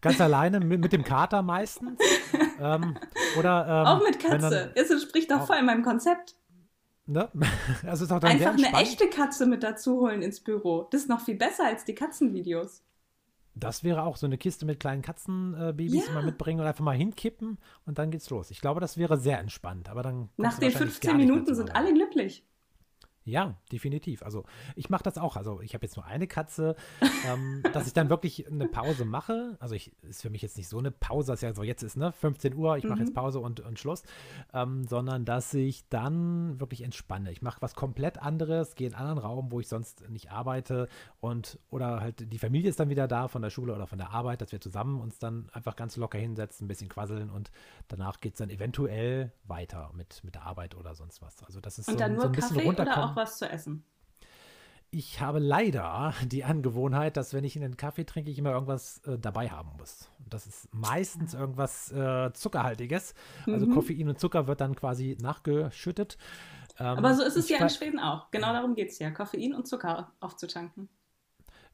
Ganz 0.00 0.20
alleine 0.20 0.60
mit, 0.60 0.80
mit 0.80 0.92
dem 0.92 1.02
Kater 1.02 1.42
meistens. 1.42 1.98
ähm, 2.60 2.96
oder 3.38 3.66
ähm, 3.66 3.86
auch 3.86 4.02
mit 4.02 4.20
Katze. 4.20 4.48
Dann, 4.50 4.70
Es 4.76 4.90
entspricht 4.90 5.30
doch 5.30 5.40
auch- 5.40 5.46
voll 5.48 5.60
meinem 5.62 5.82
Konzept. 5.82 6.36
Ne? 7.06 7.28
Also 7.86 8.04
Einfach 8.14 8.54
eine 8.54 8.72
echte 8.80 9.08
Katze 9.08 9.46
mit 9.46 9.62
dazu 9.62 10.00
holen 10.00 10.22
ins 10.22 10.40
Büro. 10.40 10.86
Das 10.90 11.02
ist 11.02 11.08
noch 11.08 11.20
viel 11.20 11.36
besser 11.36 11.66
als 11.66 11.84
die 11.84 11.94
Katzenvideos. 11.94 12.82
Das 13.56 13.84
wäre 13.84 14.02
auch 14.02 14.16
so 14.16 14.26
eine 14.26 14.36
Kiste 14.36 14.66
mit 14.66 14.80
kleinen 14.80 15.02
Katzenbabys 15.02 16.06
Ja. 16.06 16.12
mal 16.12 16.24
mitbringen 16.24 16.60
und 16.60 16.66
einfach 16.66 16.84
mal 16.84 16.96
hinkippen 16.96 17.58
und 17.86 17.98
dann 17.98 18.10
geht's 18.10 18.28
los. 18.30 18.50
Ich 18.50 18.60
glaube, 18.60 18.80
das 18.80 18.98
wäre 18.98 19.16
sehr 19.16 19.38
entspannt. 19.38 19.88
Aber 19.88 20.02
dann 20.02 20.28
Nach 20.36 20.58
den 20.58 20.72
wahrscheinlich 20.72 20.94
15 20.94 21.10
gar 21.10 21.16
nicht 21.18 21.26
mehr 21.26 21.34
Minuten 21.36 21.54
sind 21.54 21.76
alle 21.76 21.92
glücklich. 21.94 22.44
Ja, 23.26 23.56
definitiv. 23.72 24.22
Also 24.22 24.44
ich 24.76 24.90
mache 24.90 25.02
das 25.02 25.16
auch. 25.16 25.36
Also 25.36 25.60
ich 25.62 25.72
habe 25.74 25.86
jetzt 25.86 25.96
nur 25.96 26.04
eine 26.04 26.26
Katze, 26.26 26.76
ähm, 27.26 27.62
dass 27.72 27.86
ich 27.86 27.94
dann 27.94 28.10
wirklich 28.10 28.46
eine 28.46 28.68
Pause 28.68 29.04
mache. 29.06 29.56
Also 29.60 29.74
ich 29.74 29.92
ist 30.02 30.20
für 30.22 30.28
mich 30.30 30.42
jetzt 30.42 30.56
nicht 30.58 30.68
so 30.68 30.78
eine 30.78 30.90
Pause, 30.90 31.32
dass 31.32 31.40
ja 31.40 31.54
so 31.54 31.62
jetzt 31.62 31.82
ist, 31.82 31.96
ne, 31.96 32.12
15 32.12 32.54
Uhr, 32.54 32.76
ich 32.76 32.84
mache 32.84 32.94
Mhm. 33.00 33.06
jetzt 33.06 33.14
Pause 33.14 33.40
und, 33.40 33.60
und 33.60 33.78
Schluss, 33.78 34.02
ähm, 34.52 34.86
sondern 34.86 35.24
dass 35.24 35.54
ich 35.54 35.88
dann 35.88 36.60
wirklich 36.60 36.82
entspanne. 36.82 37.32
Ich 37.32 37.40
mache 37.40 37.62
was 37.62 37.74
komplett 37.74 38.20
anderes, 38.20 38.74
gehe 38.74 38.88
in 38.88 38.94
einen 38.94 39.08
anderen 39.08 39.26
Raum, 39.30 39.50
wo 39.52 39.60
ich 39.60 39.68
sonst 39.68 40.08
nicht 40.10 40.30
arbeite 40.30 40.88
und 41.20 41.58
oder 41.70 42.00
halt 42.00 42.30
die 42.32 42.38
Familie 42.38 42.68
ist 42.68 42.78
dann 42.78 42.90
wieder 42.90 43.08
da 43.08 43.28
von 43.28 43.40
der 43.42 43.50
Schule 43.50 43.74
oder 43.74 43.86
von 43.86 43.98
der 43.98 44.10
Arbeit, 44.10 44.42
dass 44.42 44.52
wir 44.52 44.60
zusammen 44.60 45.00
uns 45.00 45.18
dann 45.18 45.48
einfach 45.52 45.76
ganz 45.76 45.96
locker 45.96 46.18
hinsetzen, 46.18 46.66
ein 46.66 46.68
bisschen 46.68 46.88
quasseln 46.90 47.30
und 47.30 47.50
danach 47.88 48.20
geht 48.20 48.34
es 48.34 48.38
dann 48.38 48.50
eventuell 48.50 49.32
weiter 49.44 49.90
mit, 49.94 50.22
mit 50.24 50.34
der 50.34 50.42
Arbeit 50.44 50.74
oder 50.74 50.94
sonst 50.94 51.22
was. 51.22 51.42
Also 51.42 51.60
das 51.60 51.78
ist 51.78 51.88
Und 51.88 51.94
so, 51.94 51.98
dann 52.00 52.12
so 52.12 52.16
nur 52.16 52.24
ein 52.26 52.32
bisschen 52.32 52.56
Kaffee 52.56 52.66
runterkommen. 52.66 53.13
Auch 53.14 53.16
was 53.16 53.38
zu 53.38 53.48
essen? 53.48 53.84
Ich 54.90 55.20
habe 55.20 55.40
leider 55.40 56.14
die 56.26 56.44
Angewohnheit, 56.44 57.16
dass 57.16 57.34
wenn 57.34 57.42
ich 57.42 57.56
einen 57.56 57.76
Kaffee 57.76 58.04
trinke, 58.04 58.30
ich 58.30 58.38
immer 58.38 58.52
irgendwas 58.52 58.98
äh, 59.06 59.18
dabei 59.18 59.48
haben 59.50 59.70
muss. 59.76 60.08
Und 60.22 60.32
Das 60.32 60.46
ist 60.46 60.72
meistens 60.72 61.34
irgendwas 61.34 61.90
äh, 61.90 62.32
Zuckerhaltiges. 62.32 63.14
Also 63.50 63.66
Mhm. 63.66 63.70
Koffein 63.74 64.08
und 64.08 64.20
Zucker 64.20 64.46
wird 64.46 64.60
dann 64.60 64.76
quasi 64.76 65.16
nachgeschüttet. 65.20 66.16
Ähm, 66.78 66.98
Aber 66.98 67.14
so 67.14 67.24
ist 67.24 67.36
es 67.36 67.48
ja 67.48 67.58
in 67.58 67.68
Schweden 67.70 67.98
auch. 67.98 68.30
Genau 68.30 68.52
darum 68.52 68.74
geht 68.76 68.90
es 68.90 68.98
ja, 69.00 69.10
Koffein 69.10 69.54
und 69.54 69.66
Zucker 69.66 70.12
aufzutanken. 70.20 70.88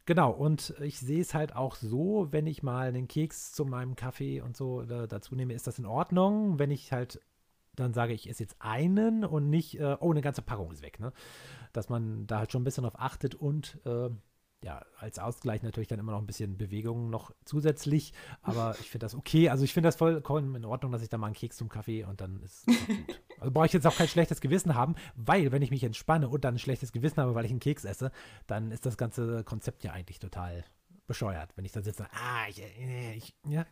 Genau, 0.07 0.31
und 0.33 0.74
ich 0.81 0.98
sehe 0.98 1.20
es 1.20 1.35
halt 1.35 1.55
auch 1.55 1.76
so, 1.76 2.29
wenn 2.31 2.46
ich 2.46 2.62
mal 2.62 2.88
einen 2.88 3.07
Keks 3.07 3.53
zu 3.53 3.64
meinem 3.64 3.96
Kaffee 3.96 4.40
und 4.40 4.57
so 4.57 4.83
äh, 4.83 5.07
dazu 5.07 5.35
nehme, 5.37 5.53
ist 5.55 5.66
das 5.66 5.79
in 5.79 5.87
Ordnung. 5.87 6.59
Wenn 6.59 6.70
ich 6.70 6.90
halt 6.92 7.20
dann 7.80 7.94
sage, 7.94 8.12
ich 8.12 8.28
esse 8.28 8.42
jetzt 8.42 8.56
einen 8.60 9.24
und 9.24 9.50
nicht, 9.50 9.78
äh, 9.78 9.96
oh, 10.00 10.10
eine 10.10 10.22
ganze 10.22 10.42
Packung 10.42 10.70
ist 10.70 10.82
weg, 10.82 11.00
ne? 11.00 11.12
Dass 11.72 11.88
man 11.88 12.26
da 12.26 12.38
halt 12.38 12.52
schon 12.52 12.62
ein 12.62 12.64
bisschen 12.64 12.84
drauf 12.84 12.98
achtet 12.98 13.34
und 13.34 13.80
äh, 13.84 14.10
ja, 14.62 14.84
als 14.98 15.18
Ausgleich 15.18 15.62
natürlich 15.62 15.88
dann 15.88 15.98
immer 15.98 16.12
noch 16.12 16.18
ein 16.18 16.26
bisschen 16.26 16.58
Bewegung 16.58 17.08
noch 17.08 17.30
zusätzlich. 17.44 18.12
Aber 18.42 18.76
ich 18.78 18.90
finde 18.90 19.06
das 19.06 19.14
okay. 19.14 19.48
Also 19.48 19.64
ich 19.64 19.72
finde 19.72 19.88
das 19.88 19.96
vollkommen 19.96 20.54
in 20.54 20.64
Ordnung, 20.66 20.92
dass 20.92 21.02
ich 21.02 21.08
da 21.08 21.16
mal 21.16 21.28
einen 21.28 21.34
Keks 21.34 21.56
zum 21.56 21.68
Kaffee 21.68 22.04
und 22.04 22.20
dann 22.20 22.42
ist 22.42 22.66
es 22.66 22.66
gut. 22.66 22.76
Also 23.40 23.52
brauche 23.52 23.64
ich 23.64 23.72
jetzt 23.72 23.86
auch 23.86 23.96
kein 23.96 24.06
schlechtes 24.06 24.42
Gewissen 24.42 24.74
haben, 24.74 24.96
weil 25.16 25.50
wenn 25.50 25.62
ich 25.62 25.70
mich 25.70 25.82
entspanne 25.82 26.28
und 26.28 26.44
dann 26.44 26.56
ein 26.56 26.58
schlechtes 26.58 26.92
Gewissen 26.92 27.22
habe, 27.22 27.34
weil 27.34 27.46
ich 27.46 27.50
einen 27.50 27.58
Keks 27.58 27.86
esse, 27.86 28.12
dann 28.46 28.70
ist 28.70 28.84
das 28.84 28.98
ganze 28.98 29.44
Konzept 29.44 29.82
ja 29.82 29.92
eigentlich 29.92 30.18
total 30.18 30.62
bescheuert. 31.06 31.50
Wenn 31.56 31.64
ich 31.64 31.72
dann 31.72 31.82
sitze, 31.82 32.06
ah, 32.12 32.46
ich, 32.50 32.60
äh, 32.60 33.14
ich 33.14 33.34
ja. 33.48 33.64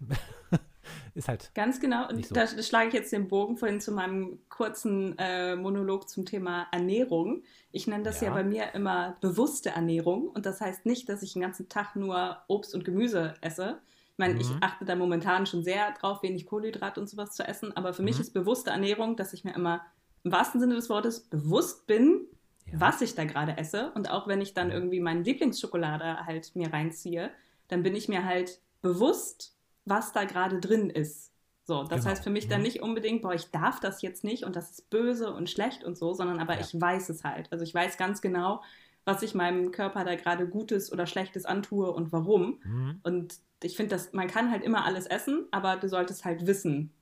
ist 1.14 1.28
halt. 1.28 1.50
Ganz 1.54 1.80
genau. 1.80 2.10
nicht 2.12 2.28
so. 2.28 2.34
Da, 2.34 2.46
schlage 2.46 2.88
ich 2.88 2.94
jetzt 2.94 3.12
den 3.12 3.28
Bogen 3.28 3.56
vorhin 3.56 3.80
zu 3.80 3.92
meinem 3.92 4.38
kurzen 4.48 5.16
äh, 5.18 5.56
Monolog 5.56 6.08
zum 6.08 6.24
Thema 6.24 6.66
Ernährung. 6.72 7.42
Ich 7.72 7.86
nenne 7.86 8.04
das 8.04 8.20
ja. 8.20 8.28
Ja. 8.28 8.34
bei 8.34 8.44
mir 8.44 8.74
immer 8.74 9.16
bewusste 9.20 9.70
Ernährung. 9.70 10.28
Und 10.28 10.46
das 10.46 10.60
heißt 10.60 10.86
nicht, 10.86 11.08
dass 11.08 11.22
ich 11.22 11.32
den 11.34 11.42
ganzen 11.42 11.68
Tag 11.68 11.96
nur 11.96 12.38
Obst 12.48 12.74
und 12.74 12.84
Gemüse 12.84 13.34
esse. 13.40 13.78
Ich 14.12 14.18
meine, 14.18 14.40
ich 14.40 14.48
Mhm. 14.50 14.58
achte 14.60 14.84
da 14.84 14.96
momentan 14.96 15.46
schon 15.46 15.62
sehr 15.62 15.92
drauf, 15.92 16.22
wenig 16.22 16.46
Kohlenhydrat 16.46 16.98
und 16.98 17.08
sowas 17.08 17.32
zu 17.32 17.46
essen. 17.46 17.76
Aber 17.76 17.92
für 17.92 18.02
mich 18.02 18.16
Mhm. 18.16 18.22
ist 18.22 18.34
bewusste 18.34 18.70
Ernährung, 18.70 19.16
dass 19.16 19.32
ich 19.32 19.44
mir 19.44 19.54
immer 19.54 19.82
im 20.24 20.32
wahrsten 20.32 20.60
Sinne 20.60 20.74
des 20.74 20.88
Wortes 20.90 21.20
bewusst 21.20 21.86
bin, 21.86 22.26
Ja. 22.66 22.80
was 22.80 23.00
ich 23.00 23.14
da 23.14 23.24
gerade 23.24 23.56
esse. 23.56 23.92
Und 23.94 24.10
auch 24.10 24.26
wenn 24.26 24.40
ich 24.40 24.54
dann 24.54 24.72
irgendwie 24.72 25.00
meine 25.00 25.22
Lieblingsschokolade 25.22 26.26
halt 26.26 26.54
mir 26.56 26.72
reinziehe, 26.72 27.30
dann 27.68 27.82
bin 27.82 27.94
ich 27.94 28.08
mir 28.08 28.24
halt 28.24 28.60
bewusst, 28.82 29.54
was 29.88 30.12
da 30.12 30.24
gerade 30.24 30.60
drin 30.60 30.90
ist. 30.90 31.32
So, 31.64 31.82
das 31.82 32.00
Genau. 32.00 32.10
heißt 32.10 32.24
für 32.24 32.30
mich 32.30 32.48
dann 32.48 32.60
Mhm. 32.60 32.66
nicht 32.66 32.82
unbedingt, 32.82 33.22
boah, 33.22 33.34
ich 33.34 33.50
darf 33.50 33.78
das 33.80 34.00
jetzt 34.02 34.24
nicht 34.24 34.44
und 34.44 34.56
das 34.56 34.70
ist 34.70 34.90
böse 34.90 35.32
und 35.32 35.50
schlecht 35.50 35.84
und 35.84 35.98
so, 35.98 36.14
sondern 36.14 36.40
aber 36.40 36.54
Ja. 36.54 36.60
ich 36.60 36.78
weiß 36.80 37.10
es 37.10 37.24
halt. 37.24 37.52
Also 37.52 37.62
ich 37.64 37.74
weiß 37.74 37.98
ganz 37.98 38.20
genau, 38.22 38.62
was 39.04 39.22
ich 39.22 39.34
meinem 39.34 39.70
Körper 39.70 40.04
da 40.04 40.14
gerade 40.14 40.46
Gutes 40.48 40.90
oder 40.92 41.06
Schlechtes 41.06 41.44
antue 41.44 41.90
und 41.90 42.10
warum. 42.12 42.60
Mhm. 42.64 43.00
Und 43.02 43.38
ich 43.62 43.76
finde, 43.76 43.90
dass 43.96 44.12
man 44.12 44.28
kann 44.28 44.50
halt 44.50 44.62
immer 44.64 44.84
alles 44.84 45.06
essen, 45.06 45.46
aber 45.50 45.76
du 45.76 45.88
solltest 45.88 46.24
halt 46.24 46.46
wissen, 46.46 46.92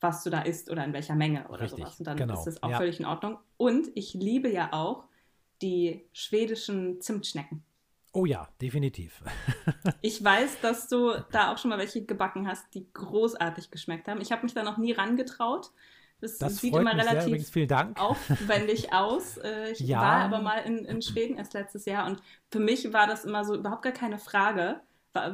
was 0.00 0.22
du 0.24 0.30
da 0.30 0.42
isst 0.42 0.70
oder 0.70 0.84
in 0.84 0.92
welcher 0.92 1.14
Menge 1.14 1.46
oder 1.48 1.60
Richtig, 1.62 1.78
sowas. 1.80 1.98
Und 1.98 2.06
dann 2.06 2.16
genau, 2.16 2.34
ist 2.34 2.44
das 2.44 2.62
auch 2.62 2.70
ja. 2.70 2.76
völlig 2.78 3.00
in 3.00 3.06
Ordnung. 3.06 3.38
Und 3.56 3.88
ich 3.94 4.14
liebe 4.14 4.50
ja 4.50 4.72
auch 4.72 5.04
die 5.62 6.06
schwedischen 6.12 7.00
Zimtschnecken. 7.02 7.62
Oh 8.12 8.26
ja, 8.26 8.48
definitiv. 8.60 9.22
Ich 10.02 10.22
weiß, 10.22 10.60
dass 10.62 10.88
du 10.88 11.12
da 11.30 11.52
auch 11.52 11.58
schon 11.58 11.68
mal 11.68 11.78
welche 11.78 12.04
gebacken 12.04 12.48
hast, 12.48 12.74
die 12.74 12.86
großartig 12.92 13.70
geschmeckt 13.70 14.08
haben. 14.08 14.20
Ich 14.20 14.32
habe 14.32 14.42
mich 14.42 14.54
da 14.54 14.62
noch 14.62 14.78
nie 14.78 14.92
rangetraut. 14.92 15.70
Das, 16.20 16.38
Das 16.38 16.58
sieht 16.58 16.74
immer 16.74 16.92
sehr. 16.92 17.26
relativ 17.26 17.66
Dank. 17.68 17.98
aufwendig 18.00 18.92
aus. 18.92 19.36
Äh, 19.38 19.72
Ich 19.72 19.80
Ja. 19.80 20.00
war 20.00 20.16
aber 20.24 20.40
mal 20.40 20.58
in, 20.58 20.84
in 20.84 21.02
Schweden 21.02 21.36
erst 21.36 21.54
letztes 21.54 21.84
Jahr 21.86 22.06
und 22.06 22.20
für 22.50 22.60
mich 22.60 22.92
war 22.92 23.06
das 23.06 23.24
immer 23.24 23.44
so 23.44 23.54
überhaupt 23.54 23.82
gar 23.82 23.92
keine 23.92 24.18
Frage, 24.18 24.80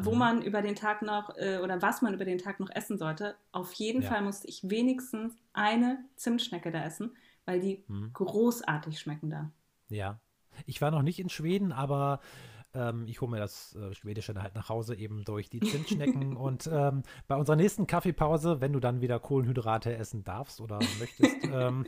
wo 0.02 0.12
Mhm. 0.12 0.18
man 0.18 0.42
über 0.42 0.62
den 0.62 0.74
Tag 0.74 1.02
noch 1.02 1.36
äh, 1.36 1.58
oder 1.62 1.82
was 1.82 2.02
man 2.02 2.14
über 2.14 2.24
den 2.24 2.38
Tag 2.38 2.60
noch 2.60 2.70
essen 2.70 2.98
sollte. 2.98 3.36
Auf 3.52 3.72
jeden 3.74 4.02
Ja. 4.02 4.08
Fall 4.10 4.22
musste 4.22 4.46
ich 4.48 4.68
wenigstens 4.70 5.34
eine 5.52 6.04
Zimtschnecke 6.16 6.70
da 6.70 6.84
essen, 6.84 7.16
weil 7.46 7.60
die 7.60 7.84
Mhm. 7.88 8.12
großartig 8.12 8.98
schmecken 8.98 9.30
da. 9.30 9.50
Ja. 9.88 10.18
Ich 10.66 10.80
war 10.80 10.90
noch 10.90 11.02
nicht 11.02 11.18
in 11.18 11.28
Schweden, 11.28 11.72
aber 11.72 12.20
ähm, 12.76 13.06
ich 13.08 13.20
hole 13.20 13.30
mir 13.30 13.38
das 13.38 13.74
äh, 13.74 13.94
Schwedische 13.94 14.34
dann 14.34 14.42
halt 14.42 14.54
nach 14.54 14.68
Hause 14.68 14.94
eben 14.96 15.24
durch 15.24 15.48
die 15.48 15.60
Zimtschnecken. 15.60 16.36
und 16.36 16.68
ähm, 16.72 17.02
bei 17.26 17.36
unserer 17.36 17.56
nächsten 17.56 17.86
Kaffeepause, 17.86 18.60
wenn 18.60 18.72
du 18.72 18.80
dann 18.80 19.00
wieder 19.00 19.18
Kohlenhydrate 19.18 19.96
essen 19.96 20.22
darfst 20.24 20.60
oder 20.60 20.78
möchtest, 20.98 21.34
ähm, 21.52 21.86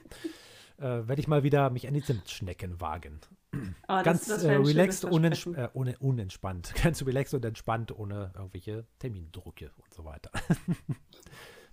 äh, 0.79 0.83
werde 1.09 1.21
ich 1.21 1.29
mal 1.29 1.43
wieder 1.43 1.71
mich 1.71 1.87
an 1.89 1.95
die 1.95 2.03
Zimtschnecken 2.03 2.81
wagen. 2.81 3.21
Oh, 3.55 3.59
das- 3.89 4.05
Ganz 4.05 4.27
das 4.27 4.45
äh, 4.45 4.49
wäre 4.49 4.61
ein 4.61 4.67
relaxed, 4.67 5.05
unents 5.05 5.47
äh, 5.47 5.69
ohne, 5.73 5.97
unentspannt. 5.99 6.75
Ganz 6.83 7.05
relaxed 7.05 7.35
und 7.35 7.45
entspannt, 7.45 7.97
ohne 7.97 8.33
irgendwelche 8.35 8.87
Termindrucke 8.99 9.71
und 9.77 9.93
so 9.95 10.05
weiter. 10.05 10.31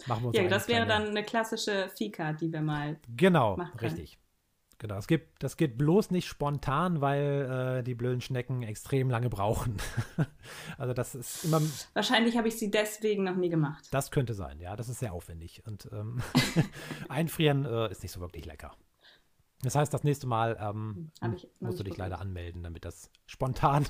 Machen 0.07 0.23
wir 0.23 0.27
uns 0.29 0.37
Ja, 0.37 0.47
das 0.47 0.67
wäre 0.67 0.85
dann 0.85 1.07
eine 1.07 1.23
klassische 1.23 1.89
Fika, 1.89 2.33
die 2.33 2.51
wir 2.51 2.61
mal. 2.61 2.97
Genau, 3.15 3.57
richtig. 3.81 4.17
Genau, 4.85 4.99
es 4.99 5.07
gibt, 5.07 5.41
das 5.41 5.57
geht 5.57 5.79
bloß 5.79 6.11
nicht 6.11 6.27
spontan, 6.27 7.01
weil 7.01 7.79
äh, 7.79 7.83
die 7.83 7.95
blöden 7.95 8.21
Schnecken 8.21 8.61
extrem 8.61 9.09
lange 9.09 9.29
brauchen. 9.29 9.77
also 10.77 10.93
das 10.93 11.15
ist 11.15 11.45
immer, 11.45 11.59
Wahrscheinlich 11.93 12.37
habe 12.37 12.47
ich 12.49 12.59
sie 12.59 12.69
deswegen 12.69 13.23
noch 13.23 13.35
nie 13.35 13.49
gemacht. 13.49 13.87
das 13.89 14.11
könnte 14.11 14.35
sein, 14.35 14.59
ja, 14.59 14.75
das 14.75 14.87
ist 14.87 14.99
sehr 14.99 15.11
aufwendig. 15.11 15.63
Und 15.65 15.89
ähm, 15.91 16.21
einfrieren 17.09 17.65
äh, 17.65 17.89
ist 17.89 18.03
nicht 18.03 18.11
so 18.11 18.19
wirklich 18.19 18.45
lecker. 18.45 18.75
Das 19.63 19.73
heißt, 19.73 19.91
das 19.91 20.03
nächste 20.03 20.27
Mal 20.27 20.55
ähm, 20.61 21.09
musst 21.59 21.79
du 21.79 21.83
dich 21.83 21.97
leider 21.97 22.21
anmelden, 22.21 22.61
damit 22.61 22.85
das 22.85 23.09
spontan. 23.25 23.87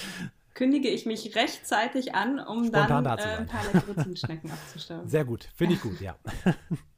Kündige 0.54 0.88
ich 0.88 1.04
mich 1.04 1.36
rechtzeitig 1.36 2.14
an, 2.14 2.40
um 2.40 2.64
Spontan 2.64 3.04
dann 3.04 3.18
da 3.18 3.22
äh, 3.22 3.36
ein 3.36 3.46
paar 3.46 3.64
leckere 3.70 4.02
Zimtschnecken 4.02 4.50
abzustauben. 4.50 5.10
sehr 5.10 5.26
gut, 5.26 5.50
finde 5.54 5.74
ich 5.74 5.82
gut, 5.82 6.00
ja. 6.00 6.16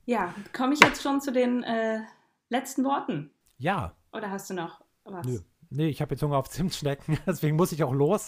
Ja, 0.06 0.32
komme 0.52 0.74
ich 0.74 0.80
jetzt 0.80 1.02
schon 1.02 1.20
zu 1.20 1.32
den 1.32 1.64
äh, 1.64 2.02
letzten 2.48 2.84
Worten? 2.84 3.32
Ja, 3.60 3.94
Oder 4.12 4.30
hast 4.30 4.48
du 4.50 4.54
noch 4.54 4.82
was? 5.04 5.26
nö. 5.26 5.38
Nee, 5.68 5.88
ich 5.88 6.00
habe 6.00 6.14
jetzt 6.14 6.22
Hunger 6.22 6.38
auf 6.38 6.48
Zimtschnecken, 6.48 7.18
deswegen 7.26 7.56
muss 7.56 7.70
ich 7.72 7.84
auch 7.84 7.92
los. 7.92 8.26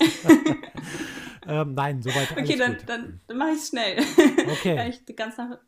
ähm, 1.48 1.74
nein, 1.74 2.02
soweit 2.02 2.30
alles 2.36 2.48
Okay, 2.48 2.58
dann, 2.58 2.76
gut. 2.76 2.88
dann, 2.88 3.20
dann 3.26 3.36
mache 3.38 3.50
ich 3.52 3.58
es 3.58 3.68
schnell. 3.68 3.98
Okay. 4.52 4.92
Ganz 5.16 5.38
nach 5.38 5.58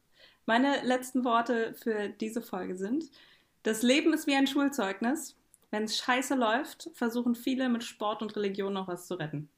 Meine 0.46 0.82
letzten 0.84 1.24
Worte 1.24 1.74
für 1.74 2.10
diese 2.10 2.42
Folge 2.42 2.76
sind: 2.76 3.04
Das 3.62 3.82
Leben 3.82 4.12
ist 4.12 4.26
wie 4.26 4.36
ein 4.36 4.46
Schulzeugnis. 4.46 5.36
Wenn 5.70 5.84
es 5.84 5.96
scheiße 5.96 6.34
läuft, 6.36 6.90
versuchen 6.94 7.34
viele 7.34 7.68
mit 7.70 7.82
Sport 7.82 8.22
und 8.22 8.36
Religion 8.36 8.72
noch 8.74 8.86
was 8.86 9.08
zu 9.08 9.14
retten. 9.14 9.48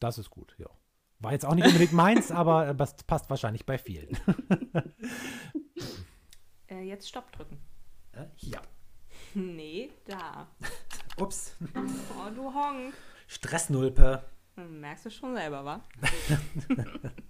Das 0.00 0.18
ist 0.18 0.30
gut, 0.30 0.56
ja. 0.58 0.66
War 1.20 1.32
jetzt 1.32 1.44
auch 1.46 1.54
nicht 1.54 1.66
unbedingt 1.66 1.92
meins, 1.92 2.32
aber 2.32 2.68
äh, 2.68 2.74
das 2.74 2.96
passt 3.04 3.28
wahrscheinlich 3.30 3.64
bei 3.66 3.78
vielen. 3.78 4.16
Äh, 6.68 6.82
jetzt 6.82 7.08
Stopp 7.08 7.30
drücken. 7.32 7.58
ja. 8.38 8.60
Nee, 9.56 9.90
da. 10.06 10.46
Ups. 11.18 11.56
Oh, 11.74 12.30
du 12.34 12.54
Honk. 12.54 12.94
Stressnulpe. 13.26 14.22
Merkst 14.56 15.06
du 15.06 15.10
schon 15.10 15.34
selber, 15.34 15.64
wa? 15.64 15.80